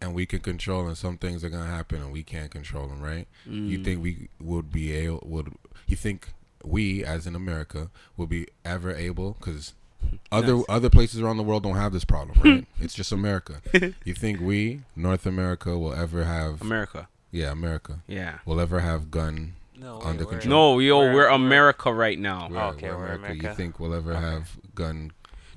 and 0.00 0.14
we 0.14 0.24
can 0.26 0.40
control 0.40 0.86
and 0.86 0.96
some 0.96 1.16
things 1.18 1.44
are 1.44 1.50
going 1.50 1.62
to 1.64 1.68
happen 1.70 2.00
and 2.02 2.12
we 2.12 2.22
can't 2.22 2.50
control 2.50 2.86
them, 2.88 3.00
right? 3.00 3.26
You 3.44 3.78
Mm. 3.78 3.84
think 3.84 4.02
we 4.02 4.28
would 4.40 4.72
be 4.72 4.92
able 4.92 5.22
would 5.26 5.52
you 5.86 5.96
think 5.96 6.28
we 6.64 7.04
as 7.04 7.26
in 7.26 7.34
America 7.34 7.90
will 8.16 8.26
be 8.26 8.46
ever 8.64 8.94
able 8.94 9.34
cuz 9.40 9.74
other 10.32 10.56
Yes. 10.56 10.64
other 10.68 10.90
places 10.90 11.20
around 11.20 11.36
the 11.36 11.42
world 11.42 11.62
don't 11.62 11.76
have 11.76 11.92
this 11.92 12.04
problem, 12.04 12.38
right? 12.42 12.66
it's 12.80 12.94
just 12.94 13.12
America. 13.12 13.60
You 14.04 14.14
think 14.14 14.40
we, 14.40 14.80
North 14.96 15.26
America, 15.26 15.78
will 15.78 15.92
ever 15.94 16.24
have 16.24 16.60
america 16.62 17.08
yeah, 17.30 17.50
America 17.52 18.00
yeah 18.08 18.38
will 18.46 18.60
ever 18.60 18.80
have 18.80 19.10
gun 19.10 19.54
No, 19.78 20.00
Under 20.02 20.24
we're- 20.24 20.38
control. 20.40 20.74
no 20.74 20.78
yo 20.80 20.98
We're- 20.98 21.14
we're, 21.14 21.20
we're- 21.28 21.34
america 21.34 21.92
right 21.92 22.18
now 22.18 22.48
where, 22.48 22.64
okay, 22.72 22.88
where 22.88 22.98
we're 22.98 23.06
America, 23.14 23.34
you 23.34 23.40
America. 23.40 23.54
think 23.56 23.80
will 23.80 23.94
ever 23.94 24.12
Okay. 24.14 24.20
have 24.30 24.58
gun 24.74 25.12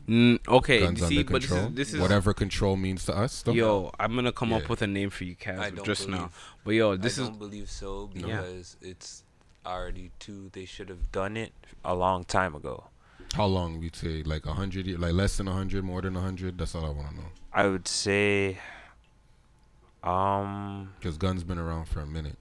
Mm, 0.07 0.39
okay 0.47 0.81
guns 0.81 0.99
see 1.07 1.19
under 1.19 1.31
but 1.31 1.41
this 1.41 1.49
control? 1.49 1.69
is, 1.69 1.75
this 1.75 1.93
is 1.93 1.99
Whatever 2.01 2.33
control 2.33 2.75
means 2.75 3.05
to 3.05 3.15
us. 3.15 3.41
Though. 3.41 3.53
Yo, 3.53 3.91
I'm 3.99 4.15
gonna 4.15 4.31
come 4.33 4.51
Yeah. 4.51 4.57
up 4.57 4.69
with 4.69 4.81
a 4.81 4.87
name 4.87 5.09
for 5.09 5.23
you, 5.23 5.35
I 5.39 5.43
Kaz, 5.43 5.75
don't 5.75 5.85
just 5.85 6.09
now. 6.09 6.29
But 6.65 6.71
yo, 6.71 6.97
this 6.97 7.17
I 7.17 7.21
is 7.23 7.29
don't 7.29 7.39
believe 7.39 7.69
so 7.69 8.09
Yeah. 8.13 8.21
because 8.21 8.75
it's 8.81 9.23
already 9.65 10.11
too. 10.19 10.49
They 10.51 10.65
should 10.65 10.89
have 10.89 11.11
done 11.13 11.37
it 11.37 11.53
a 11.85 11.95
long 11.95 12.25
time 12.25 12.53
ago. 12.53 12.85
How 13.33 13.45
long 13.45 13.81
you 13.81 13.89
say? 13.93 14.23
Like 14.23 14.45
a 14.45 14.53
hundred? 14.53 14.87
Like 14.99 15.13
less 15.13 15.37
than 15.37 15.47
a 15.47 15.53
hundred? 15.53 15.83
More 15.85 16.01
than 16.01 16.15
a 16.17 16.21
hundred? 16.21 16.57
That's 16.57 16.75
all 16.75 16.85
I 16.85 16.89
want 16.89 17.11
to 17.11 17.15
know. 17.15 17.27
I 17.53 17.67
would 17.67 17.87
say, 17.87 18.59
um, 20.03 20.93
Because 20.99 21.17
guns 21.17 21.43
been 21.43 21.57
around 21.57 21.85
for 21.87 22.01
a 22.01 22.05
minute. 22.05 22.37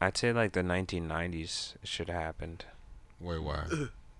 I'd 0.00 0.16
say 0.16 0.32
like 0.32 0.52
the 0.52 0.62
1990s 0.62 1.74
it 1.82 1.88
should 1.88 2.08
have 2.08 2.20
happened. 2.20 2.64
Wait, 3.18 3.42
why? 3.42 3.64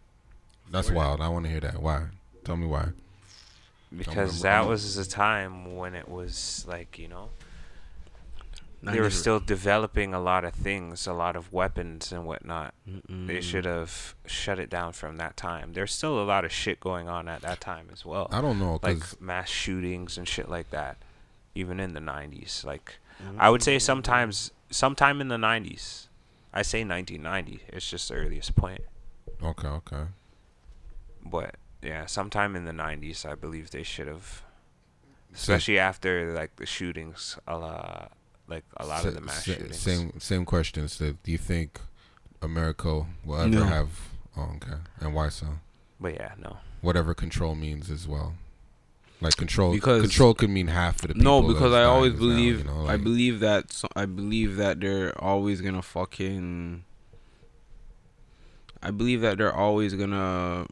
That's 0.70 0.90
wild. 0.90 1.20
I 1.20 1.28
want 1.28 1.44
to 1.46 1.50
hear 1.50 1.60
that. 1.60 1.80
Why? 1.82 2.06
Tell 2.44 2.56
me 2.56 2.66
why. 2.66 2.88
Because 3.96 4.44
I'm- 4.44 4.64
that 4.64 4.68
was 4.68 4.94
the 4.96 5.04
time 5.04 5.76
when 5.76 5.94
it 5.94 6.08
was 6.08 6.64
like, 6.68 6.98
you 6.98 7.08
know, 7.08 7.30
I 8.82 8.92
they 8.92 8.98
were 8.98 9.04
never- 9.04 9.10
still 9.10 9.40
developing 9.40 10.14
a 10.14 10.20
lot 10.20 10.44
of 10.44 10.54
things, 10.54 11.06
a 11.06 11.12
lot 11.12 11.36
of 11.36 11.52
weapons 11.52 12.12
and 12.12 12.24
whatnot. 12.24 12.72
Mm-mm. 12.88 13.26
They 13.26 13.40
should 13.40 13.64
have 13.66 14.14
shut 14.26 14.58
it 14.58 14.70
down 14.70 14.92
from 14.94 15.16
that 15.18 15.36
time. 15.36 15.74
There's 15.74 15.92
still 15.92 16.20
a 16.20 16.24
lot 16.24 16.44
of 16.44 16.52
shit 16.52 16.80
going 16.80 17.08
on 17.08 17.28
at 17.28 17.42
that 17.42 17.60
time 17.60 17.88
as 17.92 18.04
well. 18.06 18.28
I 18.32 18.40
don't 18.40 18.58
know. 18.58 18.78
Like 18.82 19.20
mass 19.20 19.50
shootings 19.50 20.16
and 20.16 20.26
shit 20.26 20.48
like 20.48 20.70
that 20.70 20.96
even 21.52 21.80
in 21.80 21.94
the 21.94 22.00
90s 22.00 22.64
like 22.64 22.98
i 23.36 23.50
would 23.50 23.60
say 23.60 23.76
sometimes 23.76 24.52
sometime 24.70 25.20
in 25.20 25.26
the 25.26 25.36
90s 25.36 26.06
i 26.54 26.62
say 26.62 26.84
1990 26.84 27.64
it's 27.72 27.90
just 27.90 28.08
the 28.08 28.14
earliest 28.14 28.54
point 28.54 28.82
okay, 29.42 29.66
okay. 29.66 30.04
but 31.24 31.56
yeah 31.82 32.06
sometime 32.06 32.54
in 32.56 32.64
the 32.64 32.72
90s 32.72 33.24
i 33.24 33.34
believe 33.34 33.70
they 33.70 33.82
should 33.82 34.06
have 34.06 34.42
So- 35.32 35.54
especially 35.54 35.78
after 35.78 36.32
like 36.34 36.56
the 36.56 36.66
shootings 36.66 37.38
a 37.46 37.56
lot 37.58 38.12
like 38.48 38.64
a 38.76 38.86
lot 38.86 39.04
of 39.04 39.14
the 39.14 39.20
mass 39.20 39.36
sa- 39.44 39.52
shootings 39.52 39.78
Same, 39.78 40.18
same 40.18 40.44
question. 40.44 40.88
So, 40.88 41.12
do 41.22 41.30
you 41.30 41.38
think 41.38 41.80
America 42.42 43.06
will 43.24 43.36
ever 43.40 43.48
No. 43.48 43.64
have? 43.64 43.90
Oh, 44.36 44.54
okay. 44.56 44.78
And 45.00 45.14
why 45.14 45.28
so? 45.28 45.46
but 46.00 46.14
yeah 46.14 46.32
no 46.38 46.56
Whatever 46.80 47.12
control 47.14 47.54
means 47.54 47.90
as 47.90 48.08
well. 48.08 48.34
Like 49.20 49.36
control, 49.36 49.70
Because- 49.72 50.00
control 50.00 50.32
could 50.34 50.48
mean 50.50 50.68
half 50.68 50.96
of 51.04 51.08
the 51.08 51.14
people. 51.14 51.42
no, 51.42 51.46
because 51.46 51.72
I 51.74 51.84
always 51.84 52.12
dying 52.14 52.22
now, 52.22 52.34
believe 52.36 52.58
you 52.60 52.64
know, 52.64 52.86
I 52.88 52.96
believe 52.96 53.40
that 53.40 53.70
so, 53.70 53.86
I 53.94 54.06
believe 54.06 54.56
that 54.56 54.80
they're 54.80 55.12
always 55.22 55.60
gonna 55.60 55.82
fucking. 55.82 56.84
I 58.82 58.90
believe 58.90 59.20
that 59.20 59.36
they're 59.38 59.54
always 59.54 59.92
gonna. 59.94 60.66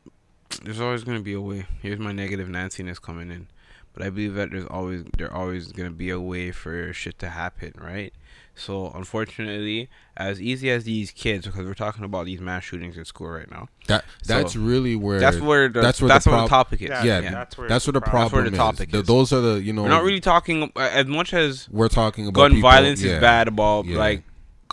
There's 0.63 0.81
always 0.81 1.05
gonna 1.05 1.21
be 1.21 1.35
a 1.35 1.41
way. 1.41 1.67
Here's 1.83 1.99
my 1.99 2.13
negative 2.13 2.49
Nanciness 2.49 2.99
coming 2.99 3.31
in, 3.31 3.49
but 3.93 4.03
I 4.05 4.11
believe 4.11 4.35
that 4.35 4.51
there's 4.51 4.67
always 4.67 5.05
there 5.17 5.33
always 5.33 5.73
gonna 5.73 5.91
be 5.91 6.11
a 6.11 6.21
way 6.21 6.51
for 6.53 6.93
shit 6.93 7.19
to 7.21 7.29
happen, 7.29 7.73
right? 7.77 8.13
So 8.55 8.91
unfortunately, 8.93 9.89
as 10.17 10.43
easy 10.43 10.69
as 10.71 10.83
these 10.83 11.13
kids, 11.13 11.47
because 11.47 11.65
we're 11.65 11.75
talking 11.75 12.03
about 12.03 12.27
these 12.27 12.41
mass 12.41 12.65
shootings 12.65 12.99
at 12.99 13.07
school 13.07 13.29
right 13.29 13.49
now. 13.49 13.69
That 13.87 14.05
that's 14.27 14.55
So, 14.55 14.61
really 14.61 14.97
where 14.97 15.21
That's 15.21 15.39
where 15.39 15.69
the, 15.69 15.81
that's 15.81 16.01
that's 16.01 16.27
where 16.27 16.33
where, 16.35 16.41
the 16.43 16.47
the, 16.47 16.49
topic 16.49 16.83
is. 16.83 16.89
Yeah, 16.89 17.05
yeah, 17.05 17.21
yeah. 17.21 17.31
that's 17.31 17.57
where 17.57 17.69
that's 17.69 17.87
where 17.87 17.93
the 17.93 18.01
the 18.01 18.07
problem 18.11 18.23
That's 18.25 18.33
where 18.33 18.51
the 18.51 18.57
topic 18.57 18.89
is. 18.89 18.93
Th- 18.93 19.03
is. 19.03 19.07
those 19.07 19.33
are 19.33 19.41
the 19.41 19.63
you 19.63 19.73
know 19.73 19.85
We're 19.85 19.91
not 19.91 20.03
really 20.03 20.21
talking 20.21 20.73
as 20.77 21.07
much 21.07 21.33
as 21.35 21.69
we're 21.71 21.89
talking 21.89 22.27
about 22.27 22.41
gun 22.41 22.51
people- 22.55 22.69
violence 22.69 23.01
yeah. 23.01 23.13
is 23.15 23.21
bad 23.21 23.47
about 23.47 23.85
yeah. 23.87 23.97
like 23.97 24.25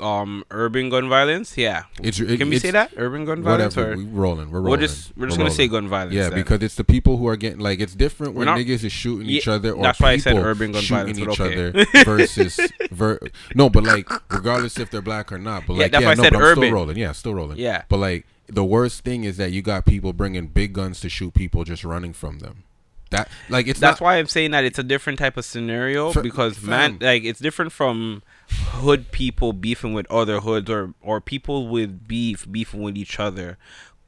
um 0.02 0.43
urban 0.52 0.89
gun 0.89 1.08
violence. 1.10 1.58
Yeah, 1.58 1.84
It's 2.02 2.20
it, 2.20 2.38
can 2.38 2.50
we 2.50 2.60
say 2.60 2.72
that 2.72 2.91
urban 2.98 3.26
gun 3.26 3.41
violence 3.43 3.76
Whatever, 3.76 3.93
or 3.93 3.98
we 3.98 4.04
rolling. 4.06 4.52
We're 4.52 4.60
rolling. 4.60 4.72
we're 4.72 4.78
just 4.88 5.18
we're 5.18 5.28
just 5.28 5.38
gonna 5.38 5.50
say 5.52 5.68
gun 5.68 5.88
violence. 5.88 6.14
Yeah, 6.16 6.30
then. 6.30 6.39
because 6.39 6.62
it's 6.64 6.76
the 6.76 6.84
people 6.84 7.18
who 7.18 7.28
are 7.28 7.36
getting 7.38 7.60
like 7.60 7.80
it's 7.80 7.96
different 7.96 8.34
when 8.36 8.46
not- 8.46 8.58
niggas 8.58 8.84
is 8.84 8.91
shooting 8.91 9.28
Yeah, 9.28 9.38
each 9.38 9.48
other 9.48 9.72
or 9.74 9.84
that's 9.84 10.00
why 10.00 10.12
I 10.12 10.18
said 10.18 10.32
people 10.34 10.46
urban 10.46 10.72
gun 10.72 10.82
shooting 10.82 11.16
violence, 11.16 11.20
each 11.20 11.39
okay. 11.39 11.70
other 11.70 11.86
versus 12.06 12.60
ver- 12.91 13.20
no, 13.56 13.70
but 13.70 13.84
like 13.84 14.10
regardless 14.32 14.78
if 14.80 14.89
they're 14.91 15.02
black 15.02 15.32
or 15.32 15.38
not, 15.38 15.64
but 15.68 15.74
Yeah, 15.76 15.84
like 15.84 15.91
yeah, 15.93 16.10
I 16.10 16.14
no, 16.16 16.24
said 16.24 16.34
but 16.34 16.39
I'm 16.39 16.43
urban. 16.43 16.64
still 16.64 16.74
rolling. 16.74 16.98
Yeah, 16.98 17.12
still 17.12 17.34
rolling. 17.36 17.58
Yeah. 17.58 17.84
but 17.89 17.98
like 17.98 18.26
the 18.48 18.64
worst 18.66 19.04
thing 19.04 19.24
is 19.24 19.38
that 19.38 19.52
you 19.52 19.62
got 19.62 19.86
people 19.86 20.14
bringing 20.14 20.48
big 20.48 20.74
guns 20.74 21.00
to 21.02 21.10
shoot 21.10 21.34
people 21.34 21.64
just 21.64 21.84
running 21.84 22.14
from 22.14 22.39
them. 22.39 22.64
That 23.12 23.30
like 23.50 23.68
it's 23.68 23.80
that's 23.80 24.02
not 24.02 24.06
why 24.06 24.18
I'm 24.18 24.28
saying 24.28 24.52
that 24.52 24.64
it's 24.64 24.80
a 24.80 24.84
different 24.84 25.20
type 25.20 25.38
of 25.38 25.46
scenario 25.46 26.12
Fa- 26.12 26.22
because 26.22 26.62
man, 26.64 26.98
like 27.02 27.24
it's 27.24 27.39
different 27.39 27.72
from 27.72 28.24
hood 28.50 29.12
people 29.12 29.54
beefing 29.54 29.93
with 29.93 30.10
other 30.12 30.39
hoods 30.41 30.70
or 30.70 30.93
or 31.02 31.22
people 31.22 31.68
with 31.68 32.08
beef 32.08 32.46
beefing 32.52 32.82
with 32.82 32.98
each 32.98 33.20
other 33.20 33.58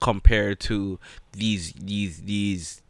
compared 0.02 0.60
to 0.62 1.00
these 1.34 1.74
these 1.74 2.22
these. 2.22 2.82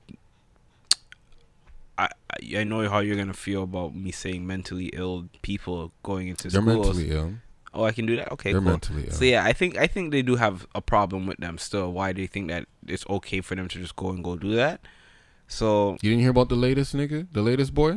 I 1.98 2.10
I 2.56 2.64
know 2.64 2.88
how 2.90 3.00
you're 3.00 3.16
gonna 3.16 3.34
feel 3.34 3.64
about 3.64 3.96
me 3.96 4.12
saying 4.12 4.46
mentally 4.46 4.88
ill 4.94 5.30
people 5.42 5.92
going 6.04 6.28
into 6.28 6.50
they're 6.50 6.62
schools. 6.62 6.88
mentally 6.88 7.12
ill. 7.12 7.34
Oh, 7.74 7.84
I 7.84 7.92
can 7.92 8.06
do 8.06 8.16
that. 8.16 8.32
Okay, 8.32 8.52
they're 8.52 8.62
cool. 8.62 8.72
mentally 8.72 9.06
ill. 9.08 9.14
So 9.14 9.26
yeah, 9.26 9.44
I 9.44 9.54
think 9.54 9.78
I 9.78 9.88
think 9.88 10.12
they 10.12 10.22
do 10.22 10.36
have 10.36 10.68
a 10.76 10.82
problem 10.82 11.28
with 11.28 11.38
them 11.38 11.58
still. 11.58 11.92
Why 11.92 12.14
they 12.14 12.28
think 12.28 12.50
that 12.50 12.66
it's 12.86 13.06
okay 13.10 13.42
for 13.42 13.56
them 13.56 13.68
to 13.68 13.80
just 13.80 13.96
go 13.96 14.10
and 14.10 14.24
go 14.24 14.36
do 14.36 14.56
that? 14.56 14.82
So 15.48 15.98
You 16.02 16.10
didn't 16.10 16.22
hear 16.22 16.32
about 16.32 16.50
the 16.50 16.56
latest 16.56 16.96
nigga, 16.96 17.28
the 17.32 17.42
latest 17.42 17.74
boy, 17.74 17.94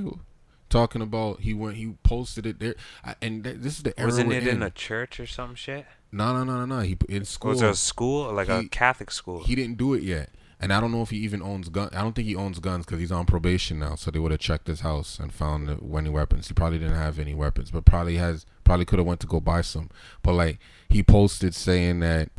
talking 0.70 1.02
about 1.02 1.40
he 1.40 1.52
went 1.52 1.76
he 1.76 1.94
posted 2.02 2.46
it 2.46 2.58
there, 2.60 2.74
I- 3.04 3.16
and 3.20 3.44
th- 3.44 3.56
this 3.58 3.76
is 3.76 3.82
the 3.82 3.98
era 3.98 4.06
Wasn't 4.08 4.32
it 4.32 4.46
in 4.46 4.62
a 4.62 4.70
church 4.70 5.20
or 5.20 5.26
some 5.26 5.54
shit? 5.54 5.84
No, 6.12 6.32
no, 6.32 6.44
no, 6.44 6.64
no, 6.64 6.76
no. 6.76 6.80
He 6.80 6.96
in 7.08 7.24
school. 7.24 7.50
Was 7.50 7.62
it 7.62 7.70
a 7.70 7.74
school, 7.74 8.32
like 8.32 8.48
a 8.48 8.66
Catholic 8.68 9.10
school? 9.10 9.44
He 9.44 9.54
didn't 9.54 9.76
do 9.76 9.94
it 9.94 10.02
yet, 10.02 10.30
and 10.60 10.72
I 10.72 10.80
don't 10.80 10.90
know 10.90 11.02
if 11.02 11.10
he 11.10 11.18
even 11.18 11.42
owns 11.42 11.68
gun. 11.68 11.88
I 11.92 12.02
don't 12.02 12.14
think 12.14 12.26
he 12.26 12.34
owns 12.34 12.58
guns 12.58 12.84
because 12.86 12.98
he's 13.00 13.12
on 13.12 13.26
probation 13.26 13.78
now. 13.78 13.94
So 13.94 14.10
they 14.10 14.18
would 14.18 14.30
have 14.32 14.40
checked 14.40 14.66
his 14.66 14.80
house 14.80 15.18
and 15.20 15.32
found 15.32 15.68
any 15.70 16.10
weapons. 16.10 16.48
He 16.48 16.54
probably 16.54 16.78
didn't 16.78 16.96
have 16.96 17.18
any 17.18 17.34
weapons, 17.34 17.70
but 17.70 17.84
probably 17.84 18.16
has. 18.16 18.46
Probably 18.64 18.84
could 18.84 18.98
have 18.98 19.06
went 19.06 19.20
to 19.20 19.26
go 19.26 19.38
buy 19.40 19.60
some. 19.60 19.90
But 20.22 20.32
like 20.34 20.58
he 20.88 21.02
posted 21.02 21.54
saying 21.54 22.00
that 22.00 22.30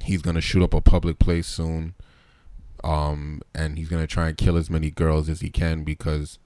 he's 0.00 0.22
gonna 0.22 0.40
shoot 0.40 0.62
up 0.64 0.74
a 0.74 0.80
public 0.80 1.18
place 1.20 1.46
soon, 1.46 1.94
um, 2.84 3.40
and 3.54 3.78
he's 3.78 3.88
gonna 3.88 4.06
try 4.08 4.28
and 4.28 4.36
kill 4.36 4.56
as 4.56 4.68
many 4.68 4.90
girls 4.90 5.28
as 5.28 5.40
he 5.40 5.50
can 5.50 5.84
because 5.84 6.38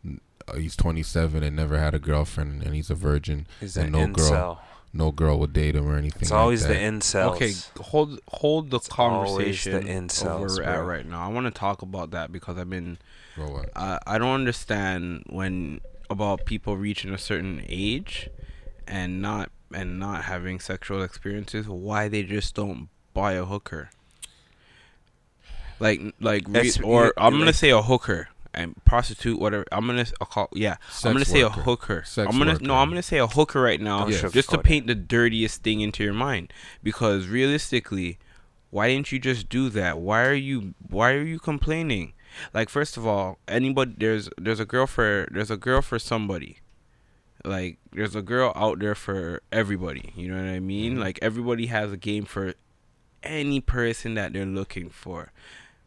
Uh, 0.49 0.57
he's 0.57 0.77
27 0.77 1.43
and 1.43 1.57
never 1.57 1.79
had 1.79 1.95
a 1.95 1.99
girlfriend, 1.99 2.63
and 2.63 2.75
he's 2.75 2.91
a 2.91 2.95
virgin. 2.95 3.47
He's 3.61 3.77
and 3.77 3.95
an 3.95 4.01
no 4.01 4.07
girl, 4.09 4.61
no 4.93 5.11
girl 5.11 5.39
would 5.41 5.53
date 5.53 5.75
him 5.75 5.89
or 5.89 5.97
anything. 5.97 6.23
It's 6.23 6.31
like 6.31 6.41
always 6.41 6.63
that. 6.67 6.69
the 6.69 6.75
incels. 6.75 7.35
Okay, 7.35 7.53
hold 7.83 8.21
hold 8.29 8.71
the 8.71 8.79
always 8.79 8.89
conversation 8.89 9.87
the 9.87 10.31
of 10.31 10.41
where 10.41 10.49
we're 10.49 10.63
at 10.63 10.85
right 10.85 11.07
now. 11.07 11.25
I 11.25 11.29
want 11.29 11.47
to 11.47 11.51
talk 11.51 11.83
about 11.83 12.13
that 12.13 12.33
because 12.33 12.57
I've 12.59 12.71
been 12.71 12.99
Bro, 13.37 13.51
what? 13.51 13.71
I 13.77 13.99
I 14.07 14.19
don't 14.19 14.35
understand 14.35 15.25
when 15.29 15.81
about 16.09 16.45
people 16.45 16.77
reaching 16.77 17.13
a 17.13 17.19
certain 17.19 17.65
age 17.69 18.29
and 18.87 19.21
not 19.21 19.51
and 19.75 19.99
not 19.99 20.25
having 20.25 20.61
sexual 20.61 21.03
experiences 21.03 21.69
why 21.69 22.09
they 22.09 22.23
just 22.23 22.55
don't 22.55 22.89
buy 23.13 23.33
a 23.33 23.45
hooker. 23.45 23.91
Like 25.79 26.01
like 26.21 26.45
re- 26.49 26.73
or 26.83 27.13
I'm 27.17 27.39
gonna 27.39 27.53
say 27.53 27.71
a 27.71 27.83
hooker 27.83 28.29
and 28.57 28.75
prostitute 28.85 29.39
whatever. 29.39 29.65
I'm 29.71 29.87
gonna 29.87 30.07
I'll 30.21 30.27
call 30.27 30.49
yeah. 30.53 30.77
I'm 31.05 31.13
gonna 31.13 31.25
Sex 31.25 31.31
say 31.31 31.45
worker. 31.45 31.61
a 31.61 31.63
hooker. 31.63 32.03
Sex 32.05 32.29
I'm 32.31 32.39
gonna 32.39 32.53
worker. 32.53 32.65
no. 32.65 32.75
I'm 32.75 32.89
gonna 32.89 33.03
say 33.03 33.19
a 33.19 33.27
hooker 33.27 33.61
right 33.61 33.81
now, 33.81 34.07
Don't 34.07 34.33
just 34.33 34.51
to 34.51 34.59
paint 34.59 34.87
the 34.87 34.95
dirtiest 34.95 35.63
thing 35.63 35.81
into 35.81 36.03
your 36.03 36.15
mind. 36.15 36.53
Because 36.83 37.29
realistically, 37.29 38.19
why 38.71 38.89
didn't 38.89 39.13
you 39.13 39.19
just 39.19 39.49
do 39.49 39.69
that? 39.71 39.99
Why 39.99 40.25
are 40.25 40.35
you 40.35 40.75
Why 40.89 41.13
are 41.13 41.23
you 41.23 41.39
complaining? 41.39 42.15
Like 42.53 42.69
first 42.69 42.97
of 42.97 43.07
all, 43.07 43.39
anybody 43.47 43.95
there's 43.97 44.29
there's 44.39 44.61
a 44.61 44.67
girl 44.67 44.87
for 44.87 45.29
there's 45.31 45.51
a 45.51 45.57
girl 45.57 45.83
for 45.83 45.99
somebody. 45.99 46.59
Like 47.45 47.79
there's 47.93 48.17
a 48.17 48.23
girl 48.23 48.53
out 48.57 48.81
there 48.81 48.95
for 48.95 49.43
everybody. 49.53 50.13
You 50.17 50.29
know 50.29 50.37
what 50.37 50.51
I 50.51 50.61
mean? 50.61 50.93
Mm-hmm. 50.95 51.03
Like 51.03 51.19
everybody 51.23 51.67
has 51.67 51.93
a 51.93 51.97
game 51.97 52.25
for 52.25 52.55
any 53.23 53.61
person 53.61 54.15
that 54.15 54.33
they're 54.33 54.47
looking 54.47 54.89
for 54.89 55.33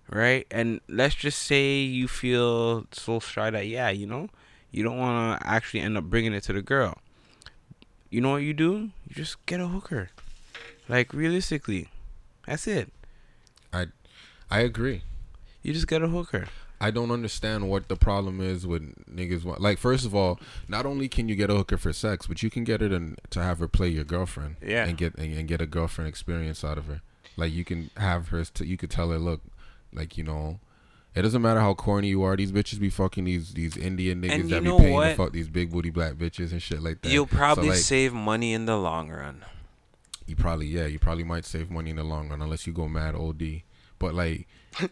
right? 0.09 0.45
And 0.51 0.81
let's 0.87 1.15
just 1.15 1.43
say 1.43 1.79
you 1.79 2.07
feel 2.07 2.85
so 2.91 3.19
shy 3.19 3.49
that 3.49 3.67
yeah, 3.67 3.89
you 3.89 4.05
know, 4.05 4.29
you 4.71 4.83
don't 4.83 4.97
want 4.97 5.41
to 5.41 5.47
actually 5.47 5.81
end 5.81 5.97
up 5.97 6.05
bringing 6.05 6.33
it 6.33 6.43
to 6.43 6.53
the 6.53 6.61
girl. 6.61 6.97
You 8.09 8.21
know 8.21 8.31
what 8.31 8.43
you 8.43 8.53
do? 8.53 8.89
You 9.07 9.15
just 9.15 9.43
get 9.45 9.59
a 9.59 9.67
hooker. 9.67 10.09
Like 10.87 11.13
realistically, 11.13 11.89
that's 12.45 12.67
it. 12.67 12.91
I 13.71 13.87
I 14.49 14.61
agree. 14.61 15.03
You 15.61 15.73
just 15.73 15.87
get 15.87 16.01
a 16.01 16.07
hooker. 16.07 16.47
I 16.81 16.91
don't 16.91 17.11
understand 17.11 17.69
what 17.69 17.89
the 17.89 17.97
problem 17.97 18.39
is 18.39 18.65
with 18.65 18.95
niggas. 19.05 19.43
Want. 19.43 19.59
Like, 19.59 19.77
first 19.77 20.05
of 20.05 20.15
all, 20.15 20.39
not 20.67 20.85
only 20.85 21.09
can 21.09 21.27
you 21.27 21.35
get 21.35 21.49
a 21.49 21.55
hooker 21.55 21.77
for 21.77 21.91
sex, 21.91 22.25
but 22.25 22.41
you 22.41 22.49
can 22.49 22.63
get 22.63 22.81
it 22.81 22.93
and 22.93 23.19
to 23.31 23.43
have 23.43 23.59
her 23.59 23.67
play 23.67 23.89
your 23.89 24.05
girlfriend. 24.05 24.55
Yeah. 24.65 24.85
And 24.85 24.97
get 24.97 25.15
and, 25.15 25.37
and 25.37 25.47
get 25.47 25.61
a 25.61 25.65
girlfriend 25.65 26.07
experience 26.07 26.63
out 26.63 26.77
of 26.77 26.85
her. 26.85 27.01
Like 27.35 27.51
you 27.51 27.65
can 27.65 27.89
have 27.97 28.29
her. 28.29 28.43
T- 28.45 28.65
you 28.65 28.77
could 28.77 28.89
tell 28.89 29.11
her, 29.11 29.19
look, 29.19 29.41
like 29.93 30.17
you 30.17 30.23
know, 30.23 30.59
it 31.15 31.21
doesn't 31.23 31.41
matter 31.41 31.59
how 31.59 31.73
corny 31.73 32.09
you 32.09 32.23
are. 32.23 32.35
These 32.35 32.51
bitches 32.51 32.79
be 32.79 32.89
fucking 32.89 33.25
these 33.25 33.53
these 33.53 33.75
Indian 33.77 34.21
niggas 34.21 34.31
And 34.33 34.43
you 34.43 34.49
that 34.49 34.63
be 34.63 34.69
know 34.69 34.77
paying 34.77 34.89
to 34.89 34.95
what? 34.95 35.17
fuck 35.17 35.31
these 35.33 35.47
big 35.47 35.71
booty 35.71 35.89
black 35.89 36.13
bitches 36.13 36.51
and 36.51 36.61
shit 36.61 36.81
like 36.81 37.01
that. 37.01 37.11
You'll 37.11 37.25
probably 37.27 37.65
so, 37.65 37.69
like, 37.73 37.79
save 37.79 38.13
money 38.13 38.53
in 38.53 38.65
the 38.65 38.77
long 38.77 39.09
run. 39.09 39.43
you 40.27 40.35
probably 40.35 40.67
yeah 40.67 40.85
you 40.85 40.99
probably 40.99 41.23
might 41.23 41.45
save 41.45 41.69
money 41.71 41.89
in 41.89 41.95
the 41.95 42.03
long 42.03 42.29
run 42.29 42.41
unless 42.41 42.67
you 42.67 42.73
go 42.73 42.87
mad 42.87 43.15
od 43.15 43.41
but 43.97 44.13
like 44.13 44.47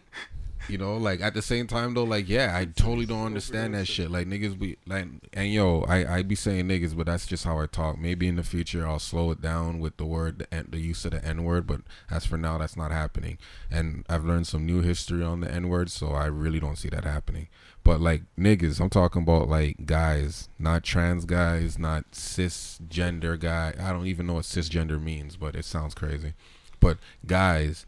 you 0.68 0.78
know 0.78 0.96
like 0.96 1.20
at 1.20 1.34
the 1.34 1.42
same 1.42 1.66
time 1.66 1.94
though 1.94 2.04
like 2.04 2.28
yeah 2.28 2.56
i 2.56 2.64
totally 2.64 3.06
don't 3.06 3.26
understand 3.26 3.74
that 3.74 3.86
shit 3.86 4.10
like 4.10 4.26
niggas 4.26 4.58
be 4.58 4.76
like 4.86 5.06
and 5.32 5.52
yo 5.52 5.82
i 5.82 6.16
i 6.16 6.22
be 6.22 6.34
saying 6.34 6.66
niggas 6.66 6.96
but 6.96 7.06
that's 7.06 7.26
just 7.26 7.44
how 7.44 7.58
i 7.58 7.66
talk 7.66 7.98
maybe 7.98 8.28
in 8.28 8.36
the 8.36 8.42
future 8.42 8.86
i'll 8.86 8.98
slow 8.98 9.30
it 9.30 9.40
down 9.40 9.78
with 9.78 9.96
the 9.96 10.06
word 10.06 10.38
the, 10.38 10.64
the 10.68 10.78
use 10.78 11.04
of 11.04 11.12
the 11.12 11.24
n 11.24 11.44
word 11.44 11.66
but 11.66 11.80
as 12.10 12.26
for 12.26 12.36
now 12.36 12.58
that's 12.58 12.76
not 12.76 12.90
happening 12.90 13.38
and 13.70 14.04
i've 14.08 14.24
learned 14.24 14.46
some 14.46 14.66
new 14.66 14.80
history 14.82 15.22
on 15.22 15.40
the 15.40 15.50
n 15.50 15.68
word 15.68 15.90
so 15.90 16.08
i 16.08 16.26
really 16.26 16.60
don't 16.60 16.76
see 16.76 16.88
that 16.88 17.04
happening 17.04 17.48
but 17.88 18.02
like 18.02 18.24
niggas, 18.38 18.80
I'm 18.80 18.90
talking 18.90 19.22
about 19.22 19.48
like 19.48 19.86
guys, 19.86 20.50
not 20.58 20.84
trans 20.84 21.24
guys, 21.24 21.78
not 21.78 22.10
cisgender 22.12 23.40
guy. 23.40 23.72
I 23.80 23.92
don't 23.92 24.06
even 24.06 24.26
know 24.26 24.34
what 24.34 24.44
cisgender 24.44 25.02
means, 25.02 25.36
but 25.36 25.56
it 25.56 25.64
sounds 25.64 25.94
crazy. 25.94 26.34
But 26.80 26.98
guys, 27.24 27.86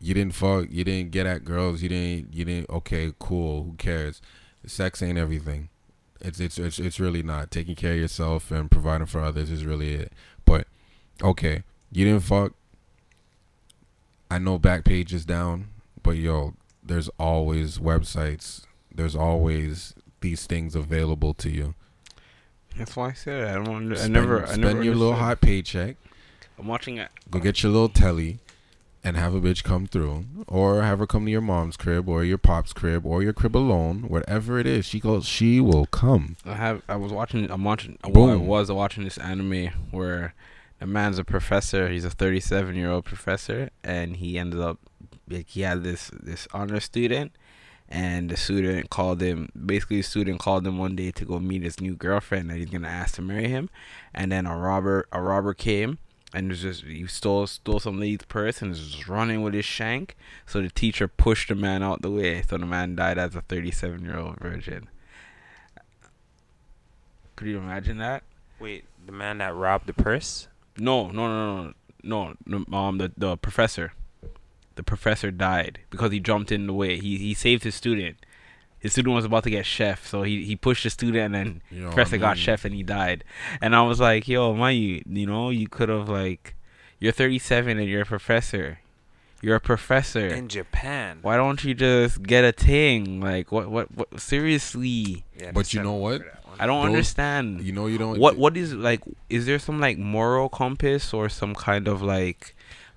you 0.00 0.14
didn't 0.14 0.34
fuck, 0.34 0.66
you 0.70 0.82
didn't 0.84 1.10
get 1.10 1.26
at 1.26 1.44
girls, 1.44 1.82
you 1.82 1.88
didn't, 1.88 2.34
you 2.34 2.44
didn't. 2.44 2.70
Okay, 2.70 3.12
cool. 3.18 3.64
Who 3.64 3.72
cares? 3.74 4.20
Sex 4.66 5.02
ain't 5.02 5.18
everything. 5.18 5.68
It's 6.20 6.40
it's 6.40 6.58
it's 6.58 6.78
it's 6.78 7.00
really 7.00 7.22
not. 7.22 7.50
Taking 7.50 7.74
care 7.74 7.92
of 7.94 7.98
yourself 7.98 8.50
and 8.50 8.70
providing 8.70 9.06
for 9.06 9.20
others 9.20 9.50
is 9.50 9.64
really 9.64 9.94
it. 9.94 10.12
But 10.44 10.66
okay, 11.22 11.62
you 11.92 12.04
didn't 12.04 12.24
fuck. 12.24 12.52
I 14.30 14.38
know 14.38 14.58
Backpage 14.58 15.12
is 15.12 15.24
down, 15.24 15.68
but 16.02 16.12
yo, 16.16 16.54
there's 16.82 17.08
always 17.18 17.78
websites. 17.78 18.64
There's 18.94 19.16
always 19.16 19.94
these 20.20 20.46
things 20.46 20.74
available 20.74 21.34
to 21.34 21.50
you. 21.50 21.74
That's 22.76 22.94
why 22.96 23.08
I 23.08 23.12
said 23.12 23.42
it. 23.42 23.48
I 23.48 23.54
don't. 23.54 23.68
Under, 23.68 23.94
I 23.94 23.98
Spend- 23.98 24.12
never. 24.12 24.42
I 24.42 24.46
spend 24.46 24.62
never 24.62 24.82
your 24.82 24.94
little 24.94 25.14
hot 25.14 25.40
paycheck. 25.40 25.96
I'm 26.58 26.66
watching 26.66 26.98
it. 26.98 27.08
Go 27.30 27.38
get 27.40 27.62
your 27.62 27.72
little 27.72 27.88
telly, 27.88 28.38
and 29.02 29.16
have 29.16 29.34
a 29.34 29.40
bitch 29.40 29.64
come 29.64 29.86
through, 29.86 30.26
or 30.46 30.82
have 30.82 30.98
her 30.98 31.06
come 31.06 31.24
to 31.24 31.30
your 31.30 31.40
mom's 31.40 31.76
crib, 31.76 32.08
or 32.08 32.24
your 32.24 32.38
pop's 32.38 32.72
crib, 32.72 33.06
or 33.06 33.22
your 33.22 33.32
crib 33.32 33.56
alone, 33.56 34.02
whatever 34.08 34.58
it 34.58 34.66
is. 34.66 34.84
She 34.84 35.00
goes. 35.00 35.26
She 35.26 35.60
will 35.60 35.86
come. 35.86 36.36
I 36.44 36.54
have. 36.54 36.82
I 36.88 36.96
was 36.96 37.12
watching. 37.12 37.50
I'm 37.50 37.64
watching. 37.64 37.98
Well, 38.06 38.30
I 38.30 38.36
was 38.36 38.70
watching 38.70 39.04
this 39.04 39.18
anime 39.18 39.68
where 39.90 40.34
the 40.78 40.86
man's 40.86 41.18
a 41.18 41.24
professor. 41.24 41.88
He's 41.88 42.04
a 42.04 42.10
37 42.10 42.74
year 42.74 42.90
old 42.90 43.04
professor, 43.04 43.70
and 43.82 44.16
he 44.16 44.38
ended 44.38 44.60
up 44.60 44.78
like 45.28 45.48
he 45.48 45.62
had 45.62 45.82
this 45.82 46.10
this 46.12 46.46
honor 46.52 46.80
student, 46.80 47.32
and 47.88 48.30
the 48.30 48.36
student 48.36 48.90
called 48.90 49.22
him. 49.22 49.48
Basically, 49.64 49.98
the 49.98 50.02
student 50.02 50.40
called 50.40 50.66
him 50.66 50.76
one 50.76 50.94
day 50.94 51.10
to 51.12 51.24
go 51.24 51.38
meet 51.38 51.62
his 51.62 51.80
new 51.80 51.94
girlfriend 51.96 52.50
that 52.50 52.58
he's 52.58 52.70
gonna 52.70 52.88
ask 52.88 53.14
to 53.14 53.22
marry 53.22 53.48
him, 53.48 53.70
and 54.14 54.30
then 54.30 54.46
a 54.46 54.56
robber 54.56 55.06
a 55.10 55.22
robber 55.22 55.54
came 55.54 55.98
and 56.32 56.48
there's 56.48 56.62
just 56.62 56.84
you 56.84 57.06
stole 57.06 57.46
stole 57.46 57.80
some 57.80 57.98
lady's 57.98 58.26
purse 58.28 58.62
and 58.62 58.72
is 58.72 58.92
just 58.92 59.08
running 59.08 59.42
with 59.42 59.54
his 59.54 59.64
shank. 59.64 60.16
So 60.46 60.60
the 60.60 60.70
teacher 60.70 61.08
pushed 61.08 61.48
the 61.48 61.54
man 61.54 61.82
out 61.82 62.02
the 62.02 62.10
way. 62.10 62.42
So 62.42 62.56
the 62.58 62.66
man 62.66 62.94
died 62.94 63.18
as 63.18 63.34
a 63.34 63.40
37 63.42 64.04
year 64.04 64.18
old 64.18 64.38
virgin. 64.38 64.88
Could 67.36 67.48
you 67.48 67.58
imagine 67.58 67.98
that? 67.98 68.22
Wait, 68.58 68.84
the 69.04 69.12
man 69.12 69.38
that 69.38 69.54
robbed 69.54 69.86
the 69.86 69.94
purse? 69.94 70.48
No, 70.76 71.10
no, 71.10 71.26
no, 71.26 71.72
no, 72.02 72.34
no. 72.44 72.64
no 72.68 72.76
um, 72.78 72.98
the 72.98 73.12
the 73.16 73.36
professor, 73.36 73.94
the 74.76 74.82
professor 74.82 75.30
died 75.30 75.80
because 75.90 76.12
he 76.12 76.20
jumped 76.20 76.52
in 76.52 76.66
the 76.66 76.72
way. 76.72 76.98
He 76.98 77.18
he 77.18 77.34
saved 77.34 77.64
his 77.64 77.74
student. 77.74 78.19
His 78.80 78.92
student 78.92 79.14
was 79.14 79.24
about 79.26 79.44
to 79.44 79.50
get 79.50 79.66
chef, 79.66 80.06
so 80.06 80.22
he, 80.22 80.44
he 80.44 80.56
pushed 80.56 80.84
the 80.84 80.90
student, 80.90 81.18
and 81.26 81.34
then 81.34 81.62
You 81.70 81.82
know, 81.82 81.90
professor 81.90 82.16
I 82.16 82.18
got 82.18 82.38
chef, 82.38 82.64
and 82.64 82.74
he 82.74 82.82
died. 82.82 83.24
And 83.60 83.76
I 83.76 83.82
was 83.82 84.00
like, 84.00 84.26
yo, 84.26 84.54
man, 84.54 84.74
you 84.74 85.02
you 85.06 85.26
know 85.26 85.50
you 85.50 85.68
could 85.68 85.88
have 85.90 86.08
like, 86.08 86.54
you're 86.98 87.12
37 87.12 87.78
and 87.78 87.88
you're 87.88 88.02
a 88.02 88.06
professor. 88.06 88.78
You're 89.42 89.56
a 89.56 89.60
professor. 89.60 90.26
In 90.28 90.48
Japan. 90.48 91.18
Why 91.22 91.36
don't 91.36 91.62
you 91.64 91.72
just 91.74 92.22
get 92.22 92.44
a 92.44 92.52
thing? 92.52 93.20
Like 93.20 93.50
what 93.52 93.70
what 93.70 93.86
what? 93.96 94.20
Seriously, 94.20 95.24
Yeah, 95.40 95.52
But 95.52 95.72
you 95.74 95.82
know 95.82 95.94
what? 95.94 96.18
for 96.20 96.24
that 96.26 96.46
one. 96.46 96.56
I 96.60 96.66
don't 96.66 96.80
Those- 96.82 96.86
understand 96.92 97.62
You 97.62 97.72
know, 97.72 97.86
you 97.86 97.96
don't. 97.98 98.18
what 98.18 98.36
what 98.36 98.56
is 98.56 98.74
like 98.74 99.00
is 99.28 99.46
there 99.46 99.58
some 99.58 99.80
like 99.80 99.96
moral 99.98 100.48
compass 100.48 101.14
or 101.14 101.28
some 101.28 101.54
kind 101.54 101.88
of 101.88 102.02
like 102.02 102.54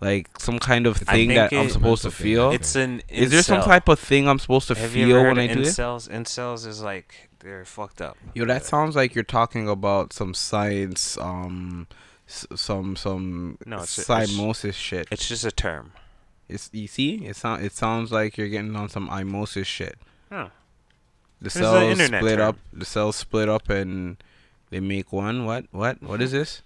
like 0.09 0.25
some 0.39 0.59
kind 0.59 0.85
of 0.87 0.97
thing 0.97 1.29
think 1.29 1.33
that 1.39 1.53
I'm 1.53 1.69
supposed 1.69 2.03
to 2.03 2.11
feel 2.11 2.51
It's 2.51 2.75
an 2.75 3.01
is 3.07 3.31
there 3.31 3.41
some 3.43 3.61
type 3.61 3.87
of 3.87 3.99
thing 3.99 4.27
i'm 4.27 4.39
supposed 4.39 4.67
to 4.69 4.75
Have 4.75 4.95
you 4.95 5.05
feel 5.07 5.17
ever 5.17 5.27
when 5.29 5.37
heard 5.37 5.49
i 5.49 5.53
of 5.53 5.57
do 5.57 5.61
it 5.63 5.67
incels? 5.67 6.09
Incels 6.09 6.67
is 6.67 6.81
like 6.91 7.29
they're 7.39 7.65
fucked 7.65 8.01
up. 8.01 8.15
yo 8.37 8.43
that 8.45 8.65
sounds 8.65 8.95
like 8.95 9.15
you're 9.15 9.23
talking 9.39 9.65
about 9.77 10.13
some 10.19 10.33
science 10.33 11.17
um 11.29 11.87
s- 12.27 12.47
some 12.55 12.95
some 12.95 13.57
No, 13.65 13.77
it's 13.83 13.97
a- 14.09 14.21
it's- 14.23 14.75
shit 14.75 15.07
It's 15.11 15.27
just 15.27 15.45
a 15.45 15.51
term. 15.51 15.85
it's 16.49 16.69
you 16.73 16.87
see 16.87 17.25
it 17.29 17.35
sound 17.35 17.63
it 17.67 17.73
sounds 17.73 18.11
like 18.11 18.37
you're 18.37 18.49
getting 18.57 18.75
on 18.75 18.89
some 18.89 19.07
imosis 19.09 19.65
shit 19.77 19.97
Huh. 20.31 20.49
the 21.41 21.47
a 21.47 21.49
cells 21.51 21.99
split 22.05 22.37
term. 22.39 22.49
up 22.49 22.57
the 22.81 22.85
cells 22.85 23.15
split 23.15 23.47
up 23.49 23.69
and 23.69 24.17
they 24.71 24.79
make 24.79 25.11
one 25.13 25.45
what 25.45 25.65
what 25.71 26.01
what 26.01 26.21
is 26.21 26.31
this 26.31 26.61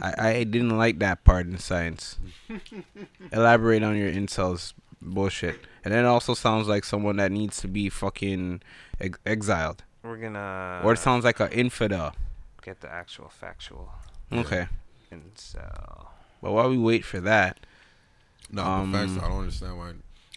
I, 0.00 0.28
I 0.28 0.44
didn't 0.44 0.76
like 0.76 0.98
that 1.00 1.24
part 1.24 1.46
in 1.46 1.58
science 1.58 2.18
elaborate 3.32 3.82
on 3.82 3.96
your 3.96 4.10
incels 4.10 4.72
bullshit 5.00 5.60
and 5.84 5.92
then 5.94 6.04
it 6.04 6.08
also 6.08 6.34
sounds 6.34 6.66
like 6.68 6.84
someone 6.84 7.16
that 7.16 7.30
needs 7.30 7.60
to 7.60 7.68
be 7.68 7.88
fucking 7.88 8.62
ex- 9.00 9.18
exiled 9.26 9.84
We're 10.02 10.16
gonna 10.16 10.80
or 10.84 10.94
it 10.94 10.98
sounds 10.98 11.24
like 11.24 11.38
an 11.40 11.52
infidel 11.52 12.14
get 12.62 12.80
the 12.80 12.90
actual 12.90 13.28
factual 13.28 13.92
Yeah. 14.30 14.40
okay 14.40 14.66
incel. 15.12 16.06
but 16.42 16.52
while 16.52 16.68
we 16.70 16.78
wait 16.78 17.04
for 17.04 17.20
that 17.20 17.58
No, 18.50 18.62
Um, 18.64 18.92
but 18.92 19.06
facts, 19.06 19.22
I 19.22 19.28
don't 19.28 19.40
understand 19.40 19.78
why. 19.78 19.92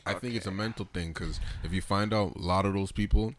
I 0.05 0.13
think 0.15 0.35
it's 0.35 0.45
a 0.47 0.51
mental 0.51 0.87
thing 0.93 1.13
because 1.13 1.39
if 1.63 1.71
you 1.73 1.81
find 1.81 2.13
out 2.13 2.35
a 2.35 2.39
lot 2.39 2.65
of 2.65 2.73
those 2.73 2.91
people, 2.91 3.33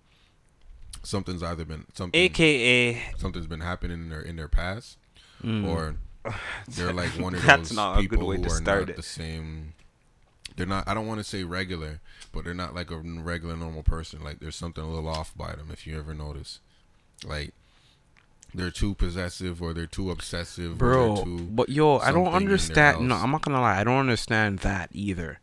something's 1.02 1.42
either 1.42 1.64
been 1.64 1.86
something, 1.92 2.18
AKA 2.20 3.14
something's 3.18 3.46
been 3.48 3.60
happening 3.60 4.00
in 4.02 4.08
their 4.08 4.20
in 4.22 4.36
their 4.36 4.48
past, 4.48 4.96
mm, 5.42 5.68
or 5.68 5.96
they're 6.68 6.92
like 6.92 7.10
one 7.18 7.34
of 7.34 7.44
That's 7.44 7.70
those 7.70 7.76
not 7.76 7.98
a 7.98 8.02
good 8.02 8.10
people 8.10 8.28
way 8.28 8.36
who 8.36 8.44
to 8.44 8.50
are 8.50 8.60
not 8.60 8.90
it. 8.90 8.96
the 8.96 9.02
same. 9.02 9.74
They're 10.56 10.66
not. 10.66 10.86
I 10.86 10.94
don't 10.94 11.06
want 11.06 11.18
to 11.18 11.24
say 11.24 11.44
regular, 11.44 12.00
but 12.32 12.44
they're 12.44 12.54
not 12.54 12.74
like 12.74 12.90
a 12.90 12.96
regular 12.96 13.56
normal 13.56 13.82
person. 13.82 14.22
Like 14.22 14.40
there's 14.40 14.56
something 14.56 14.82
a 14.82 14.86
little 14.88 15.08
off 15.08 15.36
by 15.36 15.54
them. 15.54 15.68
If 15.72 15.86
you 15.86 15.98
ever 15.98 16.14
notice, 16.14 16.60
like 17.24 17.52
they're 18.54 18.70
too 18.70 18.94
possessive 18.94 19.62
or 19.62 19.72
they're 19.72 19.86
too 19.86 20.10
obsessive, 20.10 20.76
bro 20.78 21.24
too, 21.24 21.38
but 21.50 21.68
yo 21.68 21.98
i 21.98 22.12
don't 22.12 22.28
understand 22.28 23.08
no 23.08 23.14
i'm 23.14 23.30
not 23.30 23.40
gonna 23.40 23.60
lie 23.60 23.80
i 23.80 23.84
don't 23.84 23.98
understand 23.98 24.58
that 24.58 24.90
either 24.92 25.40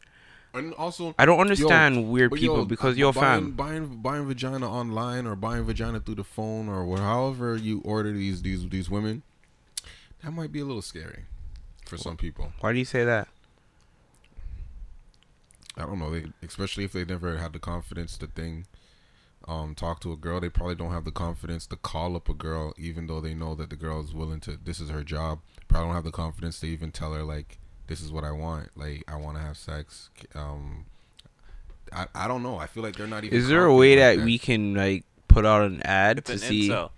and 0.53 0.73
also 0.75 1.15
i 1.17 1.25
don't 1.25 1.39
understand 1.39 2.09
weird 2.11 2.31
people 2.31 2.57
yo, 2.57 2.65
because 2.65 2.97
yo 2.97 3.11
buying, 3.11 3.41
fam 3.45 3.51
buying 3.51 3.85
buying 3.97 4.25
vagina 4.27 4.69
online 4.69 5.25
or 5.25 5.35
buying 5.35 5.63
vagina 5.63 5.99
through 5.99 6.15
the 6.15 6.23
phone 6.23 6.69
or 6.69 6.97
however 6.97 7.55
you 7.55 7.81
order 7.83 8.11
these 8.11 8.41
these 8.41 8.67
these 8.69 8.89
women, 8.89 9.23
that 10.23 10.31
might 10.31 10.51
be 10.51 10.59
a 10.59 10.65
little 10.65 10.81
scary 10.81 11.23
for 11.85 11.97
some 11.97 12.17
people. 12.17 12.51
why 12.59 12.71
do 12.73 12.79
you 12.79 12.85
say 12.85 13.03
that 13.03 13.27
I 15.77 15.85
don't 15.85 15.99
know, 15.99 16.11
they, 16.11 16.25
especially 16.43 16.83
if 16.83 16.91
they 16.91 17.05
never 17.05 17.37
had 17.37 17.53
the 17.53 17.59
confidence 17.59 18.17
to 18.17 18.27
thing, 18.27 18.65
um, 19.47 19.75
talk 19.75 20.01
to 20.01 20.11
a 20.11 20.17
girl. 20.17 20.41
They 20.41 20.49
probably 20.49 20.75
don't 20.75 20.91
have 20.91 21.05
the 21.05 21.11
confidence 21.11 21.65
to 21.67 21.77
call 21.77 22.17
up 22.17 22.27
a 22.27 22.33
girl, 22.33 22.73
even 22.77 23.07
though 23.07 23.21
they 23.21 23.33
know 23.33 23.55
that 23.55 23.69
the 23.69 23.77
girl 23.77 24.01
is 24.01 24.13
willing 24.13 24.41
to. 24.41 24.57
This 24.61 24.81
is 24.81 24.89
her 24.89 25.03
job. 25.03 25.39
Probably 25.69 25.87
don't 25.87 25.95
have 25.95 26.03
the 26.03 26.11
confidence 26.11 26.59
to 26.59 26.67
even 26.67 26.91
tell 26.91 27.13
her 27.13 27.23
like, 27.23 27.59
"This 27.87 28.01
is 28.01 28.11
what 28.11 28.25
I 28.25 28.31
want. 28.31 28.71
Like, 28.75 29.03
I 29.07 29.15
want 29.15 29.37
to 29.37 29.43
have 29.43 29.57
sex." 29.57 30.09
Um, 30.35 30.85
I 31.93 32.07
I 32.13 32.27
don't 32.27 32.43
know. 32.43 32.57
I 32.57 32.67
feel 32.67 32.83
like 32.83 32.97
they're 32.97 33.07
not 33.07 33.23
even. 33.23 33.37
Is 33.37 33.47
there 33.47 33.63
a 33.63 33.73
way 33.73 33.95
confident 33.95 34.19
that 34.19 34.25
we 34.25 34.37
can 34.37 34.73
like 34.73 35.05
put 35.29 35.45
out 35.45 35.61
an 35.63 35.81
ad 35.83 36.17
it's 36.17 36.27
to 36.27 36.33
an 36.33 36.39
see 36.39 36.69
incel. 36.69 36.89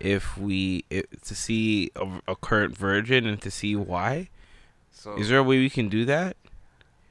If 0.00 0.36
we 0.38 0.84
i 0.90 1.02
to 1.24 1.34
see 1.34 1.90
a, 1.96 2.06
a 2.28 2.36
current 2.36 2.76
virgin 2.76 3.26
and 3.26 3.40
to 3.42 3.50
see 3.50 3.76
why? 3.76 4.28
So 4.92 5.16
Is 5.16 5.28
there 5.28 5.38
a 5.38 5.42
way 5.42 5.58
we 5.58 5.70
can 5.70 5.88
do 5.88 6.04
that? 6.06 6.36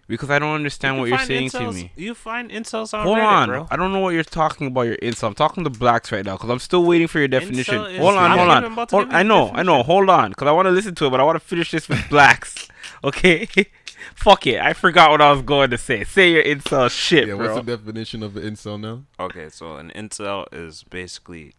Because 0.08 0.32
I 0.32 0.40
don't 0.40 0.56
understand 0.56 0.96
you 0.96 1.02
what 1.02 1.10
you're 1.10 1.20
saying 1.20 1.52
find 1.52 1.68
to 1.68 1.72
me. 1.84 1.92
You 1.96 2.16
find 2.16 2.50
incels 2.50 2.96
on 2.98 3.06
Hold 3.06 3.20
Reddit, 3.20 3.26
on, 3.28 3.48
bro. 3.48 3.68
I 3.70 3.76
don't 3.76 3.94
know 3.94 4.00
what 4.00 4.16
you're 4.16 4.24
talking 4.24 4.66
about. 4.66 4.82
Your 4.82 4.98
incel. 4.98 5.28
I'm 5.28 5.36
talking 5.36 5.64
to 5.64 5.70
blacks 5.70 6.12
right 6.12 6.26
now 6.26 6.36
because 6.36 6.50
I'm 6.50 6.58
still 6.60 6.84
waiting 6.84 7.06
for 7.08 7.20
your 7.20 7.28
definition. 7.28 7.76
Hold 7.76 8.16
on, 8.16 8.38
hold 8.38 8.50
on. 8.50 8.64
Hold, 8.74 8.90
give 8.90 9.14
I 9.14 9.22
the 9.22 9.30
know, 9.30 9.52
I 9.54 9.62
know. 9.62 9.84
Hold 9.84 10.10
on, 10.10 10.32
because 10.32 10.48
I 10.48 10.52
want 10.52 10.66
to 10.66 10.72
listen 10.72 10.96
to 10.96 11.06
it, 11.06 11.10
but 11.12 11.20
I 11.20 11.24
want 11.24 11.36
to 11.36 11.46
finish 11.48 11.70
this 11.72 11.88
with 11.88 12.08
blacks. 12.10 12.68
Okay. 13.04 13.48
Fuck 14.16 14.46
it. 14.48 14.60
I 14.60 14.74
forgot 14.74 15.12
what 15.12 15.22
I 15.22 15.32
was 15.32 15.42
going 15.42 15.70
to 15.70 15.78
say. 15.78 16.04
Say 16.04 16.32
your 16.32 16.44
incel 16.44 16.90
shit, 16.92 17.28
Yeah, 17.30 17.36
bro. 17.36 17.54
what's 17.54 17.66
the 17.66 17.78
definition 17.78 18.24
of 18.24 18.36
an 18.36 18.44
incel 18.44 18.80
now? 18.80 19.04
Okay, 19.20 19.48
so 19.50 19.76
an 19.78 19.90
incel 19.96 20.46
is 20.52 20.84
basically 20.84 21.54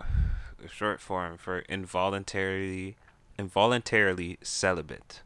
a 0.00 0.04
short 0.68 1.00
form 1.00 1.36
for 1.38 1.60
involuntarily 1.68 2.96
involuntarily 3.38 4.38
celibate. 4.42 5.22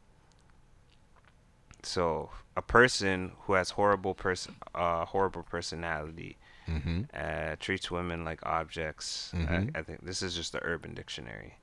So 1.83 2.31
a 2.57 2.63
person 2.63 3.33
who 3.43 3.53
has 3.55 3.71
horrible 3.71 4.15
person 4.15 4.57
uh 4.75 5.05
horrible 5.07 5.43
personality 5.43 6.37
Mm-hmm. 6.69 7.03
uh, 7.15 7.55
treats 7.61 7.93
women 7.93 8.25
like 8.25 8.45
objects. 8.45 9.31
Mhm. 9.33 9.71
I, 9.77 9.79
I 9.79 9.83
think 9.85 10.05
this 10.05 10.21
is 10.21 10.35
just 10.35 10.51
the 10.51 10.59
Urban 10.65 10.95
Dictionary. 10.95 11.59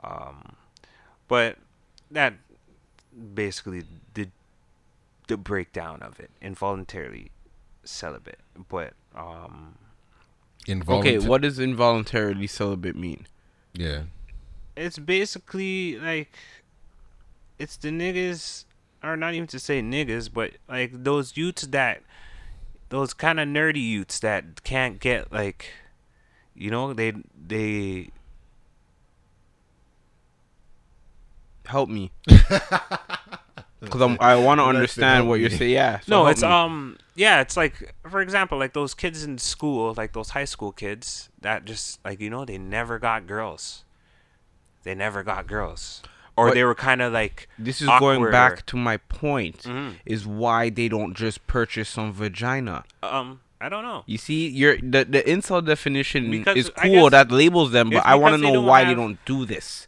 Um, 0.00 0.54
but 1.26 1.58
that 2.12 2.34
basically 3.34 3.82
the 4.14 4.28
the 5.26 5.36
breakdown 5.36 6.02
of 6.02 6.20
it 6.20 6.30
involuntarily 6.40 7.32
celibate. 7.82 8.38
But 8.68 8.92
um, 9.16 9.74
okay, 10.68 11.18
what 11.18 11.42
does 11.42 11.58
involuntarily 11.58 12.46
celibate 12.46 12.96
mean? 12.96 13.26
Yeah. 13.74 14.02
it's 14.76 14.98
basically 14.98 15.98
like 15.98 16.32
it's 17.58 17.76
the 17.76 17.88
niggas 17.88 18.64
or 19.02 19.16
not 19.16 19.34
even 19.34 19.46
to 19.46 19.58
say 19.58 19.80
niggas 19.80 20.30
but 20.32 20.52
like 20.68 20.90
those 20.92 21.36
youths 21.36 21.62
that 21.68 22.02
those 22.90 23.14
kind 23.14 23.40
of 23.40 23.48
nerdy 23.48 23.82
youths 23.82 24.18
that 24.20 24.62
can't 24.62 25.00
get 25.00 25.32
like 25.32 25.70
you 26.54 26.70
know 26.70 26.92
they 26.92 27.12
they 27.46 28.10
Help 31.66 31.88
me. 31.88 32.12
Because 33.80 34.16
I 34.20 34.36
want 34.36 34.60
to 34.60 34.64
understand 34.64 35.28
what 35.28 35.40
you're 35.40 35.50
saying. 35.50 35.72
Yeah. 35.72 35.98
so 36.00 36.22
no 36.22 36.26
it's 36.28 36.42
me. 36.42 36.48
um 36.48 36.98
yeah 37.14 37.40
it's 37.40 37.56
like 37.56 37.94
for 38.08 38.20
example 38.20 38.58
like 38.58 38.72
those 38.72 38.94
kids 38.94 39.22
in 39.24 39.36
school 39.38 39.94
like 39.96 40.12
those 40.12 40.30
high 40.30 40.44
school 40.46 40.72
kids 40.72 41.28
that 41.40 41.64
just 41.64 41.98
like 42.04 42.20
you 42.20 42.30
know 42.30 42.44
they 42.44 42.58
never 42.58 42.98
got 42.98 43.26
girls 43.26 43.84
they 44.84 44.94
never 44.94 45.22
got 45.22 45.46
girls 45.46 46.02
or 46.36 46.48
But- 46.48 46.54
they 46.54 46.64
were 46.64 46.74
kind 46.74 47.02
of 47.02 47.12
like 47.12 47.48
This 47.58 47.82
is 47.82 47.88
going 48.00 48.30
back 48.30 48.64
to 48.66 48.76
my 48.76 48.96
point. 48.96 49.64
Mhm. 49.64 49.96
Is 50.06 50.26
why 50.26 50.70
they 50.70 50.88
don't 50.88 51.14
just 51.14 51.46
purchase 51.46 51.90
some 51.90 52.10
vagina. 52.12 52.84
um 53.02 53.40
i 53.60 53.68
don't 53.68 53.84
know 53.84 54.02
You 54.06 54.18
see, 54.18 54.48
your 54.48 54.76
the 54.78 55.04
the 55.04 55.22
incel 55.22 55.64
definition 55.64 56.30
Because 56.30 56.56
is 56.56 56.70
cool 56.70 57.10
that 57.10 57.30
labels 57.30 57.70
them, 57.72 57.90
but 57.90 58.04
I 58.06 58.14
want 58.16 58.34
to 58.36 58.40
know 58.42 58.60
why 58.62 58.84
they 58.84 58.94
don't 58.94 59.18
do 59.26 59.44
this. 59.44 59.86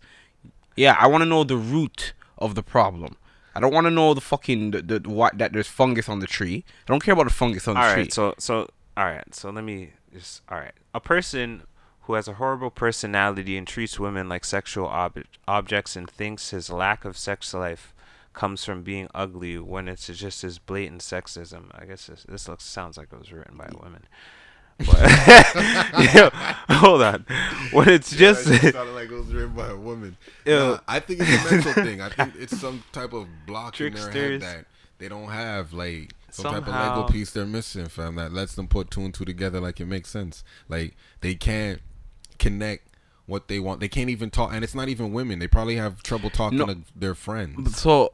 Yeah, 0.77 0.95
I 0.99 1.07
want 1.07 1.22
to 1.22 1.27
know 1.35 1.43
the 1.45 1.57
root 1.57 2.12
of 2.39 2.55
the 2.55 2.62
problem. 2.62 3.16
I 3.55 3.61
don't 3.61 3.73
want 3.73 3.87
to 3.87 3.91
know 3.91 4.15
the 4.15 4.21
fucking 4.21 4.73
the, 4.73 4.83
the 4.83 5.09
what 5.09 5.39
that 5.39 5.53
there's 5.53 5.69
fungus 5.69 6.09
on 6.09 6.19
the 6.21 6.27
tree. 6.27 6.65
I 6.87 6.93
don't 6.93 7.03
care 7.03 7.15
about 7.15 7.25
the 7.25 7.33
fungus 7.33 7.69
on 7.69 7.75
the 7.75 7.81
All 7.83 7.93
tree. 7.93 8.03
right, 8.03 8.13
so 8.13 8.35
so 8.39 8.69
all 8.97 9.05
right, 9.07 9.35
so 9.35 9.51
let 9.51 9.65
me 9.65 9.93
just 10.13 10.43
all 10.49 10.59
right. 10.59 10.73
A 10.95 11.01
person 11.01 11.63
who 12.03 12.15
has 12.15 12.29
a 12.29 12.35
horrible 12.35 12.71
personality 12.71 13.57
and 13.57 13.67
treats 13.67 13.99
women 13.99 14.29
like 14.29 14.45
sexual 14.45 14.87
ob- 14.87 15.25
objects 15.49 15.97
and 15.97 16.11
thinks 16.11 16.51
his 16.51 16.69
lack 16.71 17.05
of 17.05 17.17
sex 17.17 17.55
life 17.55 17.95
comes 18.35 18.65
from 18.65 18.83
being 18.83 19.09
ugly 19.15 19.59
when 19.59 19.89
it's 19.89 20.07
just 20.09 20.43
his 20.43 20.59
blatant 20.59 21.01
sexism. 21.01 21.67
I 21.73 21.87
guess 21.87 22.09
this, 22.09 22.25
this 22.29 22.49
looks 22.49 22.65
sounds 22.65 22.99
like 22.99 23.09
it 23.13 23.19
was 23.19 23.33
written 23.33 23.57
by 23.57 23.67
a 23.73 23.83
women. 23.83 24.05
Yo, 26.14 26.31
hold 26.70 27.03
on. 27.03 27.25
When 27.72 27.89
it's 27.89 28.11
just 28.14 28.45
sounded 28.45 28.93
like 28.95 29.11
it 29.11 29.14
was 29.14 29.33
written 29.33 29.55
by 29.55 29.68
a 29.68 29.77
woman. 29.77 30.16
Yo. 30.45 30.72
Nah, 30.72 30.79
I 30.89 31.01
think 31.01 31.20
it's 31.22 31.51
a 31.51 31.55
mental 31.55 31.72
thing. 31.85 32.01
I 32.01 32.09
think 32.09 32.35
it's 32.39 32.59
some 32.61 32.83
type 32.93 33.12
of 33.12 33.27
block 33.47 33.81
in 33.81 33.95
their 33.95 34.11
head 34.11 34.41
that 34.43 34.64
they 34.99 35.09
don't 35.09 35.29
have, 35.29 35.72
like 35.72 36.12
some 36.31 36.53
type 36.53 36.62
of 36.66 36.75
Lego 36.75 37.05
piece 37.09 37.31
they're 37.31 37.47
missing, 37.47 37.87
fam. 37.87 38.16
That 38.16 38.33
lets 38.33 38.55
them 38.57 38.66
put 38.66 38.91
two 38.91 39.03
and 39.03 39.14
two 39.14 39.25
together 39.25 39.61
like 39.61 39.81
it 39.81 39.87
makes 39.87 40.11
sense. 40.11 40.43
Like 40.68 40.97
they 41.20 41.35
can't 41.37 41.81
connect 42.39 42.89
what 43.27 43.47
they 43.49 43.61
want. 43.61 43.81
They 43.81 43.89
can't 43.89 44.11
even 44.11 44.31
talk, 44.31 44.53
and 44.53 44.64
it's 44.64 44.75
not 44.75 44.89
even 44.89 45.12
women. 45.12 45.39
They 45.39 45.49
probably 45.49 45.77
have 45.77 46.03
trouble 46.03 46.31
talking 46.31 46.59
No. 46.59 46.66
to 46.66 46.79
their 46.97 47.14
friends. 47.14 47.77
so 47.79 48.12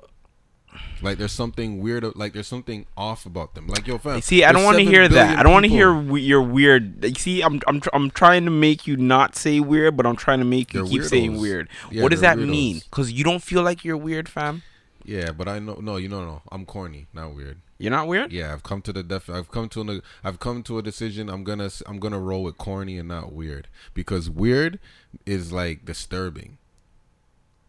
Like 1.03 1.17
there's 1.17 1.33
something 1.33 1.81
weird. 1.81 2.05
Like 2.15 2.35
there's 2.35 2.47
something 2.47 2.85
off 2.97 3.25
about 3.25 3.55
them. 3.55 3.67
Like 3.69 3.87
yo, 3.87 3.97
fam. 3.97 4.21
See, 4.21 4.45
I 4.45 4.53
don't 4.53 4.65
want 4.65 4.77
to 4.79 4.85
hear 4.85 5.09
that. 5.09 5.39
I 5.39 5.43
don't 5.43 5.53
want 5.53 5.65
to 5.65 5.71
hear 5.71 5.95
we- 5.95 6.21
you're 6.21 6.43
weird. 6.43 7.03
Like, 7.03 7.19
see, 7.19 7.41
I'm 7.43 7.59
I'm 7.67 7.81
tr- 7.81 7.89
I'm 7.95 8.11
trying 8.11 8.45
to 8.45 8.51
make 8.51 8.87
you 8.87 8.97
not 8.99 9.35
say 9.35 9.61
weird, 9.61 9.97
but 9.97 10.05
I'm 10.07 10.17
trying 10.17 10.41
to 10.41 10.45
make 10.45 10.75
you 10.75 10.83
They're 10.83 10.91
keep 10.91 11.05
saying 11.05 11.39
weird. 11.41 11.69
Yeah, 11.91 12.03
what 12.03 12.11
does 12.11 12.21
that 12.21 12.39
mean? 12.39 12.81
Because 12.81 13.11
you 13.13 13.25
don't 13.25 13.43
feel 13.43 13.63
like 13.63 13.83
you're 13.83 13.97
weird, 13.97 14.29
fam. 14.29 14.63
Yeah, 15.03 15.33
but 15.33 15.49
I 15.49 15.59
know. 15.59 15.79
No, 15.81 15.97
you 15.97 16.09
know, 16.11 16.23
no. 16.25 16.43
I'm 16.53 16.67
corny, 16.67 17.07
not 17.15 17.35
weird. 17.35 17.57
You're 17.79 17.91
not 17.91 18.07
weird. 18.07 18.31
Yeah, 18.31 18.53
I've 18.53 18.63
come 18.63 18.83
to 18.83 18.93
the 18.93 19.03
def. 19.03 19.31
I've 19.31 19.51
come 19.51 19.71
to 19.71 19.81
an. 19.81 20.03
I've 20.23 20.39
come 20.39 20.63
to 20.65 20.77
a 20.77 20.83
decision. 20.83 21.31
I'm 21.31 21.45
gonna. 21.45 21.65
s- 21.65 21.83
I'm 21.87 21.99
gonna 21.99 22.21
roll 22.21 22.43
with 22.43 22.59
corny 22.59 22.99
and 22.99 23.09
not 23.09 23.33
weird 23.33 23.69
because 23.95 24.29
weird 24.29 24.79
is 25.25 25.51
like 25.51 25.87
disturbing. 25.87 26.59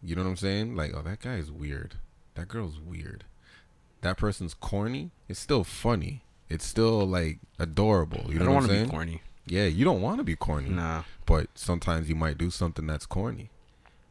You 0.02 0.16
know 0.16 0.22
what 0.24 0.28
I'm 0.28 0.36
saying? 0.36 0.76
Like, 0.76 0.92
oh, 0.94 1.00
that 1.00 1.20
guy 1.20 1.36
is 1.36 1.50
weird. 1.50 1.94
That 2.34 2.48
girl's 2.48 2.78
weird. 2.80 3.24
That 4.00 4.16
person's 4.16 4.54
corny. 4.54 5.10
It's 5.28 5.38
still 5.40 5.64
funny. 5.64 6.22
It's 6.48 6.66
still 6.66 7.06
like 7.06 7.38
adorable. 7.58 8.24
You 8.28 8.36
I 8.36 8.38
know 8.40 8.44
don't 8.46 8.46
what 8.46 8.54
want 8.54 8.64
I'm 8.64 8.68
to 8.68 8.74
saying? 8.74 8.84
be 8.86 8.90
corny. 8.90 9.22
Yeah, 9.46 9.64
you 9.66 9.84
don't 9.84 10.00
want 10.02 10.18
to 10.18 10.24
be 10.24 10.36
corny. 10.36 10.70
Nah. 10.70 11.02
But 11.26 11.48
sometimes 11.54 12.08
you 12.08 12.14
might 12.14 12.38
do 12.38 12.50
something 12.50 12.86
that's 12.86 13.06
corny. 13.06 13.50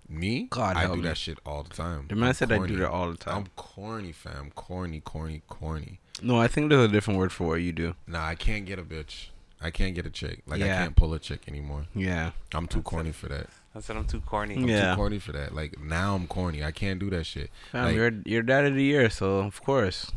Me, 0.09 0.47
God 0.49 0.76
I 0.76 0.88
do 0.88 0.95
me. 0.97 1.01
that 1.03 1.17
shit 1.17 1.39
all 1.45 1.63
the 1.63 1.69
time. 1.69 2.07
The 2.09 2.15
man 2.15 2.30
I'm 2.30 2.34
said 2.34 2.51
I 2.51 2.65
do 2.67 2.76
that 2.78 2.89
all 2.89 3.11
the 3.11 3.17
time. 3.17 3.38
I'm 3.38 3.47
corny, 3.55 4.11
fam. 4.11 4.51
Corny, 4.55 4.99
corny, 4.99 5.41
corny. 5.47 5.99
No, 6.22 6.38
I 6.38 6.47
think 6.49 6.69
there's 6.69 6.89
a 6.89 6.91
different 6.91 7.17
word 7.17 7.32
for 7.32 7.47
what 7.47 7.61
you 7.61 7.72
do. 7.72 7.95
Nah, 8.07 8.26
I 8.28 8.36
can't 8.36 8.65
get 8.65 8.78
a 8.78 8.84
bitch. 8.84 9.28
I 9.61 9.72
can't 9.72 9.95
get 9.95 10.05
a 10.05 10.09
chick. 10.09 10.41
Like 10.45 10.59
Yeah. 10.59 10.76
I 10.76 10.84
can't 10.84 10.95
pull 10.97 11.13
a 11.13 11.19
chick 11.19 11.43
anymore. 11.47 11.86
Yeah. 11.95 12.32
I'm 12.53 12.67
too 12.67 12.82
corny 12.82 13.13
for 13.13 13.28
that. 13.30 13.47
I 13.74 13.80
said 13.80 13.95
I'm 13.95 14.05
too 14.05 14.22
corny. 14.22 14.55
I'm 14.55 14.67
Yeah. 14.67 14.91
too 14.91 14.95
corny 14.97 15.19
for 15.19 15.32
that. 15.32 15.55
Like 15.55 15.80
now 15.80 16.15
I'm 16.15 16.28
corny. 16.28 16.63
I 16.63 16.72
can't 16.72 16.99
do 16.99 17.09
that 17.11 17.26
shit. 17.26 17.49
Fam, 17.72 17.86
Like- 17.86 17.95
you're 17.95 18.11
you're 18.26 18.43
dad 18.43 18.65
of 18.65 18.76
the 18.76 18.84
year, 18.84 19.09
so 19.09 19.38
of 19.39 19.61
course. 19.63 20.11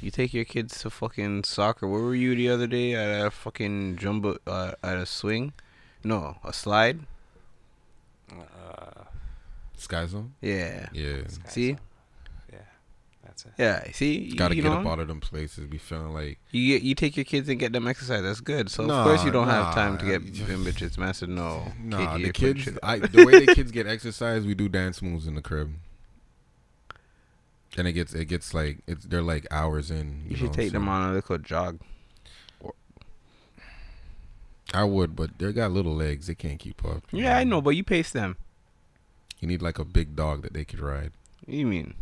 You 0.00 0.10
take 0.10 0.32
your 0.32 0.46
kids 0.46 0.80
to 0.80 0.88
fucking 0.88 1.44
soccer. 1.44 1.86
Where 1.86 2.00
were 2.00 2.14
you 2.14 2.34
the 2.34 2.48
other 2.48 2.66
day 2.66 2.94
at 2.94 3.26
a 3.26 3.30
fucking 3.30 3.96
jumbo 3.96 4.38
uh, 4.46 4.72
at 4.82 4.96
a 4.96 5.04
swing? 5.04 5.52
No, 6.02 6.38
a 6.42 6.54
slide. 6.54 7.00
Uh, 8.32 9.04
Sky 9.76 10.06
Zone? 10.06 10.32
Yeah. 10.40 10.88
Yeah. 10.92 11.26
Sky 11.28 11.48
See? 11.50 11.68
Zone. 11.72 11.80
Yeah, 13.30 13.36
that's 13.36 13.44
it. 13.44 13.52
Yeah. 13.58 13.92
See, 13.92 14.18
you, 14.18 14.36
Gotta 14.36 14.54
you 14.56 14.62
get 14.62 14.68
know, 14.70 14.80
up 14.80 14.86
out 14.86 14.98
of 14.98 15.08
them 15.08 15.20
places. 15.20 15.66
Be 15.66 15.78
feeling 15.78 16.12
like 16.12 16.38
You 16.50 16.74
get, 16.74 16.82
you 16.82 16.94
take 16.94 17.16
your 17.16 17.24
kids 17.24 17.48
and 17.48 17.58
get 17.58 17.72
them 17.72 17.86
exercise. 17.86 18.22
That's 18.22 18.40
good. 18.40 18.70
So 18.70 18.86
Nah, 18.86 19.00
of 19.00 19.06
course 19.06 19.24
you 19.24 19.30
don't 19.30 19.46
nah, 19.48 19.64
have 19.66 19.74
time 19.74 19.98
to 19.98 20.04
get 20.04 20.14
I- 20.42 20.46
them 20.46 20.64
bitches. 20.64 20.98
Man 20.98 21.14
said 21.14 21.28
no. 21.28 21.72
Nah, 21.82 22.16
kid, 22.16 22.26
the 22.26 22.32
kids 22.32 22.68
I 22.82 22.98
the 22.98 23.24
way 23.24 23.44
the 23.44 23.54
kids 23.54 23.70
get 23.70 23.86
exercise, 23.96 24.44
we 24.46 24.54
do 24.54 24.68
dance 24.68 25.00
moves 25.02 25.26
in 25.26 25.34
the 25.34 25.42
crib. 25.42 25.72
And 27.78 27.86
it 27.86 27.92
gets 27.92 28.12
it 28.14 28.24
gets 28.26 28.52
like 28.52 28.78
it's 28.86 29.04
they're 29.04 29.22
like 29.22 29.46
hours 29.50 29.90
in. 29.90 30.24
You 30.28 30.36
should 30.36 30.46
know, 30.48 30.52
take 30.54 30.72
them 30.72 30.88
on 30.88 31.10
a 31.10 31.12
little 31.14 31.38
jog. 31.38 31.78
I 34.72 34.84
would, 34.84 35.16
but 35.16 35.38
they 35.38 35.52
got 35.52 35.72
little 35.72 35.94
legs. 35.94 36.26
They 36.28 36.34
can't 36.34 36.58
keep 36.58 36.84
up. 36.84 37.02
you 37.10 37.24
Yeah, 37.24 37.36
I 37.38 37.44
know, 37.44 37.60
but 37.60 37.70
you 37.70 37.82
pace 37.82 38.10
them. 38.12 38.36
You 39.40 39.48
need 39.48 39.62
like 39.62 39.78
a 39.78 39.84
big 39.84 40.14
dog 40.14 40.42
that 40.42 40.52
they 40.52 40.64
could 40.64 40.80
ride. 40.80 41.10
What 41.44 41.52
do 41.52 41.56
you 41.56 41.66
mean? 41.66 41.94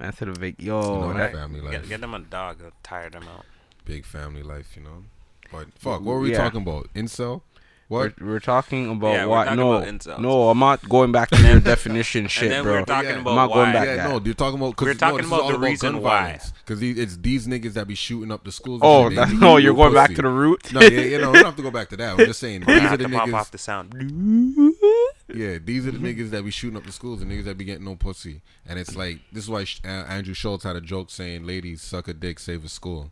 Man 0.00 0.12
said 0.12 0.28
a 0.28 0.32
big 0.32 0.56
You 0.58 0.72
yo. 0.72 1.00
know, 1.12 1.12
that- 1.18 1.32
family 1.32 1.60
life. 1.60 1.72
Get, 1.72 1.88
get 1.88 2.00
them 2.00 2.14
a 2.14 2.18
dog. 2.20 2.56
It'll 2.60 2.72
tire 2.82 3.10
them 3.10 3.24
out. 3.24 3.44
big 3.84 4.04
family 4.04 4.42
life, 4.42 4.76
you 4.76 4.82
know. 4.82 5.04
But 5.52 5.66
fuck, 5.78 6.00
what 6.00 6.14
were 6.14 6.20
we 6.20 6.32
Yeah. 6.32 6.38
talking 6.38 6.62
about? 6.62 6.88
Incel? 6.94 7.42
What? 7.88 8.18
We're, 8.18 8.26
we're 8.28 8.40
talking 8.40 8.90
about 8.90 9.12
Yeah, 9.12 9.26
we're 9.26 9.30
what? 9.30 9.44
talking 9.44 9.56
no, 9.58 9.72
about 9.74 10.20
no, 10.20 10.48
I'm 10.48 10.58
not 10.58 10.88
going 10.88 11.12
back 11.12 11.28
to 11.30 11.40
your 11.46 11.60
definition 11.60 12.26
shit, 12.28 12.48
then 12.48 12.62
bro. 12.64 12.72
we're 12.80 12.84
talking 12.86 13.10
Yeah. 13.10 13.16
about 13.20 13.30
I'm 13.32 13.36
not 13.36 13.50
why. 13.50 13.56
going 13.56 13.72
back. 13.74 13.86
yeah, 13.86 14.06
no, 14.08 14.20
you're 14.24 14.32
talking 14.34 14.58
about. 14.58 14.74
Cause, 14.74 14.86
We're 14.86 14.94
talking 14.94 15.16
this 15.18 15.26
is 15.26 15.32
about 15.32 15.42
all 15.42 15.52
the 15.52 15.58
reason 15.58 15.92
gun 15.92 16.02
why. 16.02 16.40
Because 16.64 16.82
it's 16.82 17.18
these 17.18 17.46
niggas 17.46 17.74
that 17.74 17.86
be 17.86 17.94
shooting 17.94 18.32
up 18.32 18.42
the 18.42 18.52
schools. 18.52 18.80
and 18.80 18.90
Oh, 18.90 19.10
shit. 19.10 19.16
that, 19.16 19.32
no, 19.34 19.58
you're 19.58 19.74
real 19.74 19.82
going 19.90 19.94
back 19.94 20.14
to 20.14 20.22
the 20.22 20.28
root. 20.28 20.72
No, 20.72 20.80
yeah, 20.80 20.88
you 20.88 21.18
know, 21.20 21.30
we 21.30 21.36
don't 21.36 21.44
have 21.44 21.56
to 21.56 21.62
go 21.62 21.70
back 21.70 21.90
to 21.90 21.96
that. 21.98 22.12
I'm 22.18 22.24
just 22.24 22.40
saying 22.40 22.64
We're 22.66 22.72
these 22.80 22.82
gonna 22.82 22.86
are 22.86 22.88
have 22.88 22.98
the 23.00 23.04
to 23.08 23.14
pop 23.14 23.28
niggas. 23.28 23.34
off 23.34 23.50
the 23.50 23.58
sound. 23.58 23.94
Yeah, 25.34 25.58
these 25.62 25.86
are 25.86 25.90
the 25.90 25.98
niggas 25.98 26.30
that 26.30 26.44
be 26.44 26.50
shooting 26.50 26.76
up 26.76 26.84
the 26.84 26.92
schools 26.92 27.20
and 27.22 27.30
niggas 27.30 27.44
that 27.44 27.58
be 27.58 27.64
getting 27.64 27.84
no 27.84 27.96
pussy. 27.96 28.40
And 28.66 28.78
it's 28.78 28.96
like 28.96 29.20
this 29.32 29.44
is 29.44 29.50
why 29.50 29.64
Sh- 29.64 29.80
uh, 29.84 29.88
Andrew 29.88 30.34
Schulz 30.34 30.62
had 30.64 30.76
a 30.76 30.80
joke 30.80 31.10
saying, 31.10 31.44
"Ladies, 31.46 31.82
suck 31.82 32.08
a 32.08 32.14
dick, 32.14 32.38
save 32.38 32.64
a 32.64 32.68
school." 32.68 33.10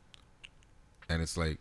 And 1.08 1.20
it's 1.20 1.36
like, 1.36 1.58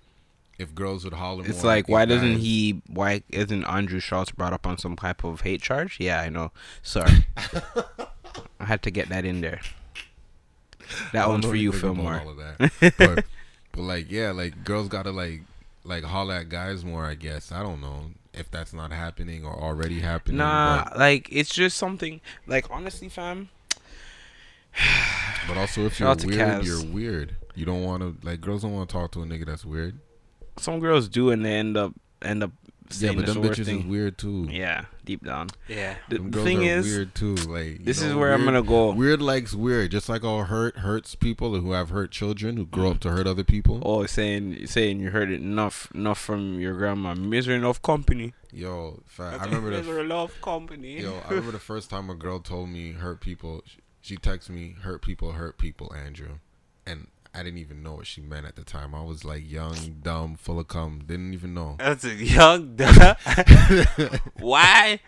if 0.60 0.74
girls 0.76 1.04
would 1.04 1.14
holler, 1.14 1.44
It's 1.46 1.64
more 1.64 1.74
like, 1.74 1.90
why 1.90 2.06
doesn't 2.06 2.34
guys- 2.34 2.42
he? 2.42 2.82
Why 2.88 3.24
isn't 3.30 3.64
Andrew 3.66 4.00
Schulz 4.00 4.32
brought 4.32 4.54
up 4.54 4.66
on 4.68 4.78
some 4.78 4.96
type 4.96 5.24
of 5.24 5.42
hate 5.42 5.62
charge? 5.62 5.98
Yeah, 6.00 6.22
I 6.22 6.30
know. 6.30 6.52
Sorry, 6.84 7.26
I 8.60 8.66
had 8.66 8.82
to 8.84 8.92
get 8.92 9.10
that 9.10 9.26
in 9.26 9.42
there. 9.42 9.62
That 11.14 11.28
one's 11.30 11.46
for 11.46 11.56
you, 11.56 11.72
Fillmore. 11.72 12.22
all 12.24 12.30
of 12.32 12.38
that. 12.38 12.94
but, 12.98 13.26
but 13.72 13.82
like, 13.82 14.12
yeah, 14.12 14.32
like 14.32 14.64
girls 14.64 14.88
gotta 14.90 15.12
like 15.12 15.42
like 15.84 16.04
holler 16.04 16.36
at 16.36 16.50
guys 16.50 16.84
more. 16.86 17.06
I 17.06 17.16
guess 17.16 17.52
I 17.52 17.64
don't 17.64 17.82
know 17.82 18.12
if 18.34 18.50
that's 18.50 18.74
not 18.74 18.92
happening 18.92 19.46
or 19.46 19.54
already 19.54 20.00
happening. 20.00 20.38
Nah, 20.38 20.86
but, 20.86 21.00
like 21.00 21.28
it's 21.32 21.54
just 21.54 21.78
something. 21.78 22.22
Like 22.48 22.70
honestly, 22.70 23.10
fam. 23.10 23.50
but 25.48 25.58
also 25.58 25.86
if 25.86 26.00
you're 26.00 26.10
weird, 26.10 26.40
Kaz. 26.40 26.66
you're 26.66 26.86
weird. 26.86 27.36
You 27.56 27.66
don't 27.66 27.84
want 27.84 28.02
to 28.02 28.26
like 28.26 28.42
girls 28.42 28.62
don't 28.62 28.74
want 28.74 28.90
to 28.90 28.94
talk 28.94 29.12
to 29.14 29.22
a 29.22 29.26
nigga 29.26 29.46
that's 29.46 29.66
weird. 29.66 30.00
Some 30.58 30.80
girls 30.80 31.08
do, 31.08 31.30
and 31.32 31.46
they 31.46 31.54
end 31.54 31.78
up 31.78 31.94
end 32.22 32.44
up 32.44 32.52
Yeah, 33.00 33.14
but 33.14 33.26
the 33.26 33.34
them 33.34 33.44
worst 33.44 33.60
bitches 33.62 33.80
is 33.80 33.86
weird 33.86 34.18
too. 34.18 34.48
Yeah, 34.50 34.86
deep 35.06 35.24
down. 35.24 35.50
Yeah. 35.68 35.96
The, 36.10 36.16
Them 36.18 36.32
girls 36.32 36.46
thing 36.46 36.60
are 36.60 36.78
is, 36.78 36.86
weird 36.86 37.16
too. 37.16 37.36
Like 37.36 37.66
you 37.66 37.80
this 37.86 38.02
is 38.02 38.12
know, 38.12 38.18
where 38.18 38.34
I'm 38.34 38.44
gonna 38.44 38.64
go. 38.64 38.92
Weird 38.92 39.22
likes 39.22 39.54
weird, 39.54 39.92
just 39.92 40.10
like 40.10 40.24
all 40.24 40.46
hurt 40.46 40.78
hurts 40.78 41.16
people 41.16 41.60
who 41.60 41.72
have 41.74 41.90
hurt 41.90 42.12
children 42.12 42.58
who 42.58 42.66
grow 42.66 42.92
up 42.92 43.00
to 43.02 43.12
hurt 43.12 43.28
other 43.28 43.44
people. 43.44 43.82
Oh, 43.86 44.06
saying 44.06 44.66
saying 44.68 45.00
you 45.00 45.12
heard 45.12 45.32
it 45.32 45.42
enough 45.42 45.90
enough 45.94 46.20
from 46.20 46.60
your 46.60 46.74
grandma. 46.74 47.14
Misery 47.14 47.56
enough 47.56 47.82
company. 47.82 48.34
Yo, 48.52 49.02
fa- 49.06 49.38
I 49.40 49.46
remember 49.46 49.70
the 49.70 49.78
Misery 49.78 50.06
love 50.06 50.42
company. 50.42 51.00
Yo, 51.02 51.22
I 51.26 51.30
remember 51.30 51.52
the 51.52 51.60
first 51.60 51.90
time 51.90 52.10
a 52.10 52.16
girl 52.16 52.40
told 52.40 52.70
me 52.70 52.92
hurt 52.94 53.22
people. 53.22 53.62
She, 53.66 53.78
she 54.02 54.18
texted 54.18 54.50
me 54.50 54.76
hurt 54.82 55.02
people, 55.02 55.34
hurt 55.34 55.58
people, 55.58 55.94
Andrew, 55.96 56.40
and 56.86 57.08
I 57.34 57.44
didn't 57.44 57.60
even 57.60 57.82
know 57.82 57.94
what 57.94 58.08
she 58.08 58.22
meant 58.22 58.46
at 58.46 58.56
the 58.56 58.64
time. 58.64 58.94
I 58.94 59.04
was 59.04 59.24
like 59.24 59.50
young, 59.50 60.00
dumb, 60.02 60.36
full 60.36 60.60
of 60.60 60.68
cum. 60.68 61.04
Didn't 61.06 61.34
even 61.34 61.54
know. 61.54 61.76
That's 61.80 62.04
a 62.04 62.14
young. 62.14 62.76
Dumb. 62.76 63.16
why 64.40 65.00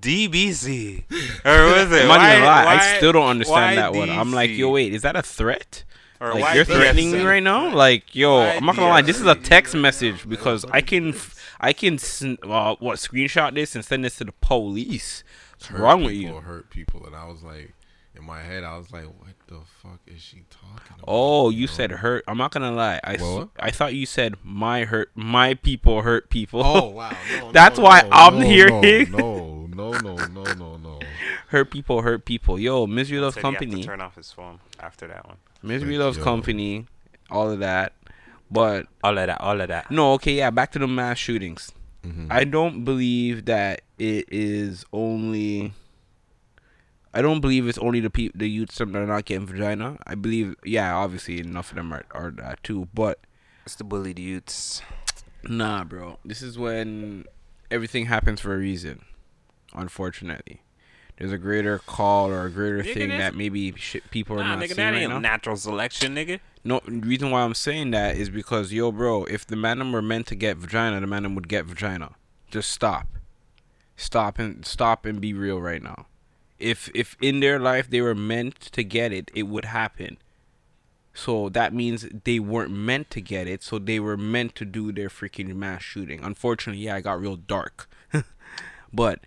DBC? 0.00 1.04
Or 1.44 1.64
was 1.72 1.92
it? 1.92 2.02
I'm 2.02 2.08
not 2.08 2.18
why, 2.18 2.32
gonna 2.34 2.44
lie, 2.44 2.64
why- 2.64 2.74
I 2.76 2.96
still 2.98 3.12
don't 3.12 3.26
understand 3.28 3.76
why 3.76 3.82
that 3.82 3.94
one. 3.94 4.10
I'm 4.10 4.32
like, 4.32 4.50
yo, 4.50 4.70
wait, 4.70 4.94
is 4.94 5.02
that 5.02 5.16
a 5.16 5.22
threat? 5.22 5.84
Or 6.20 6.34
Like 6.34 6.54
you're 6.54 6.64
threatening 6.64 7.10
me 7.10 7.24
right 7.24 7.42
now? 7.42 7.74
Like, 7.74 8.14
yo, 8.14 8.38
Why 8.38 8.52
I'm 8.54 8.64
not 8.64 8.76
gonna 8.76 8.88
lie. 8.88 9.02
This 9.02 9.18
is 9.18 9.26
a 9.26 9.34
text 9.34 9.74
message 9.74 10.28
because 10.28 10.64
I 10.66 10.80
can, 10.80 11.16
I 11.58 11.72
can, 11.72 11.98
uh, 12.44 12.76
what 12.78 12.98
screenshot 12.98 13.54
this 13.54 13.74
and 13.74 13.84
send 13.84 14.04
this 14.04 14.18
to 14.18 14.24
the 14.24 14.32
police. 14.40 15.24
What's 15.54 15.66
Hurt 15.66 15.80
wrong 15.80 16.04
with 16.04 16.12
people, 16.12 16.36
you? 16.36 16.40
Hurt 16.40 16.70
people, 16.70 17.04
and 17.06 17.16
I 17.16 17.26
was 17.26 17.42
like, 17.42 17.72
in 18.14 18.24
my 18.24 18.42
head, 18.42 18.62
I 18.64 18.76
was 18.76 18.92
like, 18.92 19.04
what 19.06 19.34
the 19.46 19.60
fuck 19.82 20.00
is 20.06 20.20
she 20.20 20.42
talking 20.50 20.94
about? 20.96 21.04
Oh, 21.08 21.50
you 21.50 21.66
know? 21.66 21.72
said 21.72 21.90
hurt. 21.90 22.24
I'm 22.28 22.36
not 22.38 22.50
gonna 22.52 22.72
lie. 22.72 23.00
I, 23.02 23.14
s- 23.14 23.22
What? 23.22 23.48
I 23.58 23.70
thought 23.70 23.94
you 23.94 24.06
said 24.06 24.34
my 24.44 24.84
hurt, 24.84 25.10
my 25.14 25.54
people 25.54 26.02
hurt 26.02 26.28
people. 26.30 26.62
Oh 26.64 26.88
wow! 26.90 27.16
No, 27.40 27.52
That's 27.52 27.78
no, 27.78 27.84
why 27.84 28.02
no, 28.02 28.08
I'm 28.12 28.38
no, 28.40 28.46
hearing- 28.46 29.10
No, 29.10 29.66
no, 29.72 29.92
no, 29.92 30.14
no, 30.26 30.44
no, 30.54 30.76
no. 30.76 31.00
hurt 31.48 31.70
people, 31.70 32.02
hurt 32.02 32.24
people. 32.24 32.58
Yo, 32.58 32.86
misery 32.86 33.18
loves 33.20 33.34
Said 33.34 33.44
he 33.44 33.50
to 33.50 33.56
company. 33.58 33.82
turn 33.84 34.00
off 34.00 34.16
his 34.16 34.30
phone 34.32 34.60
after 34.78 35.06
that 35.08 35.26
one. 35.26 35.36
Misery 35.62 35.96
Like, 35.96 36.04
loves 36.04 36.18
yo. 36.18 36.24
company. 36.24 36.86
All 37.30 37.50
of 37.50 37.60
that, 37.60 37.94
but 38.50 38.86
All 39.02 39.16
of 39.16 39.26
that. 39.26 39.40
All 39.40 39.58
of 39.60 39.68
that. 39.68 39.90
no. 39.90 40.12
Okay, 40.14 40.34
yeah. 40.34 40.50
Back 40.50 40.72
to 40.72 40.78
the 40.78 40.86
mass 40.86 41.16
shootings. 41.18 41.72
Mhm. 42.04 42.26
I 42.30 42.44
don't 42.44 42.84
believe 42.84 43.44
that 43.46 43.82
it 43.98 44.26
is 44.30 44.84
only. 44.92 45.72
I 47.14 47.20
don't 47.22 47.40
believe 47.40 47.68
it's 47.68 47.78
only 47.78 48.00
the 48.00 48.10
pe- 48.10 48.30
the 48.34 48.48
youths 48.48 48.78
that 48.78 48.94
are 48.96 49.06
not 49.06 49.24
getting 49.26 49.46
vagina. 49.46 49.98
I 50.06 50.14
believe, 50.14 50.54
yeah, 50.64 50.94
obviously 50.94 51.40
enough 51.40 51.70
of 51.70 51.76
them 51.76 51.92
are, 51.92 52.04
are 52.12 52.30
that 52.32 52.62
too. 52.64 52.88
But 52.94 53.20
It's 53.66 53.74
the 53.74 53.84
bullied 53.84 54.18
youths. 54.18 54.80
nah, 55.42 55.84
bro, 55.84 56.18
this 56.24 56.40
is 56.42 56.58
when 56.58 57.24
everything 57.70 58.06
happens 58.06 58.40
for 58.40 58.54
a 58.54 58.58
reason. 58.58 59.04
Unfortunately, 59.74 60.62
there's 61.18 61.32
a 61.32 61.38
greater 61.38 61.78
call 61.78 62.30
or 62.30 62.44
a 62.46 62.50
greater 62.50 62.82
Nigga, 62.82 62.94
thing 62.94 63.08
that 63.10 63.34
maybe 63.34 63.72
shit 63.76 64.10
people 64.10 64.36
are 64.40 64.44
Nah, 64.44 64.54
not 64.56 64.58
nigga, 64.64 64.66
seeing 64.68 64.76
that 64.76 64.90
right 64.92 65.02
ain't 65.02 65.10
now. 65.10 65.18
natural 65.18 65.56
selection, 65.56 66.14
nigga. 66.14 66.40
No, 66.64 66.80
the 66.86 66.92
reason 66.92 67.30
why 67.30 67.42
I'm 67.42 67.54
saying 67.54 67.90
that 67.92 68.16
is 68.16 68.30
because 68.30 68.72
yo, 68.72 68.92
bro, 68.92 69.24
if 69.24 69.46
the 69.46 69.56
man 69.56 69.92
were 69.92 70.02
meant 70.02 70.26
to 70.28 70.34
get 70.34 70.56
vagina, 70.58 71.00
the 71.00 71.06
man 71.06 71.34
would 71.34 71.48
get 71.48 71.64
vagina. 71.66 72.12
Just 72.50 72.70
stop, 72.70 73.06
stop 73.96 74.38
and 74.38 74.64
stop 74.66 75.04
and 75.06 75.20
be 75.20 75.32
real 75.32 75.60
right 75.60 75.82
now. 75.82 76.06
If 76.62 76.90
if 76.94 77.16
in 77.20 77.40
their 77.40 77.58
life 77.58 77.90
they 77.90 78.00
were 78.00 78.14
meant 78.14 78.60
to 78.60 78.84
get 78.84 79.12
it, 79.12 79.30
it 79.34 79.44
would 79.44 79.66
happen. 79.66 80.18
So 81.14 81.48
that 81.50 81.74
means 81.74 82.06
they 82.24 82.38
weren't 82.38 82.70
meant 82.70 83.10
to 83.10 83.20
get 83.20 83.46
it, 83.46 83.62
so 83.62 83.78
they 83.78 84.00
were 84.00 84.16
meant 84.16 84.54
to 84.56 84.64
do 84.64 84.92
their 84.92 85.10
freaking 85.10 85.54
mass 85.56 85.82
shooting. 85.82 86.20
Unfortunately, 86.22 86.84
yeah, 86.84 86.94
I 86.96 87.00
got 87.02 87.20
real 87.20 87.36
dark. 87.36 87.88
but 88.92 89.20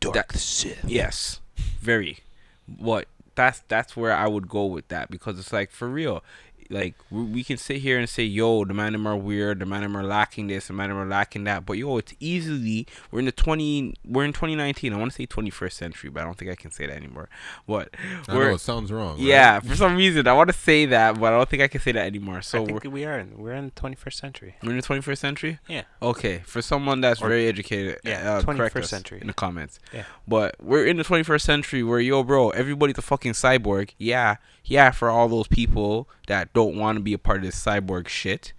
Dark 0.00 0.14
that- 0.14 0.38
Sith. 0.38 0.84
Yes, 0.86 1.40
very. 1.80 2.18
What 2.66 3.08
that's 3.34 3.62
that's 3.68 3.96
where 3.96 4.12
I 4.14 4.28
would 4.28 4.48
go 4.48 4.66
with 4.66 4.88
that 4.88 5.10
because 5.10 5.38
it's 5.38 5.52
like 5.52 5.70
for 5.70 5.88
real. 5.88 6.22
Like 6.70 6.94
we, 7.10 7.22
we 7.24 7.44
can 7.44 7.56
sit 7.56 7.78
here 7.78 7.98
and 7.98 8.08
say, 8.08 8.22
"Yo, 8.24 8.64
the 8.64 8.74
man 8.74 8.92
them 8.92 9.06
are 9.06 9.16
weird. 9.16 9.58
The 9.60 9.66
man 9.66 9.82
them 9.82 9.96
are 9.96 10.02
lacking 10.04 10.46
this. 10.48 10.66
The 10.68 10.72
man 10.72 10.88
them 10.88 10.98
are 10.98 11.06
lacking 11.06 11.44
that." 11.44 11.64
But 11.66 11.74
yo, 11.78 11.98
it's 11.98 12.14
easily 12.20 12.86
we're 13.10 13.20
in 13.20 13.24
the 13.26 13.32
twenty. 13.32 13.94
We're 14.04 14.24
in 14.24 14.32
twenty 14.32 14.54
nineteen. 14.56 14.92
I 14.92 14.96
want 14.96 15.10
to 15.12 15.16
say 15.16 15.26
twenty 15.26 15.50
first 15.50 15.76
century, 15.76 16.10
but 16.10 16.22
I 16.22 16.24
don't 16.24 16.36
think 16.38 16.50
I 16.50 16.54
can 16.54 16.70
say 16.70 16.86
that 16.86 16.96
anymore. 16.96 17.28
What? 17.66 17.90
I 18.28 18.34
know 18.34 18.54
it 18.54 18.60
sounds 18.60 18.90
wrong. 18.92 19.16
right? 19.16 19.20
yeah, 19.20 19.60
for 19.60 19.76
some 19.76 19.96
reason 19.96 20.26
I 20.26 20.32
want 20.32 20.48
to 20.48 20.56
say 20.56 20.86
that, 20.86 21.18
but 21.20 21.32
I 21.32 21.36
don't 21.36 21.48
think 21.48 21.62
I 21.62 21.68
can 21.68 21.80
say 21.80 21.92
that 21.92 22.06
anymore. 22.06 22.42
So 22.42 22.58
I 22.58 22.60
we're, 22.72 22.80
think 22.80 22.94
we 22.94 23.04
are. 23.04 23.18
In, 23.18 23.36
we're 23.38 23.52
in 23.54 23.66
the 23.66 23.80
21st 23.80 24.12
century. 24.14 24.54
we're 24.62 24.70
in 24.70 24.76
the 24.76 24.82
twenty 24.82 25.02
first 25.02 25.20
century. 25.20 25.58
Yeah. 25.68 25.82
Okay, 26.02 26.42
for 26.46 26.62
someone 26.62 27.00
that's 27.00 27.20
Or- 27.22 27.28
very 27.28 27.46
educated, 27.46 27.98
yeah, 28.04 28.36
uh, 28.36 28.42
correct 28.42 28.74
21st 28.74 28.84
century. 28.86 29.20
in 29.20 29.26
the 29.26 29.32
comments. 29.34 29.78
Yeah. 29.92 30.04
But 30.26 30.56
we're 30.60 30.86
in 30.86 30.96
the 30.96 31.04
21st 31.04 31.40
century 31.42 31.82
where 31.82 32.00
yo, 32.00 32.22
bro, 32.22 32.50
everybody's 32.50 32.98
a 32.98 33.02
fucking 33.02 33.32
cyborg. 33.32 33.90
Yeah, 33.98 34.36
yeah. 34.64 34.90
For 34.90 35.10
all 35.10 35.28
those 35.28 35.48
people 35.48 36.08
that 36.26 36.52
don't 36.52 36.76
want 36.76 36.96
to 36.96 37.02
be 37.02 37.12
a 37.12 37.18
part 37.18 37.38
of 37.38 37.44
this 37.44 37.62
cyborg 37.62 38.08
shit, 38.08 38.52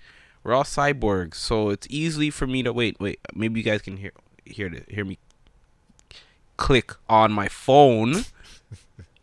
we're 0.44 0.54
all 0.54 0.64
cyborgs. 0.64 1.36
So 1.36 1.70
it's 1.70 1.88
easy 1.90 2.30
for 2.30 2.48
me 2.48 2.64
to 2.64 2.72
wait. 2.72 3.00
Wait, 3.00 3.20
maybe 3.34 3.60
you 3.60 3.66
guys 3.66 3.82
can 3.82 3.98
hear 3.98 4.12
hear 4.46 4.70
this, 4.70 4.84
hear 4.88 5.06
me 5.06 5.18
click 6.58 6.94
on 7.10 7.32
my 7.32 7.48
phone, 7.48 8.26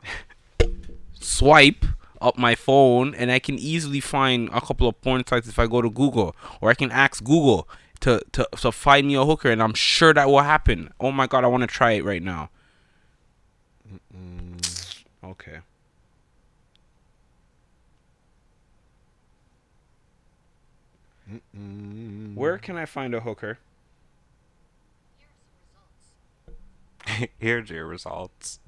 swipe 1.14 1.84
up 2.20 2.38
my 2.38 2.54
phone, 2.54 3.14
and 3.14 3.30
I 3.30 3.38
can 3.38 3.58
easily 3.58 4.00
find 4.00 4.48
a 4.52 4.60
couple 4.60 4.88
of 4.88 5.00
porn 5.00 5.26
sites 5.26 5.48
if 5.48 5.58
I 5.58 5.66
go 5.66 5.82
to 5.82 5.90
Google, 5.90 6.36
or 6.60 6.70
I 6.70 6.74
can 6.74 6.90
ask 6.90 7.22
Google 7.22 7.68
to 8.00 8.20
to 8.32 8.48
to 8.56 8.72
find 8.72 9.06
me 9.06 9.14
a 9.14 9.24
hooker, 9.24 9.50
and 9.50 9.62
I'm 9.62 9.74
sure 9.74 10.12
that 10.14 10.28
will 10.28 10.40
happen. 10.40 10.92
Oh 11.00 11.12
my 11.12 11.26
god, 11.26 11.44
I 11.44 11.48
want 11.48 11.62
to 11.62 11.66
try 11.66 11.92
it 11.92 12.04
right 12.04 12.22
now. 12.22 12.50
Mm-mm. 14.14 15.04
Okay. 15.24 15.60
Where 22.34 22.58
can 22.58 22.76
I 22.76 22.86
find 22.86 23.14
a 23.14 23.20
hooker? 23.20 23.58
Here's 27.38 27.70
your 27.70 27.86
results. 27.86 28.60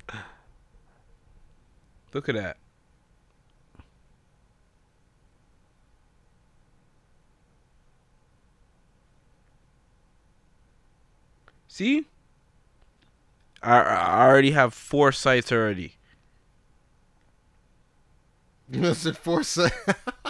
Look 2.12 2.28
at 2.28 2.34
that. 2.34 2.56
See? 11.68 12.04
I, 13.60 13.80
I 13.80 14.26
already 14.28 14.52
have 14.52 14.72
four 14.74 15.10
sites 15.10 15.50
already. 15.50 15.96
You 18.70 18.80
missed 18.80 19.06
four 19.16 19.42
Foresight. 19.42 19.72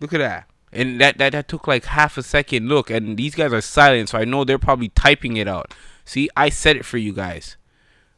Look 0.00 0.12
at 0.14 0.18
that. 0.18 0.46
And 0.72 1.00
that, 1.00 1.18
that 1.18 1.32
that 1.32 1.48
took 1.48 1.66
like 1.66 1.84
half 1.86 2.16
a 2.16 2.22
second 2.22 2.68
look 2.68 2.90
and 2.90 3.16
these 3.16 3.34
guys 3.34 3.52
are 3.52 3.60
silent 3.60 4.08
so 4.08 4.18
I 4.18 4.24
know 4.24 4.44
they're 4.44 4.58
probably 4.58 4.88
typing 4.90 5.36
it 5.36 5.48
out. 5.48 5.74
See, 6.04 6.28
I 6.36 6.48
said 6.48 6.76
it 6.76 6.84
for 6.84 6.96
you 6.98 7.12
guys. 7.12 7.56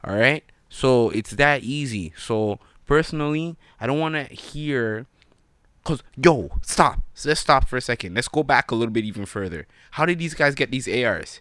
All 0.05 0.15
right? 0.17 0.45
So 0.69 1.11
it's 1.11 1.31
that 1.33 1.63
easy. 1.63 2.13
So 2.17 2.59
personally, 2.87 3.57
I 3.81 3.87
don't 3.87 4.01
want 4.01 4.15
to 4.17 4.25
hear 4.35 5.07
cuz 5.85 6.03
yo, 6.17 6.51
stop. 6.61 7.01
So 7.15 7.31
let's 7.31 7.41
stop 7.41 7.69
for 7.69 7.79
a 7.79 7.81
second. 7.81 8.15
Let's 8.15 8.29
go 8.29 8.43
back 8.43 8.71
a 8.71 8.75
little 8.75 8.93
bit 8.93 9.05
even 9.05 9.25
further. 9.27 9.67
How 9.93 10.05
did 10.05 10.19
these 10.19 10.35
guys 10.35 10.55
get 10.55 10.71
these 10.71 10.87
ARs? 10.89 11.41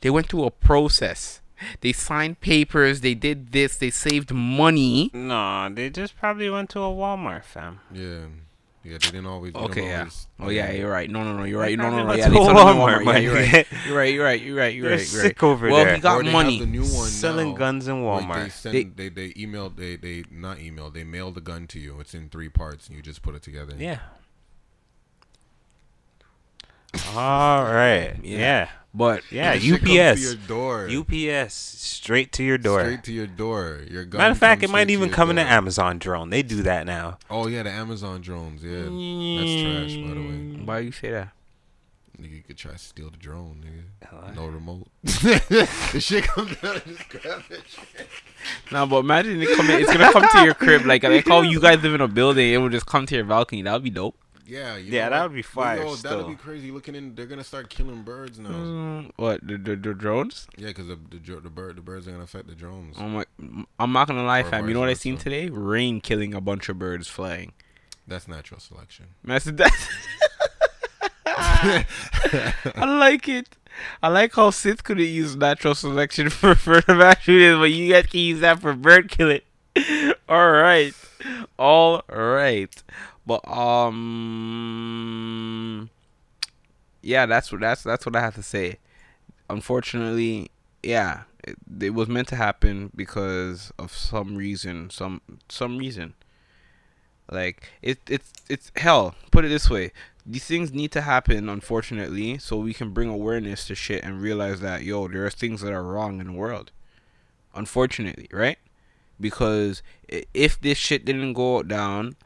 They 0.00 0.10
went 0.10 0.28
through 0.28 0.44
a 0.44 0.50
process. 0.50 1.40
They 1.80 1.92
signed 1.92 2.40
papers, 2.40 3.00
they 3.00 3.14
did 3.14 3.52
this, 3.52 3.76
they 3.78 3.88
saved 3.90 4.30
money. 4.32 5.10
No, 5.14 5.70
they 5.72 5.88
just 5.88 6.16
probably 6.18 6.50
went 6.50 6.68
to 6.70 6.80
a 6.80 6.90
Walmart, 6.90 7.44
fam. 7.44 7.80
yeah. 7.92 8.26
Yeah, 8.86 8.98
they 8.98 9.10
didn't 9.10 9.26
always. 9.26 9.52
they 9.52 9.58
don't 9.60 9.70
Okay, 9.70 9.88
yeah. 9.88 9.98
always- 9.98 10.26
Oh 10.38 10.48
yeah, 10.50 10.70
you're 10.70 10.90
right. 10.90 11.10
No, 11.10 11.24
no, 11.24 11.36
no, 11.36 11.44
you're 11.44 11.58
right. 11.60 11.76
No, 11.76 11.90
no, 11.90 12.04
no. 12.06 12.12
Yeah, 12.14 12.28
they 12.28 12.34
sold 12.36 12.50
Walmart, 12.50 13.02
Walmart. 13.02 13.04
Yeah, 13.04 13.18
you're 13.18 13.34
right. 13.34 13.66
You're 13.86 13.96
right. 13.96 14.14
You're 14.14 14.24
right. 14.24 14.40
You're 14.42 14.56
right. 14.56 14.74
You're 14.74 14.82
They're 14.88 14.98
right. 14.98 15.12
You're 15.12 15.22
sick 15.22 15.42
right. 15.42 15.48
over 15.48 15.68
well, 15.70 15.84
there. 15.84 15.94
he 15.96 16.00
got 16.00 16.20
Or 16.20 16.22
they 16.22 16.32
money. 16.32 16.58
Have 16.58 16.66
the 16.66 16.72
new 16.72 16.82
one 16.84 17.08
Selling 17.08 17.50
now, 17.50 17.56
guns 17.56 17.88
in 17.88 18.02
where 18.04 18.20
They 18.20 18.26
Walmart. 18.26 18.50
send, 18.52 18.74
They- 18.74 18.84
they, 18.84 19.08
they 19.08 19.28
emailed 19.32 19.76
they 19.76 19.96
they 19.96 20.24
not 20.30 20.58
emailed 20.58 20.94
they 20.94 21.04
mailed 21.04 21.34
the 21.34 21.40
gun 21.40 21.66
to 21.68 21.80
you. 21.80 21.98
It's 22.00 22.14
in 22.14 22.28
three 22.28 22.48
parts 22.48 22.86
and 22.86 22.96
you 22.96 23.02
just 23.02 23.22
put 23.22 23.34
it 23.34 23.42
together. 23.42 23.74
Yeah. 23.78 23.98
All 27.14 27.64
right. 27.64 28.16
Yeah. 28.22 28.38
Yeah. 28.38 28.68
But 28.96 29.22
Yeah. 29.30 29.56
The 29.56 29.60
to 29.60 29.74
UPS. 29.74 30.22
your 30.22 30.34
door. 30.34 30.88
UPS 30.88 31.52
straight 31.52 32.32
to 32.32 32.42
your 32.42 32.56
door. 32.56 32.80
Straight 32.80 33.04
to 33.04 33.12
your 33.12 33.26
door. 33.26 33.80
Your 33.90 34.04
gun. 34.06 34.18
Matter 34.18 34.32
of 34.32 34.38
fact, 34.38 34.62
it 34.62 34.70
might 34.70 34.88
even 34.88 35.08
your 35.08 35.14
come 35.14 35.30
in 35.30 35.38
an 35.38 35.46
Amazon 35.46 35.98
drone. 35.98 36.30
They 36.30 36.42
do 36.42 36.62
that 36.62 36.86
now. 36.86 37.18
Oh 37.28 37.46
yeah, 37.46 37.62
the 37.62 37.70
Amazon 37.70 38.22
drones. 38.22 38.62
Yeah, 38.64 38.88
that's 38.88 39.52
trash. 39.62 39.96
By 40.02 40.14
the 40.14 40.20
way, 40.20 40.64
why 40.64 40.78
you 40.80 40.92
say 40.92 41.10
that? 41.10 41.32
nigga, 42.20 42.36
you 42.36 42.42
could 42.42 42.56
try 42.56 42.72
to 42.72 42.78
steal 42.78 43.10
the 43.10 43.16
drone, 43.16 43.62
nigga. 43.64 44.08
Hello? 44.08 44.32
No 44.34 44.46
remote. 44.46 44.88
the 45.02 46.00
shit 46.00 46.24
comes 46.24 46.52
out. 46.62 46.82
Just 46.86 47.08
grab 47.08 47.42
it. 47.50 47.62
Nah, 48.70 48.86
but 48.86 48.98
imagine 49.00 49.42
it 49.42 49.54
coming. 49.56 49.80
It's 49.80 49.92
gonna 49.92 50.12
come 50.12 50.26
to 50.26 50.44
your 50.44 50.54
crib. 50.54 50.86
Like 50.86 51.02
like 51.02 51.26
how 51.26 51.42
you 51.42 51.60
guys 51.60 51.82
live 51.82 51.94
in 51.94 52.00
a 52.00 52.08
building. 52.08 52.52
It 52.52 52.56
will 52.58 52.68
just 52.68 52.86
come 52.86 53.06
to 53.06 53.14
your 53.14 53.24
balcony. 53.24 53.62
That 53.62 53.74
would 53.74 53.84
be 53.84 53.90
dope. 53.90 54.16
Yeah, 54.46 54.76
you 54.76 54.92
Yeah, 54.92 55.08
that 55.08 55.22
would 55.22 55.34
be 55.34 55.42
fire 55.42 55.82
Yo, 55.82 55.96
that 55.96 56.16
would 56.16 56.28
be 56.28 56.34
crazy. 56.34 56.70
Looking 56.70 56.94
in, 56.94 57.14
they're 57.14 57.26
gonna 57.26 57.44
start 57.44 57.68
killing 57.68 58.02
birds 58.02 58.38
now. 58.38 58.50
Mm, 58.50 59.10
what 59.16 59.46
the, 59.46 59.56
the 59.58 59.76
the 59.76 59.94
drones? 59.94 60.46
Yeah, 60.56 60.68
because 60.68 60.86
the 60.86 60.98
the, 61.10 61.40
the 61.40 61.50
bird 61.50 61.76
the 61.76 61.82
birds 61.82 62.06
are 62.06 62.12
gonna 62.12 62.24
affect 62.24 62.46
the 62.46 62.54
drones. 62.54 62.96
Oh 62.98 63.08
my! 63.08 63.24
I'm 63.78 63.92
not 63.92 64.08
gonna 64.08 64.24
lie, 64.24 64.40
Or 64.40 64.44
fam. 64.44 64.68
You 64.68 64.74
know 64.74 64.80
what 64.80 64.88
I 64.88 64.94
seen 64.94 65.16
today? 65.16 65.48
Rain 65.48 66.00
killing 66.00 66.32
a 66.34 66.40
bunch 66.40 66.68
of 66.68 66.78
birds 66.78 67.08
flying. 67.08 67.52
That's 68.06 68.28
natural 68.28 68.60
selection. 68.60 69.06
That's 69.24 69.46
that. 69.46 69.72
I 72.76 72.84
like 72.84 73.28
it. 73.28 73.56
I 74.02 74.08
like 74.08 74.34
how 74.34 74.50
Sith 74.50 74.84
couldn't 74.84 75.04
use 75.04 75.36
natural 75.36 75.74
selection 75.74 76.30
for 76.30 76.54
for 76.66 76.80
the 76.80 77.56
but 77.58 77.72
you 77.72 77.92
guys 77.92 78.06
can 78.06 78.20
use 78.20 78.40
that 78.40 78.60
for 78.60 78.74
bird 78.74 79.10
killing. 79.10 79.40
All 80.28 80.50
right, 80.52 80.94
all 81.58 82.02
right, 82.08 82.82
but 83.26 83.46
um, 83.50 83.90
yeah, 87.02 87.26
that's 87.26 87.50
what 87.50 87.60
that's 87.60 87.82
that's 87.82 88.06
what 88.06 88.14
I 88.16 88.20
have 88.20 88.36
to 88.36 88.42
say. 88.42 88.78
Unfortunately, 89.50 90.50
yeah, 90.82 91.22
it, 91.42 91.56
it 91.80 91.90
was 91.90 92.08
meant 92.08 92.28
to 92.28 92.36
happen 92.36 92.90
because 92.94 93.72
of 93.78 93.92
some 93.92 94.36
reason, 94.36 94.90
some 94.90 95.20
some 95.48 95.78
reason. 95.78 96.14
Like 97.30 97.68
it, 97.82 97.98
it's 98.08 98.32
it's 98.48 98.70
hell. 98.76 99.16
Put 99.32 99.44
it 99.44 99.48
this 99.48 99.68
way: 99.68 99.90
these 100.24 100.44
things 100.44 100.72
need 100.72 100.92
to 100.92 101.00
happen, 101.00 101.48
unfortunately, 101.48 102.38
so 102.38 102.56
we 102.56 102.72
can 102.72 102.90
bring 102.90 103.08
awareness 103.08 103.66
to 103.66 103.74
shit 103.74 104.04
and 104.04 104.20
realize 104.20 104.60
that 104.60 104.84
yo, 104.84 105.08
there 105.08 105.26
are 105.26 105.30
things 105.30 105.60
that 105.62 105.72
are 105.72 105.82
wrong 105.82 106.20
in 106.20 106.28
the 106.28 106.32
world. 106.32 106.70
Unfortunately, 107.54 108.28
right? 108.30 108.58
Because 109.20 109.82
if 110.08 110.60
this 110.60 110.78
shit 110.78 111.04
didn't 111.04 111.32
go 111.32 111.62
down, 111.62 112.16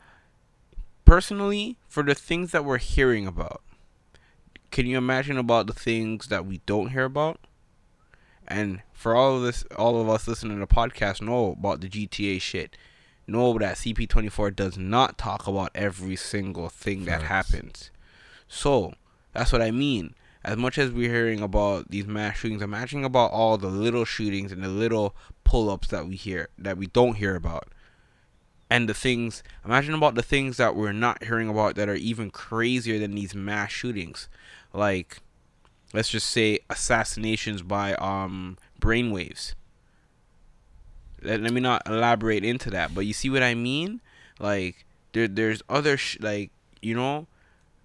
personally, 1.11 1.77
for 1.89 2.05
the 2.05 2.15
things 2.15 2.53
that 2.53 2.65
we're 2.65 2.79
hearing 2.79 3.27
about, 3.27 3.63
can 4.71 4.87
you 4.87 4.97
imagine 4.97 5.37
about 5.37 5.67
the 5.67 5.73
things 5.73 6.29
that 6.29 6.47
we 6.47 6.61
don't 6.67 6.91
hear 6.91 7.03
about? 7.03 7.41
And 8.47 8.83
for 8.93 9.17
all 9.17 9.37
of 9.37 9.43
this, 9.43 9.65
all 9.77 10.01
of 10.01 10.09
us 10.09 10.29
listening 10.29 10.61
to 10.61 10.61
the 10.61 10.73
podcast 10.73 11.21
know 11.21 11.57
about 11.59 11.81
the 11.81 11.89
GTA 11.89 12.41
shit 12.41 12.77
know 13.27 13.59
that 13.59 13.75
CP24 13.75 14.55
does 14.55 14.79
not 14.79 15.19
talk 15.19 15.49
about 15.49 15.73
every 15.75 16.15
single 16.15 16.69
thing 16.69 17.07
that 17.07 17.23
happens. 17.23 17.91
So, 18.47 18.95
that's 19.33 19.51
what 19.51 19.63
I 19.63 19.73
mean. 19.73 20.15
As 20.45 20.57
much 20.57 20.79
as 20.79 20.93
we're 20.93 21.13
hearing 21.13 21.41
about 21.41 21.91
these 21.91 22.07
mass 22.07 22.37
shootings, 22.37 22.63
imagine 22.63 23.05
about 23.05 23.33
all 23.33 23.59
the 23.59 23.67
little 23.67 24.05
shootings 24.05 24.53
and 24.53 24.63
the 24.63 24.69
little 24.69 25.17
pull 25.43 25.71
ups 25.71 25.89
that 25.89 26.07
we 26.07 26.15
hear, 26.15 26.51
that 26.57 26.77
we 26.77 26.87
don't 26.87 27.17
hear 27.17 27.35
about. 27.35 27.67
And 28.73 28.89
the 28.89 28.95
things, 28.95 29.43
imagine 29.65 29.95
about 29.95 30.15
the 30.15 30.23
things 30.23 30.57
that 30.59 30.77
we're 30.77 30.93
not 30.93 31.25
hearing 31.25 31.49
about 31.49 31.75
that 31.75 31.89
are 31.89 31.95
even 31.97 32.31
crazier 32.31 33.01
than 33.01 33.17
these 33.17 33.35
mass 33.35 33.71
shootings. 33.73 34.29
Like, 34.73 35.19
let's 35.93 36.09
just 36.09 36.29
say 36.29 36.61
assassinations 36.71 37.63
by 37.63 37.95
um 37.95 38.57
brainwaves. 38.81 39.55
Let, 41.23 41.41
let 41.41 41.53
me 41.53 41.61
not 41.61 41.83
elaborate 41.87 42.45
into 42.45 42.71
that, 42.71 42.95
but 42.95 43.01
you 43.07 43.13
see 43.13 43.29
what 43.29 43.43
I 43.43 43.55
mean? 43.55 44.01
Like 44.39 44.87
there 45.13 45.29
there's 45.29 45.63
other 45.69 45.97
sh- 45.97 46.19
like 46.21 46.51
you 46.81 46.95
know, 46.95 47.27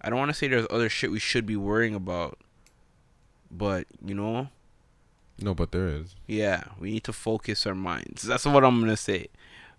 I 0.00 0.08
don't 0.08 0.18
want 0.18 0.30
to 0.30 0.34
say 0.34 0.48
there's 0.48 0.66
other 0.70 0.88
shit 0.88 1.10
we 1.10 1.18
should 1.18 1.44
be 1.46 1.56
worrying 1.56 1.94
about, 1.94 2.38
but 3.50 3.86
you 4.04 4.14
know, 4.14 4.48
No, 5.42 5.54
but 5.54 5.72
there 5.72 5.88
is. 5.88 6.14
yeah, 6.26 6.62
we 6.78 6.92
need 6.92 7.04
to 7.04 7.12
focus 7.12 7.66
our 7.66 7.74
minds. 7.74 8.22
That's 8.22 8.46
what 8.46 8.64
I'm 8.64 8.78
gonna 8.80 8.96
say. 8.96 9.26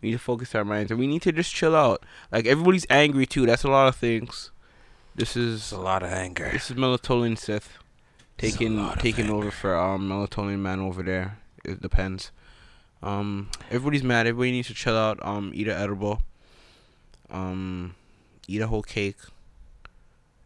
We 0.01 0.09
need 0.09 0.13
to 0.15 0.19
focus 0.19 0.53
our 0.55 0.63
minds, 0.65 0.91
and 0.91 0.99
we 0.99 1.07
need 1.07 1.21
to 1.23 1.31
just 1.31 1.53
chill 1.53 1.75
out. 1.75 2.03
Like 2.31 2.45
everybody's 2.45 2.85
angry 2.89 3.25
too. 3.25 3.45
That's 3.45 3.63
a 3.63 3.69
lot 3.69 3.87
of 3.87 3.95
things. 3.95 4.51
This 5.15 5.35
It's 5.35 5.37
is 5.37 5.71
a 5.71 5.79
lot 5.79 6.03
of 6.03 6.11
anger. 6.11 6.49
this 6.51 6.69
is 6.69 6.77
melatonin 6.77 7.37
Sith 7.37 7.77
It's 8.37 8.53
a 8.53 8.57
taking 8.57 8.89
taking 8.99 9.29
over 9.31 9.49
for 9.49 9.75
um 9.75 10.07
melatonin 10.07 10.59
man 10.59 10.79
over 10.79 11.01
there. 11.01 11.39
It 11.65 11.81
depends. 11.81 12.31
Um, 13.01 13.49
everybody's 13.69 14.03
mad. 14.03 14.27
Everybody 14.27 14.51
needs 14.51 14.67
to 14.69 14.73
chill 14.73 14.97
out. 14.97 15.19
Um, 15.25 15.51
eat 15.53 15.67
an 15.67 15.77
edible. 15.77 16.21
Um, 17.29 17.95
eat 18.47 18.61
a 18.61 18.67
whole 18.67 18.81
cake, 18.83 19.17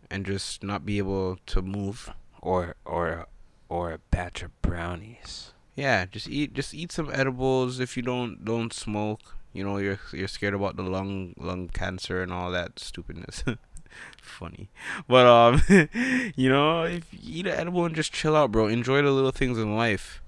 and 0.09 0.25
just 0.25 0.63
not 0.63 0.85
be 0.85 0.97
able 0.97 1.37
to 1.47 1.61
move. 1.61 2.09
Or 2.41 2.75
or 2.85 3.27
or 3.69 3.91
a 3.91 3.99
batch 4.09 4.41
of 4.43 4.59
brownies. 4.61 5.51
Yeah, 5.75 6.05
just 6.05 6.27
eat 6.27 6.53
just 6.53 6.73
eat 6.73 6.91
some 6.91 7.09
edibles 7.13 7.79
if 7.79 7.95
you 7.95 8.03
don't 8.03 8.43
don't 8.43 8.73
smoke. 8.73 9.35
You 9.53 9.63
know, 9.63 9.77
you're 9.77 9.99
you're 10.13 10.27
scared 10.27 10.53
about 10.53 10.77
the 10.77 10.83
lung 10.83 11.33
lung 11.37 11.69
cancer 11.69 12.21
and 12.21 12.31
all 12.31 12.51
that 12.51 12.79
stupidness. 12.79 13.43
Funny. 14.21 14.69
But 15.07 15.25
um 15.25 15.61
you 16.35 16.49
know, 16.49 16.83
if 16.83 17.05
you 17.11 17.19
eat 17.39 17.47
an 17.47 17.59
edible 17.59 17.85
and 17.85 17.95
just 17.95 18.13
chill 18.13 18.35
out, 18.35 18.51
bro. 18.51 18.67
Enjoy 18.67 19.01
the 19.01 19.11
little 19.11 19.31
things 19.31 19.57
in 19.57 19.75
life. 19.75 20.21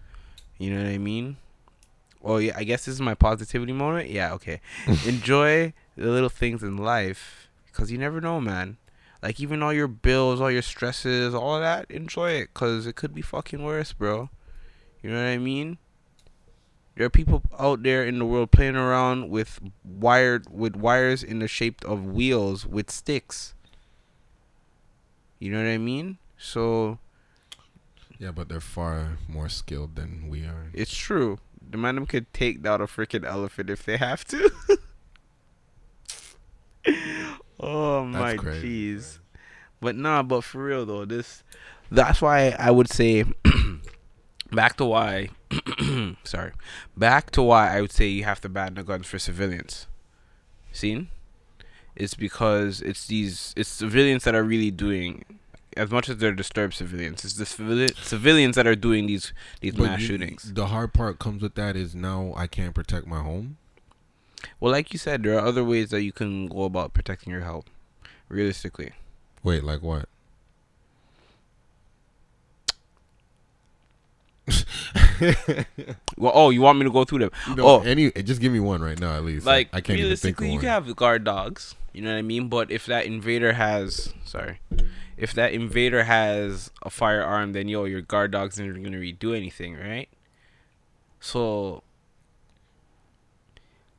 You 0.57 0.73
know 0.73 0.83
what 0.83 0.91
I 0.91 0.97
mean? 0.97 1.37
Oh 2.23 2.37
yeah, 2.37 2.53
I 2.55 2.63
guess 2.63 2.85
this 2.85 2.95
is 2.95 3.01
my 3.01 3.15
positivity 3.15 3.73
moment. 3.73 4.09
Yeah, 4.09 4.33
okay. 4.33 4.59
Enjoy 5.05 5.73
the 5.95 6.09
little 6.09 6.29
things 6.29 6.63
in 6.63 6.77
life 6.77 7.49
cuz 7.71 7.91
you 7.91 7.97
never 7.97 8.19
know, 8.19 8.41
man. 8.41 8.77
Like 9.21 9.39
even 9.39 9.63
all 9.63 9.71
your 9.71 9.87
bills, 9.87 10.41
all 10.41 10.51
your 10.51 10.61
stresses, 10.61 11.33
all 11.33 11.55
of 11.55 11.61
that, 11.61 11.89
enjoy 11.89 12.31
it 12.31 12.53
cuz 12.53 12.85
it 12.85 12.97
could 12.97 13.13
be 13.13 13.21
fucking 13.21 13.63
worse, 13.63 13.93
bro. 13.93 14.29
You 15.01 15.11
know 15.11 15.17
what 15.17 15.29
I 15.29 15.37
mean? 15.37 15.77
There 16.95 17.05
are 17.05 17.09
people 17.09 17.41
out 17.57 17.81
there 17.81 18.05
in 18.05 18.19
the 18.19 18.25
world 18.25 18.51
playing 18.51 18.75
around 18.75 19.29
with 19.29 19.59
wired 19.83 20.45
with 20.51 20.75
wires 20.75 21.23
in 21.23 21.39
the 21.39 21.47
shape 21.47 21.83
of 21.85 22.05
wheels 22.05 22.67
with 22.67 22.91
sticks. 22.91 23.55
You 25.39 25.51
know 25.51 25.57
what 25.57 25.69
I 25.69 25.77
mean? 25.77 26.19
So 26.37 26.99
Yeah, 28.19 28.31
but 28.31 28.47
they're 28.47 28.59
far 28.59 29.17
more 29.27 29.49
skilled 29.49 29.95
than 29.95 30.27
we 30.29 30.45
are. 30.45 30.69
it's 30.73 30.95
true. 30.95 31.39
The 31.67 31.77
man 31.77 31.95
them 31.95 32.05
could 32.05 32.31
take 32.33 32.61
down 32.61 32.81
a 32.81 32.87
freaking 32.87 33.25
elephant 33.25 33.69
if 33.69 33.83
they 33.83 33.97
have 33.97 34.23
to. 34.25 34.51
oh 37.59 38.05
my 38.05 38.33
That's 38.33 38.41
crazy, 38.41 38.93
jeez. 38.93 39.19
But 39.81 39.95
nah, 39.95 40.21
but 40.21 40.43
for 40.43 40.63
real 40.63 40.85
though, 40.85 41.05
this 41.05 41.43
that's 41.89 42.21
why 42.21 42.55
I 42.59 42.69
would 42.71 42.89
say 42.89 43.25
back 44.53 44.77
to 44.77 44.85
why 44.85 45.29
sorry. 46.23 46.51
Back 46.97 47.31
to 47.31 47.41
why 47.41 47.75
I 47.77 47.81
would 47.81 47.91
say 47.91 48.07
you 48.07 48.23
have 48.23 48.41
to 48.41 48.49
ban 48.49 48.75
the 48.75 48.83
guns 48.83 49.07
for 49.07 49.19
civilians. 49.19 49.87
Seen? 50.71 51.09
It's 51.95 52.15
because 52.15 52.81
it's 52.81 53.05
these 53.07 53.53
it's 53.55 53.69
civilians 53.69 54.23
that 54.23 54.33
are 54.35 54.43
really 54.43 54.71
doing 54.71 55.25
as 55.75 55.89
much 55.89 56.07
as 56.07 56.17
they're 56.17 56.33
disturbed 56.33 56.75
civilians, 56.75 57.25
it's 57.25 57.33
the 57.33 57.45
civili- 57.47 57.93
civilians 58.01 58.55
that 58.55 58.67
are 58.67 58.75
doing 58.75 59.07
these 59.07 59.33
these 59.61 59.73
But 59.75 59.83
mass 59.85 60.01
you- 60.01 60.07
shootings. 60.07 60.53
The 60.53 60.67
hard 60.67 60.93
part 60.93 61.19
comes 61.19 61.41
with 61.41 61.55
that 61.55 61.75
is 61.75 61.95
now 61.95 62.33
I 62.37 62.47
can't 62.47 62.75
protect 62.75 63.07
my 63.07 63.21
home. 63.21 63.57
Well, 64.59 64.71
like 64.71 64.91
you 64.93 64.99
said, 64.99 65.23
there 65.23 65.35
are 65.37 65.45
other 65.45 65.63
ways 65.63 65.89
that 65.91 66.03
you 66.03 66.11
can 66.11 66.47
go 66.47 66.63
about 66.63 66.93
protecting 66.93 67.31
your 67.31 67.41
health. 67.43 67.65
Realistically, 68.29 68.91
Wait, 69.43 69.63
like 69.63 69.81
what? 69.83 70.09
well, 76.17 76.31
oh, 76.35 76.49
you 76.49 76.61
want 76.61 76.77
me 76.79 76.83
to 76.85 76.91
go 76.91 77.03
through 77.05 77.19
them? 77.19 77.31
You 77.47 77.55
know, 77.55 77.67
Oh. 77.67 77.79
any 77.81 78.11
just 78.11 78.41
give 78.41 78.51
me 78.51 78.59
one 78.59 78.81
right 78.81 78.99
now 78.99 79.15
at 79.15 79.23
least. 79.23 79.45
Like 79.45 79.69
I 79.71 79.79
can't 79.81 79.99
even 79.99 80.15
think 80.17 80.37
of 80.37 80.41
realistically, 80.41 80.47
you 80.47 80.53
one. 80.53 80.61
can 80.61 80.69
have 80.69 80.95
guard 80.95 81.23
dogs. 81.23 81.75
You 81.93 82.01
know 82.01 82.11
what 82.11 82.17
I 82.17 82.23
mean? 82.23 82.49
But 82.49 82.71
if 82.71 82.85
that 82.87 83.05
invader 83.05 83.53
has, 83.53 84.13
sorry, 84.25 84.59
if 85.15 85.33
that 85.33 85.53
invader 85.53 86.03
has 86.03 86.71
a 86.81 86.89
firearm, 86.89 87.53
then 87.53 87.67
yo, 87.67 87.85
your 87.85 88.01
guard 88.01 88.31
dogs 88.31 88.59
aren't 88.59 88.83
gonna 88.83 88.97
really 88.97 89.11
do 89.11 89.33
anything, 89.33 89.75
right? 89.77 90.09
So, 91.19 91.83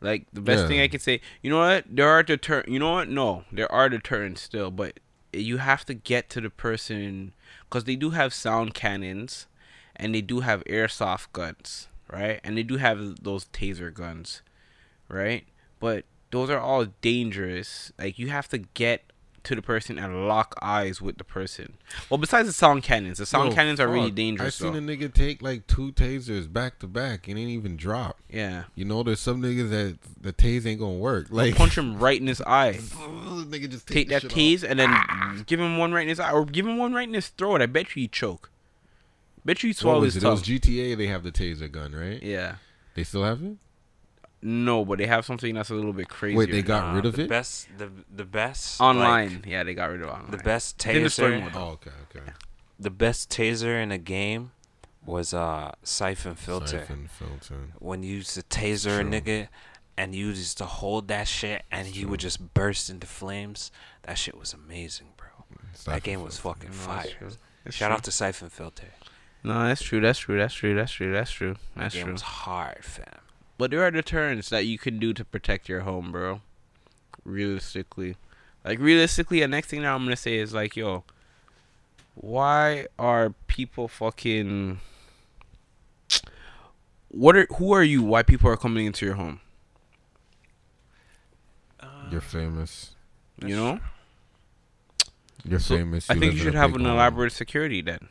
like 0.00 0.26
the 0.32 0.40
best 0.42 0.66
thing 0.66 0.80
I 0.80 0.88
could 0.88 1.00
say, 1.00 1.20
you 1.40 1.50
know 1.50 1.58
what? 1.58 1.84
There 1.88 2.08
are 2.08 2.22
deter. 2.22 2.64
You 2.66 2.78
know 2.78 2.92
what? 2.92 3.08
No, 3.08 3.44
there 3.50 3.70
are 3.72 3.88
deterrents 3.88 4.42
still, 4.42 4.70
but 4.70 4.98
you 5.32 5.56
have 5.58 5.84
to 5.86 5.94
get 5.94 6.28
to 6.30 6.40
the 6.40 6.50
person 6.50 7.32
because 7.68 7.84
they 7.84 7.96
do 7.96 8.10
have 8.10 8.34
sound 8.34 8.74
cannons, 8.74 9.46
and 9.96 10.14
they 10.14 10.20
do 10.20 10.40
have 10.40 10.64
airsoft 10.64 11.32
guns, 11.32 11.88
right? 12.12 12.40
And 12.44 12.56
they 12.56 12.62
do 12.62 12.76
have 12.76 13.22
those 13.22 13.46
taser 13.46 13.92
guns, 13.92 14.42
right? 15.08 15.46
But 15.80 16.04
those 16.30 16.50
are 16.50 16.58
all 16.58 16.86
dangerous. 17.00 17.92
Like 17.98 18.18
you 18.18 18.28
have 18.28 18.48
to 18.48 18.58
get 18.58 19.04
to 19.44 19.54
the 19.54 19.62
person 19.62 19.98
and 19.98 20.26
lock 20.26 20.56
eyes 20.62 21.00
with 21.00 21.18
the 21.18 21.24
person. 21.24 21.74
Well, 22.08 22.18
besides 22.18 22.48
the 22.48 22.52
sound 22.52 22.82
cannons, 22.82 23.18
the 23.18 23.26
sound 23.26 23.50
Yo, 23.50 23.54
cannons 23.54 23.78
are 23.78 23.86
really 23.86 24.10
dangerous. 24.10 24.60
I 24.60 24.64
seen 24.64 24.72
though. 24.72 24.92
a 24.92 24.96
nigga 24.96 25.12
take 25.12 25.42
like 25.42 25.66
two 25.66 25.92
tasers 25.92 26.50
back 26.50 26.78
to 26.80 26.86
back 26.86 27.28
and 27.28 27.38
ain't 27.38 27.50
even 27.50 27.76
drop. 27.76 28.18
yeah, 28.28 28.64
You 28.74 28.84
know, 28.86 29.02
there's 29.02 29.20
some 29.20 29.42
niggas 29.42 29.70
that 29.70 29.98
the 30.20 30.32
tase 30.32 30.66
ain't 30.66 30.80
gonna 30.80 30.94
work. 30.94 31.26
Like 31.30 31.54
punch 31.56 31.76
him 31.76 31.98
right 31.98 32.18
in 32.20 32.26
his 32.26 32.40
eye. 32.46 32.78
nigga 32.80 33.70
just 33.70 33.86
Take 33.86 34.08
the 34.08 34.14
that 34.20 34.22
tase 34.24 34.64
off. 34.64 34.70
and 34.70 34.78
then 34.78 34.88
ah. 34.90 35.36
give 35.46 35.60
him 35.60 35.76
one 35.76 35.92
right 35.92 36.02
in 36.02 36.08
his 36.08 36.20
eye, 36.20 36.32
or 36.32 36.44
give 36.46 36.66
him 36.66 36.78
one 36.78 36.94
right 36.94 37.06
in 37.06 37.14
his 37.14 37.28
throat. 37.28 37.60
I 37.60 37.66
bet 37.66 37.94
you 37.94 38.02
he 38.02 38.08
choke. 38.08 38.50
Bet 39.44 39.62
you 39.62 39.68
he 39.68 39.70
What 39.72 39.76
swallow 39.76 40.00
his 40.02 40.16
it? 40.16 40.22
It 40.22 40.28
was 40.28 40.42
tongue. 40.42 40.56
GTA. 40.58 40.96
They 40.96 41.06
have 41.06 41.22
the 41.22 41.32
taser 41.32 41.70
gun, 41.70 41.92
right? 41.92 42.22
Yeah. 42.22 42.56
They 42.94 43.04
still 43.04 43.24
have 43.24 43.42
it. 43.42 43.56
No, 44.42 44.84
but 44.84 44.98
they 44.98 45.06
have 45.06 45.24
something 45.24 45.54
that's 45.54 45.70
a 45.70 45.74
little 45.74 45.92
bit 45.94 46.08
crazy. 46.08 46.36
Wait, 46.36 46.50
they 46.50 46.62
got 46.62 46.88
Nah, 46.90 46.96
rid 46.96 47.06
of 47.06 47.16
the 47.16 47.22
it. 47.24 47.28
Best 47.28 47.66
the 47.78 47.90
the 48.14 48.24
best 48.26 48.80
online. 48.80 49.36
like, 49.36 49.46
yeah, 49.46 49.62
they 49.64 49.72
got 49.74 49.90
rid 49.90 50.02
of 50.02 50.08
online. 50.10 50.30
the 50.30 50.36
best 50.38 50.76
Within 50.86 51.02
the 51.04 51.08
taser. 51.08 51.40
mode. 51.42 51.52
Oh, 51.54 51.68
okay, 51.70 51.90
okay. 52.14 52.30
The 52.78 52.90
best 52.90 53.30
taser 53.30 53.82
in 53.82 53.90
a 53.90 53.96
game 53.98 54.52
was 55.06 55.32
uh 55.32 55.72
Syphon 55.82 56.34
Filter. 56.34 56.80
Syphon 56.80 57.08
Filter. 57.08 57.70
When 57.78 58.02
you 58.02 58.16
used 58.16 58.34
to 58.34 58.42
taser 58.42 59.00
a 59.00 59.04
nigga 59.04 59.48
and 59.96 60.14
you 60.14 60.26
used 60.26 60.58
to 60.58 60.66
hold 60.66 61.08
that 61.08 61.26
shit 61.26 61.62
and 61.70 61.86
he 61.88 62.04
would 62.04 62.20
just 62.20 62.52
burst 62.52 62.90
into 62.90 63.06
flames. 63.06 63.70
That 64.02 64.18
shit 64.18 64.36
was 64.36 64.52
amazing, 64.52 65.08
bro. 65.16 65.28
Syphon 65.72 65.92
that 65.94 66.02
game 66.02 66.22
was 66.22 66.38
filter. 66.38 66.60
fucking 66.66 66.72
fire. 66.72 67.04
Shout 67.70 67.88
true. 67.88 67.96
out 67.96 68.04
to 68.04 68.10
Syphon 68.10 68.50
Filter. 68.50 68.88
No, 69.44 69.62
that's 69.64 69.82
true. 69.82 70.00
That's 70.00 70.18
true. 70.18 70.38
That's 70.38 70.54
true. 70.54 70.74
That's 70.74 70.90
true. 70.92 71.12
That's 71.12 71.30
true. 71.30 71.56
That's 71.76 71.94
true. 71.94 72.12
It's 72.12 72.22
hard, 72.22 72.82
fam. 72.82 73.04
But 73.58 73.70
there 73.70 73.82
are 73.84 73.90
deterrents 73.90 74.48
that 74.48 74.64
you 74.66 74.78
can 74.78 74.98
do 74.98 75.12
to 75.12 75.24
protect 75.24 75.68
your 75.68 75.80
home, 75.80 76.10
bro. 76.10 76.40
Realistically. 77.24 78.16
Like 78.64 78.78
realistically, 78.78 79.40
the 79.40 79.48
next 79.48 79.68
thing 79.68 79.82
that 79.82 79.88
I'm 79.94 80.02
gonna 80.04 80.16
say 80.16 80.38
is 80.38 80.54
like, 80.54 80.76
yo, 80.76 81.04
why 82.14 82.86
are 82.98 83.34
people 83.46 83.86
fucking 83.86 84.80
what 87.08 87.36
are 87.36 87.46
who 87.58 87.72
are 87.72 87.82
you? 87.84 88.02
Why 88.02 88.22
people 88.22 88.48
are 88.50 88.56
coming 88.56 88.86
into 88.86 89.04
your 89.04 89.14
home? 89.16 89.40
Um, 91.80 92.08
You're 92.10 92.20
famous. 92.20 92.94
You 93.44 93.56
know? 93.56 93.80
You're 95.44 95.58
So, 95.60 95.76
famous. 95.76 96.08
I 96.08 96.14
think 96.14 96.32
you 96.34 96.38
should 96.40 96.54
have 96.54 96.74
an 96.74 96.84
home. 96.84 96.94
elaborate 96.94 97.32
security 97.32 97.82
then. 97.82 98.08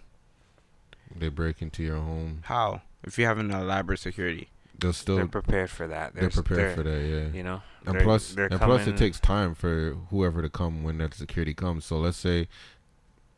They 1.15 1.29
break 1.29 1.61
into 1.61 1.83
your 1.83 1.97
home. 1.97 2.39
How? 2.43 2.81
If 3.03 3.17
you 3.17 3.25
have 3.25 3.37
an 3.37 3.51
elaborate 3.51 3.99
security. 3.99 4.49
They'll 4.79 4.93
still. 4.93 5.15
They're 5.15 5.25
They're, 5.25 5.41
prepared 5.41 5.69
for 5.69 5.87
that. 5.87 6.13
There's- 6.15 6.33
prepared 6.33 6.59
they're- 6.59 6.73
prepared 6.75 7.01
for 7.01 7.01
that. 7.01 7.07
Yeah. 7.31 7.37
You 7.37 7.43
know, 7.43 7.61
And 7.85 7.95
They're- 7.95 8.03
plus, 8.03 8.33
they're 8.33 8.47
and 8.47 8.59
plus, 8.59 8.87
it 8.87 8.97
takes 8.97 9.19
time 9.19 9.53
for 9.55 9.93
whoever 10.09 10.41
to 10.41 10.49
come 10.49 10.83
when 10.83 10.97
that 10.99 11.13
security 11.13 11.53
comes. 11.53 11.85
So 11.85 11.97
let's 11.97 12.17
say 12.17 12.47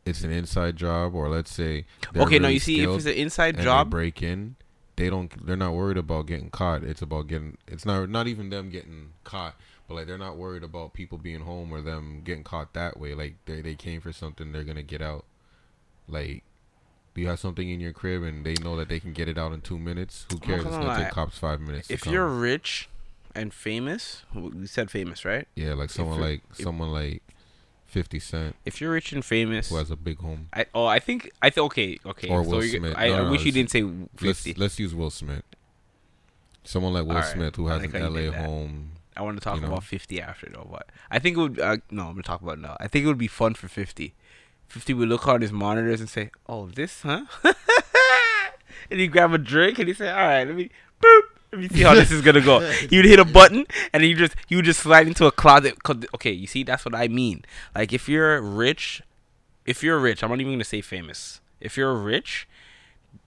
it's 0.04 0.22
an 0.22 0.30
inside 0.30 0.76
job, 0.76 1.14
or 1.14 1.28
let's 1.28 1.52
say 1.52 1.84
they're 2.12 2.22
okay, 2.22 2.38
now 2.38 2.44
really 2.44 2.54
you 2.54 2.60
see 2.60 2.80
if 2.80 2.90
it's 2.90 3.06
an 3.06 3.12
inside 3.14 3.58
job, 3.58 3.88
they 3.88 3.90
break 3.90 4.22
in, 4.22 4.54
they 4.94 5.10
don't. 5.10 5.44
They're 5.44 5.56
not 5.56 5.74
worried 5.74 5.96
about 5.98 6.26
getting 6.26 6.48
caught. 6.48 6.84
It's 6.84 7.02
about 7.02 7.26
getting. 7.26 7.58
It's 7.66 7.84
not 7.84 8.08
not 8.08 8.28
even 8.28 8.50
them 8.50 8.70
getting 8.70 9.10
caught, 9.24 9.56
but 9.88 9.94
like 9.94 10.06
they're 10.06 10.16
not 10.16 10.36
worried 10.36 10.62
about 10.62 10.94
people 10.94 11.18
being 11.18 11.40
home 11.40 11.72
or 11.72 11.82
them 11.82 12.22
getting 12.24 12.44
caught 12.44 12.72
that 12.74 12.98
way. 13.00 13.14
Like 13.14 13.34
they 13.46 13.60
they 13.60 13.74
came 13.74 14.00
for 14.00 14.12
something, 14.12 14.52
they're 14.52 14.64
gonna 14.64 14.82
get 14.82 15.02
out. 15.02 15.24
Like. 16.08 16.44
You 17.16 17.28
have 17.28 17.38
something 17.38 17.68
in 17.68 17.80
your 17.80 17.92
crib 17.92 18.22
and 18.22 18.44
they 18.44 18.54
know 18.54 18.76
that 18.76 18.88
they 18.88 19.00
can 19.00 19.12
get 19.12 19.28
it 19.28 19.38
out 19.38 19.52
in 19.52 19.60
two 19.60 19.78
minutes. 19.78 20.26
Who 20.30 20.38
cares? 20.38 20.62
It's 20.64 20.70
gonna 20.70 20.86
lie. 20.86 21.04
take 21.04 21.12
cops 21.12 21.38
five 21.38 21.60
minutes. 21.60 21.90
if 21.90 22.06
you're 22.06 22.26
rich 22.28 22.88
and 23.34 23.52
famous, 23.52 24.22
we 24.34 24.66
said 24.66 24.90
famous, 24.90 25.24
right? 25.24 25.46
Yeah, 25.54 25.74
like 25.74 25.90
someone 25.90 26.20
like 26.20 26.42
if- 26.50 26.58
someone 26.64 26.90
like 26.92 27.22
Fifty 27.86 28.18
Cent, 28.18 28.56
If 28.64 28.80
you're 28.80 28.92
rich 28.92 29.12
and 29.12 29.24
famous, 29.24 29.68
who 29.70 29.76
has 29.76 29.90
a 29.90 29.96
big 29.96 30.18
home. 30.18 30.48
I 30.52 30.66
oh 30.74 30.86
I 30.86 30.98
think 30.98 31.30
I 31.40 31.50
think 31.50 31.64
okay 31.66 31.98
okay. 32.04 32.28
Or 32.28 32.42
Will 32.42 32.62
you're- 32.64 32.78
Smith. 32.78 32.94
I, 32.96 33.08
No, 33.08 33.14
I 33.14 33.22
no, 33.24 33.30
wish 33.30 33.44
you 33.44 33.52
didn't 33.52 33.70
say 33.70 33.82
Let's 33.82 34.40
fifty. 34.42 34.54
let's 34.54 34.78
use 34.78 34.94
Will 34.94 35.10
Smith. 35.10 35.44
Someone 36.64 36.92
like 36.92 37.04
Will 37.04 37.12
Alright, 37.12 37.32
Smith 37.32 37.56
who 37.56 37.68
has 37.68 37.82
an 37.82 37.92
LA 37.92 38.30
home. 38.32 38.90
I 39.16 39.22
want 39.22 39.38
to 39.38 39.42
talk 39.42 39.54
you 39.56 39.62
know. 39.62 39.68
about 39.68 39.84
fifty 39.84 40.20
after 40.20 40.48
though, 40.52 40.68
but 40.70 40.88
I 41.10 41.18
think 41.20 41.36
it 41.38 41.40
would. 41.40 41.60
Uh, 41.60 41.76
no, 41.90 42.02
I'm 42.08 42.10
gonna 42.12 42.22
talk 42.22 42.42
about 42.42 42.58
it 42.58 42.60
now. 42.60 42.76
I 42.80 42.88
think 42.88 43.04
it 43.04 43.08
would 43.08 43.16
be 43.16 43.28
fun 43.28 43.54
for 43.54 43.68
fifty. 43.68 44.14
Fifty 44.68 44.94
would 44.94 45.08
look 45.08 45.26
on 45.26 45.40
his 45.40 45.52
monitors 45.52 46.00
and 46.00 46.08
say, 46.08 46.30
"Oh, 46.48 46.66
this, 46.66 47.02
huh?" 47.02 47.24
and 48.90 49.00
he 49.00 49.06
grab 49.08 49.32
a 49.32 49.38
drink 49.38 49.78
and 49.78 49.88
he 49.88 49.94
say, 49.94 50.10
"All 50.10 50.16
right, 50.16 50.46
let 50.46 50.56
me 50.56 50.70
boop." 51.00 51.22
Let 51.52 51.60
me 51.60 51.68
see 51.68 51.82
how 51.84 51.94
this 51.94 52.10
is 52.10 52.22
gonna 52.22 52.40
go. 52.40 52.60
He 52.90 52.96
would 52.96 53.06
hit 53.06 53.20
a 53.20 53.24
button 53.24 53.66
and 53.92 54.02
he 54.02 54.14
just 54.14 54.34
he 54.46 54.56
would 54.56 54.64
just 54.64 54.80
slide 54.80 55.06
into 55.06 55.26
a 55.26 55.30
closet. 55.30 55.76
Okay, 56.14 56.32
you 56.32 56.46
see, 56.46 56.64
that's 56.64 56.84
what 56.84 56.94
I 56.94 57.08
mean. 57.08 57.44
Like 57.74 57.92
if 57.92 58.08
you're 58.08 58.42
rich, 58.42 59.00
if 59.64 59.82
you're 59.82 59.98
rich, 59.98 60.22
I'm 60.22 60.30
not 60.30 60.40
even 60.40 60.52
gonna 60.54 60.64
say 60.64 60.80
famous. 60.80 61.40
If 61.60 61.76
you're 61.76 61.94
rich, 61.94 62.48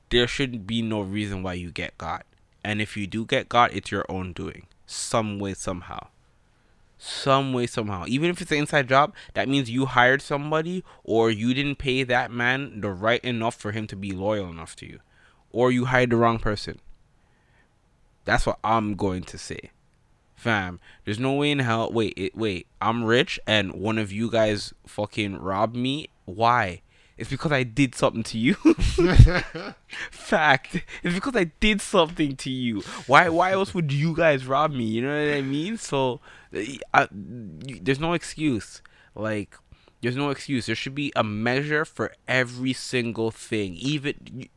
there 0.10 0.28
shouldn't 0.28 0.68
be 0.68 0.82
no 0.82 1.02
reason 1.02 1.44
why 1.44 1.54
you 1.54 1.72
get 1.72 1.98
got. 1.98 2.26
And 2.64 2.82
if 2.82 2.98
you 2.98 3.08
do 3.08 3.26
get 3.26 3.50
got, 3.50 3.74
it's 3.74 3.92
your 3.92 4.06
own 4.10 4.34
doing. 4.34 4.68
Some 4.86 5.40
way, 5.40 5.54
somehow. 5.54 6.08
Some 7.02 7.54
way, 7.54 7.66
somehow. 7.66 8.04
Even 8.08 8.30
if 8.30 8.42
it's 8.42 8.52
an 8.52 8.58
inside 8.58 8.90
job, 8.90 9.16
that 9.34 9.48
means 9.48 9.70
you 9.70 9.86
hired 9.86 10.22
somebody 10.22 10.84
or 11.06 11.32
you 11.32 11.54
didn't 11.54 11.78
pay 11.78 12.04
that 12.04 12.30
man 12.30 12.82
the 12.82 12.92
right 12.92 13.24
enough 13.24 13.56
for 13.56 13.72
him 13.72 13.88
to 13.88 13.96
be 13.96 14.12
loyal 14.12 14.50
enough 14.50 14.76
to 14.78 14.86
you. 14.86 15.00
Or 15.50 15.72
you 15.72 15.86
hired 15.86 16.10
the 16.10 16.18
wrong 16.18 16.40
person. 16.40 16.80
That's 18.26 18.46
what 18.46 18.60
I'm 18.66 18.96
going 18.96 19.24
to 19.24 19.38
say. 19.38 19.72
Fam, 20.36 20.82
there's 21.06 21.20
no 21.20 21.34
way 21.34 21.52
in 21.52 21.60
hell. 21.60 21.90
Wait, 21.90 22.14
it, 22.18 22.36
wait. 22.36 22.68
I'm 22.82 23.06
rich 23.06 23.40
and 23.48 23.74
one 23.74 23.98
of 23.98 24.12
you 24.12 24.30
guys 24.30 24.74
fucking 24.86 25.38
robbed 25.38 25.78
me. 25.78 26.10
Why? 26.26 26.82
It's 27.20 27.30
because 27.30 27.52
I 27.52 27.64
did 27.64 27.96
something 27.96 28.24
to 28.24 28.38
you. 28.38 28.54
Fact. 30.10 30.84
It's 31.04 31.14
because 31.14 31.36
I 31.36 31.52
did 31.60 31.82
something 31.82 32.38
to 32.38 32.50
you. 32.50 32.82
Why? 33.08 33.28
Why 33.28 33.52
else 33.52 33.74
would 33.74 33.92
you 33.92 34.16
guys 34.16 34.46
rob 34.46 34.72
me? 34.72 34.86
You 34.86 35.02
know 35.02 35.26
what 35.26 35.34
I 35.36 35.42
mean? 35.42 35.78
So, 35.78 36.22
I, 36.94 37.10
there's 37.12 38.00
no 38.00 38.14
excuse. 38.14 38.82
Like, 39.16 39.54
there's 40.02 40.16
no 40.16 40.30
excuse. 40.30 40.68
There 40.68 40.76
should 40.76 40.96
be 40.96 41.12
a 41.14 41.24
measure 41.24 41.84
for 41.84 42.14
every 42.26 42.72
single 42.72 43.32
thing. 43.32 43.76
Even 43.76 44.48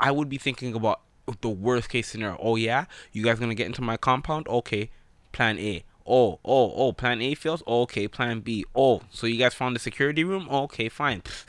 I 0.00 0.10
would 0.10 0.30
be 0.30 0.38
thinking 0.38 0.74
about 0.74 1.02
the 1.42 1.50
worst 1.50 1.90
case 1.90 2.08
scenario. 2.08 2.38
Oh 2.40 2.56
yeah, 2.56 2.86
you 3.12 3.22
guys 3.22 3.38
gonna 3.38 3.54
get 3.54 3.66
into 3.66 3.82
my 3.82 3.98
compound? 3.98 4.48
Okay, 4.48 4.90
plan 5.32 5.58
A. 5.58 5.84
Oh, 6.06 6.40
oh, 6.42 6.72
oh, 6.74 6.92
plan 6.92 7.20
A 7.20 7.34
fails. 7.34 7.62
okay, 7.66 8.08
plan 8.08 8.40
B. 8.40 8.64
Oh, 8.74 9.02
so 9.10 9.26
you 9.26 9.36
guys 9.36 9.52
found 9.52 9.76
the 9.76 9.80
security 9.80 10.24
room? 10.24 10.48
okay, 10.50 10.88
fine. 10.88 11.20
Pfft. 11.20 11.44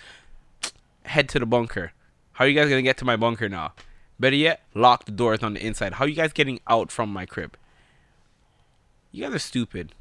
Head 1.09 1.27
to 1.29 1.39
the 1.39 1.45
bunker. 1.47 1.91
How 2.33 2.45
are 2.45 2.47
you 2.47 2.53
guys 2.53 2.69
gonna 2.69 2.83
get 2.83 2.97
to 2.97 3.05
my 3.05 3.15
bunker 3.15 3.49
now? 3.49 3.73
Better 4.19 4.35
yet, 4.35 4.61
lock 4.75 5.05
the 5.05 5.11
doors 5.11 5.41
on 5.41 5.55
the 5.55 5.65
inside. 5.65 5.93
How 5.93 6.05
are 6.05 6.07
you 6.07 6.13
guys 6.13 6.33
getting 6.33 6.59
out 6.67 6.91
from 6.91 7.11
my 7.11 7.25
crib? 7.25 7.57
You 9.11 9.23
guys 9.23 9.33
are 9.33 9.39
stupid. 9.39 9.93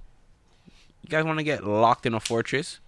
You 1.02 1.08
guys 1.08 1.24
want 1.24 1.38
to 1.38 1.44
get 1.44 1.64
locked 1.64 2.04
in 2.04 2.12
a 2.12 2.20
fortress? 2.20 2.80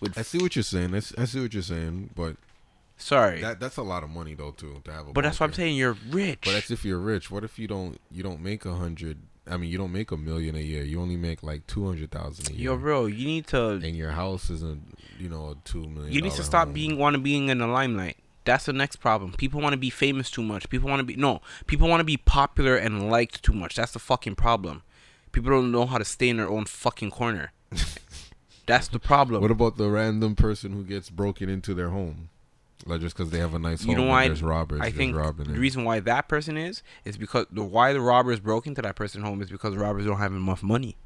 With 0.00 0.16
I 0.16 0.22
see 0.22 0.38
what 0.38 0.56
you're 0.56 0.62
saying. 0.62 0.94
I 0.94 1.00
see 1.00 1.40
what 1.40 1.52
you're 1.52 1.62
saying, 1.62 2.10
but 2.16 2.36
sorry, 2.96 3.42
that 3.42 3.60
that's 3.60 3.76
a 3.76 3.82
lot 3.82 4.02
of 4.02 4.08
money 4.08 4.34
though 4.34 4.52
too 4.52 4.80
to 4.84 4.92
have 4.92 5.08
a. 5.08 5.12
but 5.12 5.24
that's 5.24 5.38
what 5.38 5.46
I'm 5.46 5.52
saying. 5.52 5.76
You're 5.76 5.98
rich. 6.08 6.40
But 6.44 6.52
that's 6.52 6.70
if 6.70 6.86
you're 6.86 6.98
rich. 6.98 7.30
What 7.30 7.44
if 7.44 7.58
you 7.58 7.68
don't? 7.68 8.00
You 8.10 8.22
don't 8.22 8.40
make 8.40 8.64
a 8.64 8.74
hundred. 8.76 9.18
I 9.46 9.56
mean, 9.56 9.70
you 9.70 9.78
don't 9.78 9.92
make 9.92 10.10
a 10.12 10.16
million 10.16 10.54
a 10.54 10.60
year. 10.60 10.84
You 10.84 11.00
only 11.00 11.16
make 11.16 11.42
like 11.42 11.66
two 11.66 11.84
hundred 11.84 12.10
thousand 12.10 12.50
a 12.50 12.52
year. 12.52 12.70
Yo, 12.70 12.76
bro, 12.76 13.06
you 13.06 13.26
need 13.26 13.46
to 13.48 13.70
and 13.70 13.96
your 13.96 14.12
house 14.12 14.50
isn't, 14.50 14.98
you 15.18 15.28
know, 15.28 15.50
a 15.50 15.54
two 15.68 15.86
million. 15.88 16.12
you 16.12 16.22
need 16.22 16.32
to 16.32 16.44
stop 16.44 16.66
home. 16.66 16.74
being 16.74 16.98
want 16.98 17.14
to 17.14 17.20
being 17.20 17.48
in 17.48 17.58
the 17.58 17.66
limelight. 17.66 18.16
That's 18.44 18.66
the 18.66 18.72
next 18.72 18.96
problem. 18.96 19.32
People 19.32 19.60
want 19.60 19.72
to 19.72 19.78
be 19.78 19.90
famous 19.90 20.30
too 20.30 20.42
much. 20.42 20.68
People 20.68 20.88
want 20.88 21.00
to 21.00 21.04
be 21.04 21.16
no. 21.16 21.40
People 21.66 21.88
want 21.88 22.00
to 22.00 22.04
be 22.04 22.16
popular 22.16 22.76
and 22.76 23.10
liked 23.10 23.42
too 23.42 23.52
much. 23.52 23.76
That's 23.76 23.92
the 23.92 23.98
fucking 23.98 24.36
problem. 24.36 24.82
People 25.32 25.50
don't 25.50 25.72
know 25.72 25.86
how 25.86 25.98
to 25.98 26.04
stay 26.04 26.28
in 26.28 26.36
their 26.36 26.48
own 26.48 26.64
fucking 26.64 27.10
corner. 27.10 27.52
That's 28.66 28.88
the 28.88 28.98
problem. 28.98 29.42
What 29.42 29.50
about 29.50 29.76
the 29.76 29.90
random 29.90 30.36
person 30.36 30.72
who 30.72 30.84
gets 30.84 31.10
broken 31.10 31.48
into 31.48 31.74
their 31.74 31.88
home, 31.90 32.28
like 32.86 33.00
just 33.00 33.16
because 33.16 33.30
they 33.30 33.38
have 33.38 33.54
a 33.54 33.58
nice 33.58 33.84
you 33.84 33.94
home? 33.94 34.04
know 34.04 34.10
why? 34.10 34.26
There's 34.26 34.42
robbers. 34.42 34.80
I 34.80 34.90
think 34.90 35.14
the 35.14 35.54
reason 35.58 35.84
why 35.84 36.00
that 36.00 36.28
person 36.28 36.56
is 36.56 36.82
is 37.04 37.16
because 37.16 37.46
the 37.50 37.62
why 37.62 37.92
the 37.92 38.00
robbers 38.00 38.40
broke 38.40 38.66
into 38.66 38.82
that 38.82 38.96
person's 38.96 39.24
home 39.24 39.42
is 39.42 39.50
because 39.50 39.76
robbers 39.76 40.06
don't 40.06 40.18
have 40.18 40.32
enough 40.32 40.62
money. 40.62 40.96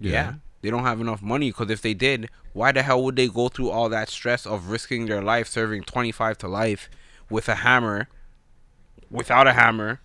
Yeah. 0.00 0.34
They 0.60 0.70
don't 0.70 0.84
have 0.84 1.00
enough 1.00 1.22
money 1.22 1.50
because 1.50 1.70
if 1.70 1.82
they 1.82 1.94
did, 1.94 2.30
why 2.52 2.72
the 2.72 2.82
hell 2.82 3.02
would 3.04 3.16
they 3.16 3.28
go 3.28 3.48
through 3.48 3.70
all 3.70 3.88
that 3.90 4.08
stress 4.08 4.46
of 4.46 4.70
risking 4.70 5.06
their 5.06 5.22
life 5.22 5.48
serving 5.48 5.82
25 5.84 6.38
to 6.38 6.48
life 6.48 6.90
with 7.30 7.48
a 7.48 7.56
hammer, 7.56 8.08
without 9.10 9.46
a 9.46 9.52
hammer, 9.52 10.00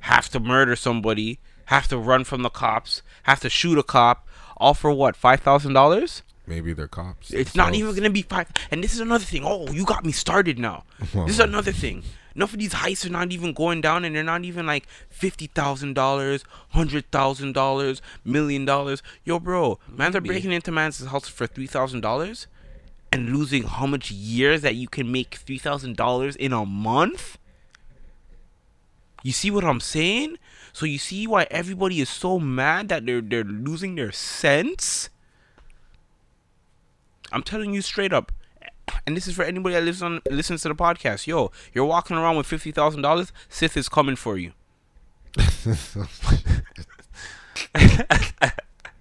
have 0.00 0.28
to 0.30 0.40
murder 0.40 0.76
somebody, 0.76 1.38
have 1.66 1.88
to 1.88 1.98
run 1.98 2.24
from 2.24 2.42
the 2.42 2.48
cops, 2.48 3.02
have 3.24 3.40
to 3.40 3.50
shoot 3.50 3.78
a 3.78 3.82
cop, 3.82 4.26
all 4.56 4.74
for 4.74 4.90
what, 4.90 5.20
$5,000? 5.20 6.22
Maybe 6.48 6.72
they're 6.72 6.88
cops. 6.88 7.30
It's 7.30 7.54
not 7.54 7.74
even 7.74 7.94
gonna 7.94 8.10
be 8.10 8.22
five. 8.22 8.50
And 8.70 8.82
this 8.82 8.94
is 8.94 9.00
another 9.00 9.24
thing. 9.24 9.42
Oh, 9.44 9.70
you 9.70 9.84
got 9.84 10.04
me 10.04 10.12
started 10.12 10.58
now. 10.58 10.84
This 11.12 11.34
is 11.34 11.40
another 11.40 11.72
thing. 11.72 12.02
Enough 12.34 12.52
of 12.52 12.58
these 12.58 12.72
heists 12.72 13.04
are 13.04 13.10
not 13.10 13.32
even 13.32 13.52
going 13.52 13.80
down, 13.80 14.04
and 14.04 14.14
they're 14.14 14.22
not 14.22 14.44
even 14.44 14.64
like 14.66 14.86
fifty 15.10 15.48
thousand 15.48 15.94
dollars, 15.94 16.44
hundred 16.70 17.10
thousand 17.10 17.52
dollars, 17.52 18.00
million 18.24 18.64
dollars. 18.64 19.02
Yo, 19.24 19.38
bro, 19.38 19.78
man, 19.88 20.12
they're 20.12 20.20
breaking 20.20 20.52
into 20.52 20.70
man's 20.72 21.04
house 21.04 21.28
for 21.28 21.46
three 21.46 21.66
thousand 21.66 22.00
dollars, 22.00 22.46
and 23.12 23.30
losing 23.36 23.64
how 23.64 23.86
much 23.86 24.10
years 24.10 24.62
that 24.62 24.76
you 24.76 24.88
can 24.88 25.10
make 25.10 25.34
three 25.34 25.58
thousand 25.58 25.96
dollars 25.96 26.36
in 26.36 26.52
a 26.52 26.64
month. 26.64 27.38
You 29.22 29.32
see 29.32 29.50
what 29.50 29.64
I'm 29.64 29.80
saying? 29.80 30.38
So 30.72 30.86
you 30.86 30.98
see 30.98 31.26
why 31.26 31.46
everybody 31.50 32.00
is 32.00 32.08
so 32.08 32.38
mad 32.38 32.88
that 32.88 33.04
they're 33.04 33.20
they're 33.20 33.44
losing 33.44 33.96
their 33.96 34.12
sense. 34.12 35.10
I'm 37.32 37.42
telling 37.42 37.74
you 37.74 37.82
straight 37.82 38.12
up, 38.12 38.32
and 39.06 39.16
this 39.16 39.26
is 39.26 39.34
for 39.34 39.44
anybody 39.44 39.74
that 39.74 39.84
lives 39.84 40.02
on 40.02 40.20
listens 40.30 40.62
to 40.62 40.68
the 40.68 40.74
podcast. 40.74 41.26
Yo, 41.26 41.50
you're 41.74 41.84
walking 41.84 42.16
around 42.16 42.36
with 42.36 42.46
fifty 42.46 42.72
thousand 42.72 43.02
dollars. 43.02 43.32
Sith 43.48 43.76
is 43.76 43.88
coming 43.88 44.16
for 44.16 44.38
you. 44.38 44.52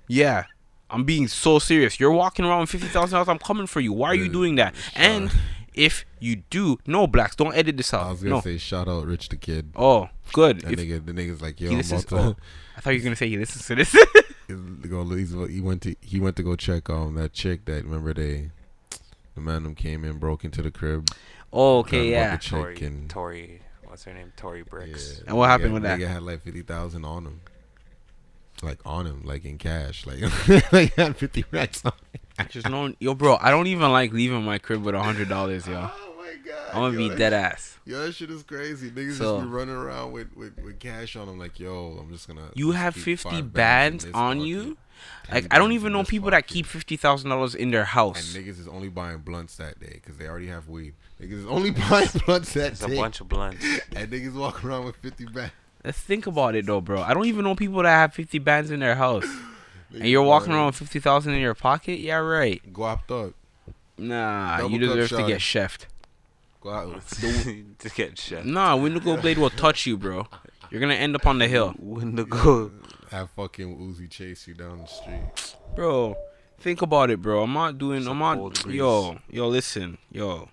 Yeah, 0.10 0.46
I'm 0.90 1.04
being 1.04 1.28
so 1.28 1.60
serious. 1.60 2.00
You're 2.00 2.12
walking 2.14 2.46
around 2.46 2.62
with 2.62 2.70
fifty 2.70 2.88
thousand 2.88 3.16
dollars. 3.16 3.28
I'm 3.28 3.40
coming 3.40 3.68
for 3.68 3.82
you. 3.82 3.92
Why 3.92 4.08
are 4.10 4.16
you 4.16 4.30
doing 4.30 4.56
that? 4.56 4.74
And 4.96 5.30
if 5.74 6.06
you 6.20 6.38
do, 6.50 6.78
no 6.88 7.08
blacks, 7.08 7.36
don't 7.36 7.54
edit 7.54 7.76
this 7.76 7.94
out. 7.94 8.08
I 8.08 8.12
was 8.12 8.24
gonna 8.24 8.36
No. 8.36 8.42
say 8.42 8.58
shout 8.58 8.88
out 8.88 9.06
Rich 9.06 9.28
the 9.30 9.36
Kid. 9.36 9.72
Oh, 9.76 10.08
good. 10.32 10.62
That 10.62 10.72
If 10.74 10.80
nigga, 10.80 11.06
the 11.06 11.12
nigga's 11.12 11.42
like, 11.42 11.60
yo, 11.60 11.72
listens, 11.72 12.06
to. 12.06 12.18
oh, 12.18 12.36
I 12.78 12.82
thought 12.82 12.92
you 12.92 13.00
were 13.00 13.04
gonna 13.04 13.16
say 13.18 13.28
he 13.28 13.38
listens 13.38 13.68
to 13.68 13.76
this. 13.76 13.94
he's 14.48 15.32
go- 15.34 15.46
he 15.48 15.62
went 15.62 15.82
to 15.84 15.96
he 16.02 16.20
went 16.20 16.36
to 16.38 16.44
go 16.44 16.56
check 16.56 16.90
um 16.90 17.16
that 17.16 17.34
chick 17.34 17.66
that 17.66 17.84
remember 17.84 18.14
they 18.14 18.50
the 19.36 19.42
man 19.42 19.64
them 19.64 19.76
came 19.76 20.04
in 20.04 20.18
broke 20.18 20.44
into 20.44 20.62
the 20.62 20.72
crib. 20.72 21.10
oh, 21.54 21.80
okay, 21.80 22.10
yeah. 22.12 22.32
the 22.36 22.42
chick 22.42 22.52
Tori, 22.60 22.82
and 22.84 23.10
Tori, 23.10 23.62
what's 23.86 24.04
her 24.06 24.14
name? 24.14 24.34
Tori 24.36 24.64
Brixx. 24.64 25.18
yeah, 25.20 25.24
And 25.28 25.38
what 25.38 25.50
happened 25.50 25.70
nigga- 25.72 25.74
with 25.74 25.84
that? 25.84 26.00
Nigga 26.00 26.08
had 26.08 26.24
like 26.24 26.42
fifty 26.44 26.62
thousand 26.64 27.06
on 27.06 27.26
him, 27.26 27.42
like 28.64 28.80
on 28.86 29.06
him, 29.06 29.22
like 29.26 29.46
in 29.46 29.58
cash, 29.58 30.06
like 30.08 30.20
like 30.72 30.94
he 30.96 31.02
had 31.02 31.16
fifty 31.18 31.46
racks 31.52 31.84
on. 31.86 31.92
him. 32.40 32.48
Just 32.50 32.70
no, 32.70 32.94
yo, 33.00 33.14
bro. 33.16 33.38
I 33.42 33.50
don't 33.52 33.68
even 33.68 33.92
like 33.92 34.12
leaving 34.14 34.44
my 34.44 34.58
crib 34.60 34.84
with 34.84 34.96
a 34.96 35.02
hundred 35.02 35.30
dollars, 35.30 35.68
yo. 35.68 35.90
Oh 35.94 36.14
my 36.18 36.34
god! 36.46 36.68
I'm 36.70 36.82
gonna 36.94 37.02
yo, 37.02 37.10
be 37.10 37.16
dead 37.16 37.34
ass. 37.34 37.77
Yo, 37.88 38.06
that 38.06 38.14
shit 38.14 38.30
is 38.30 38.44
crazy. 38.44 38.92
Niggas 38.92 39.14
So- 39.14 39.38
just 39.38 39.50
be 39.50 39.56
running 39.56 39.76
around 39.76 40.12
with, 40.12 40.36
with, 40.36 40.60
with 40.62 40.78
cash 40.78 41.16
on 41.16 41.28
them. 41.28 41.40
Like, 41.40 41.58
yo, 41.58 41.98
I'm 42.02 42.12
just 42.12 42.28
gonna. 42.28 42.52
You 42.54 42.72
have 42.72 42.96
fifty 42.96 43.16
fifty 43.16 43.38
five 43.38 43.54
bands 43.54 44.04
on 44.06 44.38
pocket, 44.38 44.48
you. 44.48 44.78
Like 45.32 45.48
I 45.52 45.58
don't 45.58 45.72
even 45.72 45.94
know 45.94 46.00
this 46.00 46.10
people 46.10 46.32
that 46.32 46.48
keep 46.48 46.66
fifty 46.66 46.98
thousand 46.98 47.30
dollars 47.30 47.56
in 47.56 47.72
their 47.72 47.86
house. 47.86 48.36
And 48.36 48.46
niggas 48.46 48.60
is 48.60 48.68
only 48.68 48.90
buying 48.90 49.20
blunts 49.20 49.56
that 49.58 49.80
day 49.80 50.02
because 50.04 50.18
they 50.18 50.28
already 50.28 50.48
have 50.48 50.68
weed. 50.68 50.96
Niggas 51.22 51.40
is 51.40 51.46
only 51.46 51.72
buying 51.90 52.10
blunts 52.26 52.54
that 52.54 52.62
day. 52.62 52.68
It's 52.72 52.84
a 52.84 52.96
bunch 52.96 53.22
of 53.22 53.30
blunts. 53.30 53.64
and 53.96 54.12
niggas 54.12 54.34
walk 54.34 54.66
around 54.66 54.86
with 54.86 54.98
50 54.98 55.26
bands. 55.26 55.54
Let's 55.86 56.00
think 56.00 56.28
about 56.28 56.56
it 56.56 56.66
though, 56.66 56.82
bro. 56.82 57.02
I 57.02 57.14
don't 57.14 57.28
even 57.28 57.46
know 57.46 57.56
people 57.56 57.82
that 57.84 57.90
have 57.90 58.14
fifty 58.14 58.40
bands 58.40 58.70
in 58.70 58.80
their 58.82 58.96
house. 58.96 59.26
And 59.94 60.06
you're 60.10 60.22
walking 60.22 60.52
around 60.52 60.66
with 60.66 60.76
fifty 60.76 61.00
thousand 61.00 61.34
in 61.36 61.40
your 61.40 61.54
pocket? 61.54 62.02
Yeah, 62.02 62.18
right. 62.18 62.62
Guapped 62.74 63.10
up. 63.10 63.34
Nah, 63.98 64.58
Double 64.58 64.72
you 64.72 64.80
deserve 64.80 65.10
to 65.12 65.28
get 65.28 65.40
chefed. 65.40 65.86
Go 66.62 66.70
out. 66.72 67.08
to 67.10 67.90
get 67.96 68.18
shit. 68.18 68.46
Nah, 68.46 68.76
Windigo 68.76 69.18
Blade 69.18 69.38
will 69.38 69.50
touch 69.50 69.86
you, 69.86 69.98
bro. 69.98 70.28
You're 70.72 70.82
gonna 70.82 70.96
end 70.96 71.16
up 71.16 71.26
on 71.26 71.38
the 71.40 71.48
hill, 71.48 71.74
When 71.80 72.16
the 72.16 72.26
go. 72.26 72.72
Have 73.12 73.30
fucking 73.32 73.78
Uzi 73.78 74.10
chase 74.10 74.48
you 74.48 74.54
down 74.54 74.80
the 74.80 74.86
street. 74.88 75.56
bro. 75.76 76.16
Think 76.60 76.82
about 76.82 77.10
it, 77.12 77.22
bro. 77.22 77.44
I'm 77.44 77.54
not 77.54 77.78
doing. 77.78 78.00
It's 78.00 78.08
a 78.08 78.10
I'm 78.10 78.20
not. 78.20 78.38
cold 78.38 78.62
breeze. 78.64 78.76
Yo, 78.76 79.18
yo, 79.30 79.48
listen, 79.48 79.98
yo, 80.12 80.50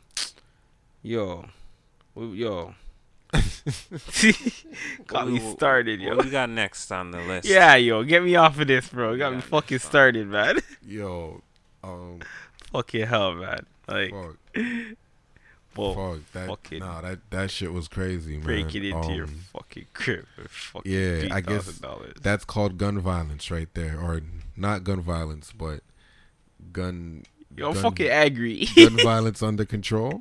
yo, 1.02 1.46
yo. 2.16 2.74
Got 5.06 5.26
me 5.28 5.32
we- 5.40 5.52
started, 5.52 6.00
What 6.00 6.08
yo. 6.08 6.16
we 6.18 6.30
got 6.30 6.50
next 6.50 6.92
on 6.92 7.10
the 7.10 7.18
list? 7.18 7.48
Yeah, 7.48 7.74
yo, 7.76 8.04
get 8.04 8.22
me 8.22 8.36
off 8.36 8.58
of 8.60 8.66
this, 8.68 8.88
bro. 8.88 9.16
Got 9.16 9.34
me 9.34 9.40
fucking 9.40 9.78
started, 9.80 10.28
man. 10.28 10.58
Yo, 10.86 11.42
um, 11.82 12.20
fucking 12.72 13.06
hell, 13.06 13.32
man. 13.34 13.66
Like, 13.88 14.10
fuck, 14.12 14.36
whoa, 15.76 15.94
fuck 16.14 16.32
that. 16.32 16.48
fucking 16.48 16.78
Nah, 16.80 17.00
that 17.02 17.18
that 17.30 17.50
shit 17.50 17.72
was 17.72 17.88
crazy, 17.88 18.32
man. 18.36 18.42
break 18.44 18.74
it 18.74 18.84
into 18.88 19.12
your 19.12 19.24
Um, 19.26 19.40
fucking 19.52 19.86
crib 19.94 20.26
fucking 20.48 20.90
yeah, 20.92 21.28
I 21.34 21.40
guess 21.40 21.80
That's 22.20 22.44
called 22.44 22.78
gun 22.78 22.98
violence 23.00 23.50
right 23.50 23.68
there, 23.74 23.98
or 24.00 24.20
not 24.56 24.84
gun 24.84 25.00
violence, 25.00 25.52
but 25.56 25.80
gun 26.72 27.24
Yo, 27.56 27.68
I'm 27.68 27.74
gun- 27.74 27.82
fucking 27.82 28.08
angry, 28.08 28.66
gun 28.76 28.96
violence 29.02 29.42
under 29.42 29.64
control. 29.64 30.20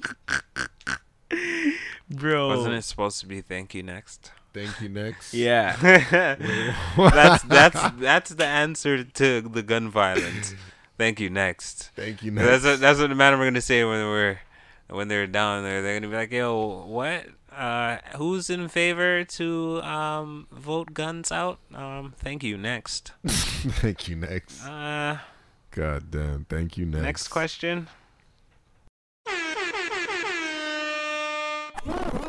bro. 2.09 2.47
Wasn't 2.49 2.73
it 2.73 2.83
supposed 2.83 3.19
to 3.21 3.25
be 3.25 3.41
thank 3.41 3.73
you 3.73 3.83
next? 3.83 4.31
Thank 4.53 4.79
you. 4.81 4.89
Next. 4.89 5.33
Yeah. 5.33 5.75
that's 6.97 7.43
that's 7.43 7.81
that's 7.99 8.29
the 8.35 8.45
answer 8.45 9.03
to 9.03 9.41
the 9.41 9.63
gun 9.63 9.89
violence. 9.89 10.53
Thank 10.95 11.19
you 11.19 11.31
next. 11.31 11.89
Thank 11.95 12.21
you. 12.21 12.29
That's 12.29 12.63
Next. 12.63 12.65
what, 12.65 12.79
that's 12.79 12.99
what 12.99 13.09
the 13.09 13.15
man 13.15 13.37
we're 13.39 13.45
gonna 13.47 13.61
say 13.61 13.83
when 13.83 14.05
we're 14.05 14.37
when 14.93 15.07
they're 15.07 15.27
down 15.27 15.63
there. 15.63 15.81
They're 15.81 15.99
gonna 15.99 16.09
be 16.09 16.15
like, 16.15 16.31
"Yo, 16.31 16.85
what? 16.85 17.25
Uh, 17.51 17.97
who's 18.15 18.49
in 18.49 18.67
favor 18.67 19.23
to 19.23 19.81
um 19.83 20.47
vote 20.51 20.93
guns 20.93 21.31
out? 21.31 21.59
Um, 21.73 22.13
thank 22.17 22.43
you. 22.43 22.57
Next. 22.57 23.11
Thank 23.27 24.07
you. 24.07 24.15
Next. 24.15 24.65
Uh, 24.65 25.19
God 25.71 26.11
damn. 26.11 26.45
Thank 26.45 26.77
you. 26.77 26.85
Next. 26.85 27.03
next 27.03 27.27
question. 27.29 27.87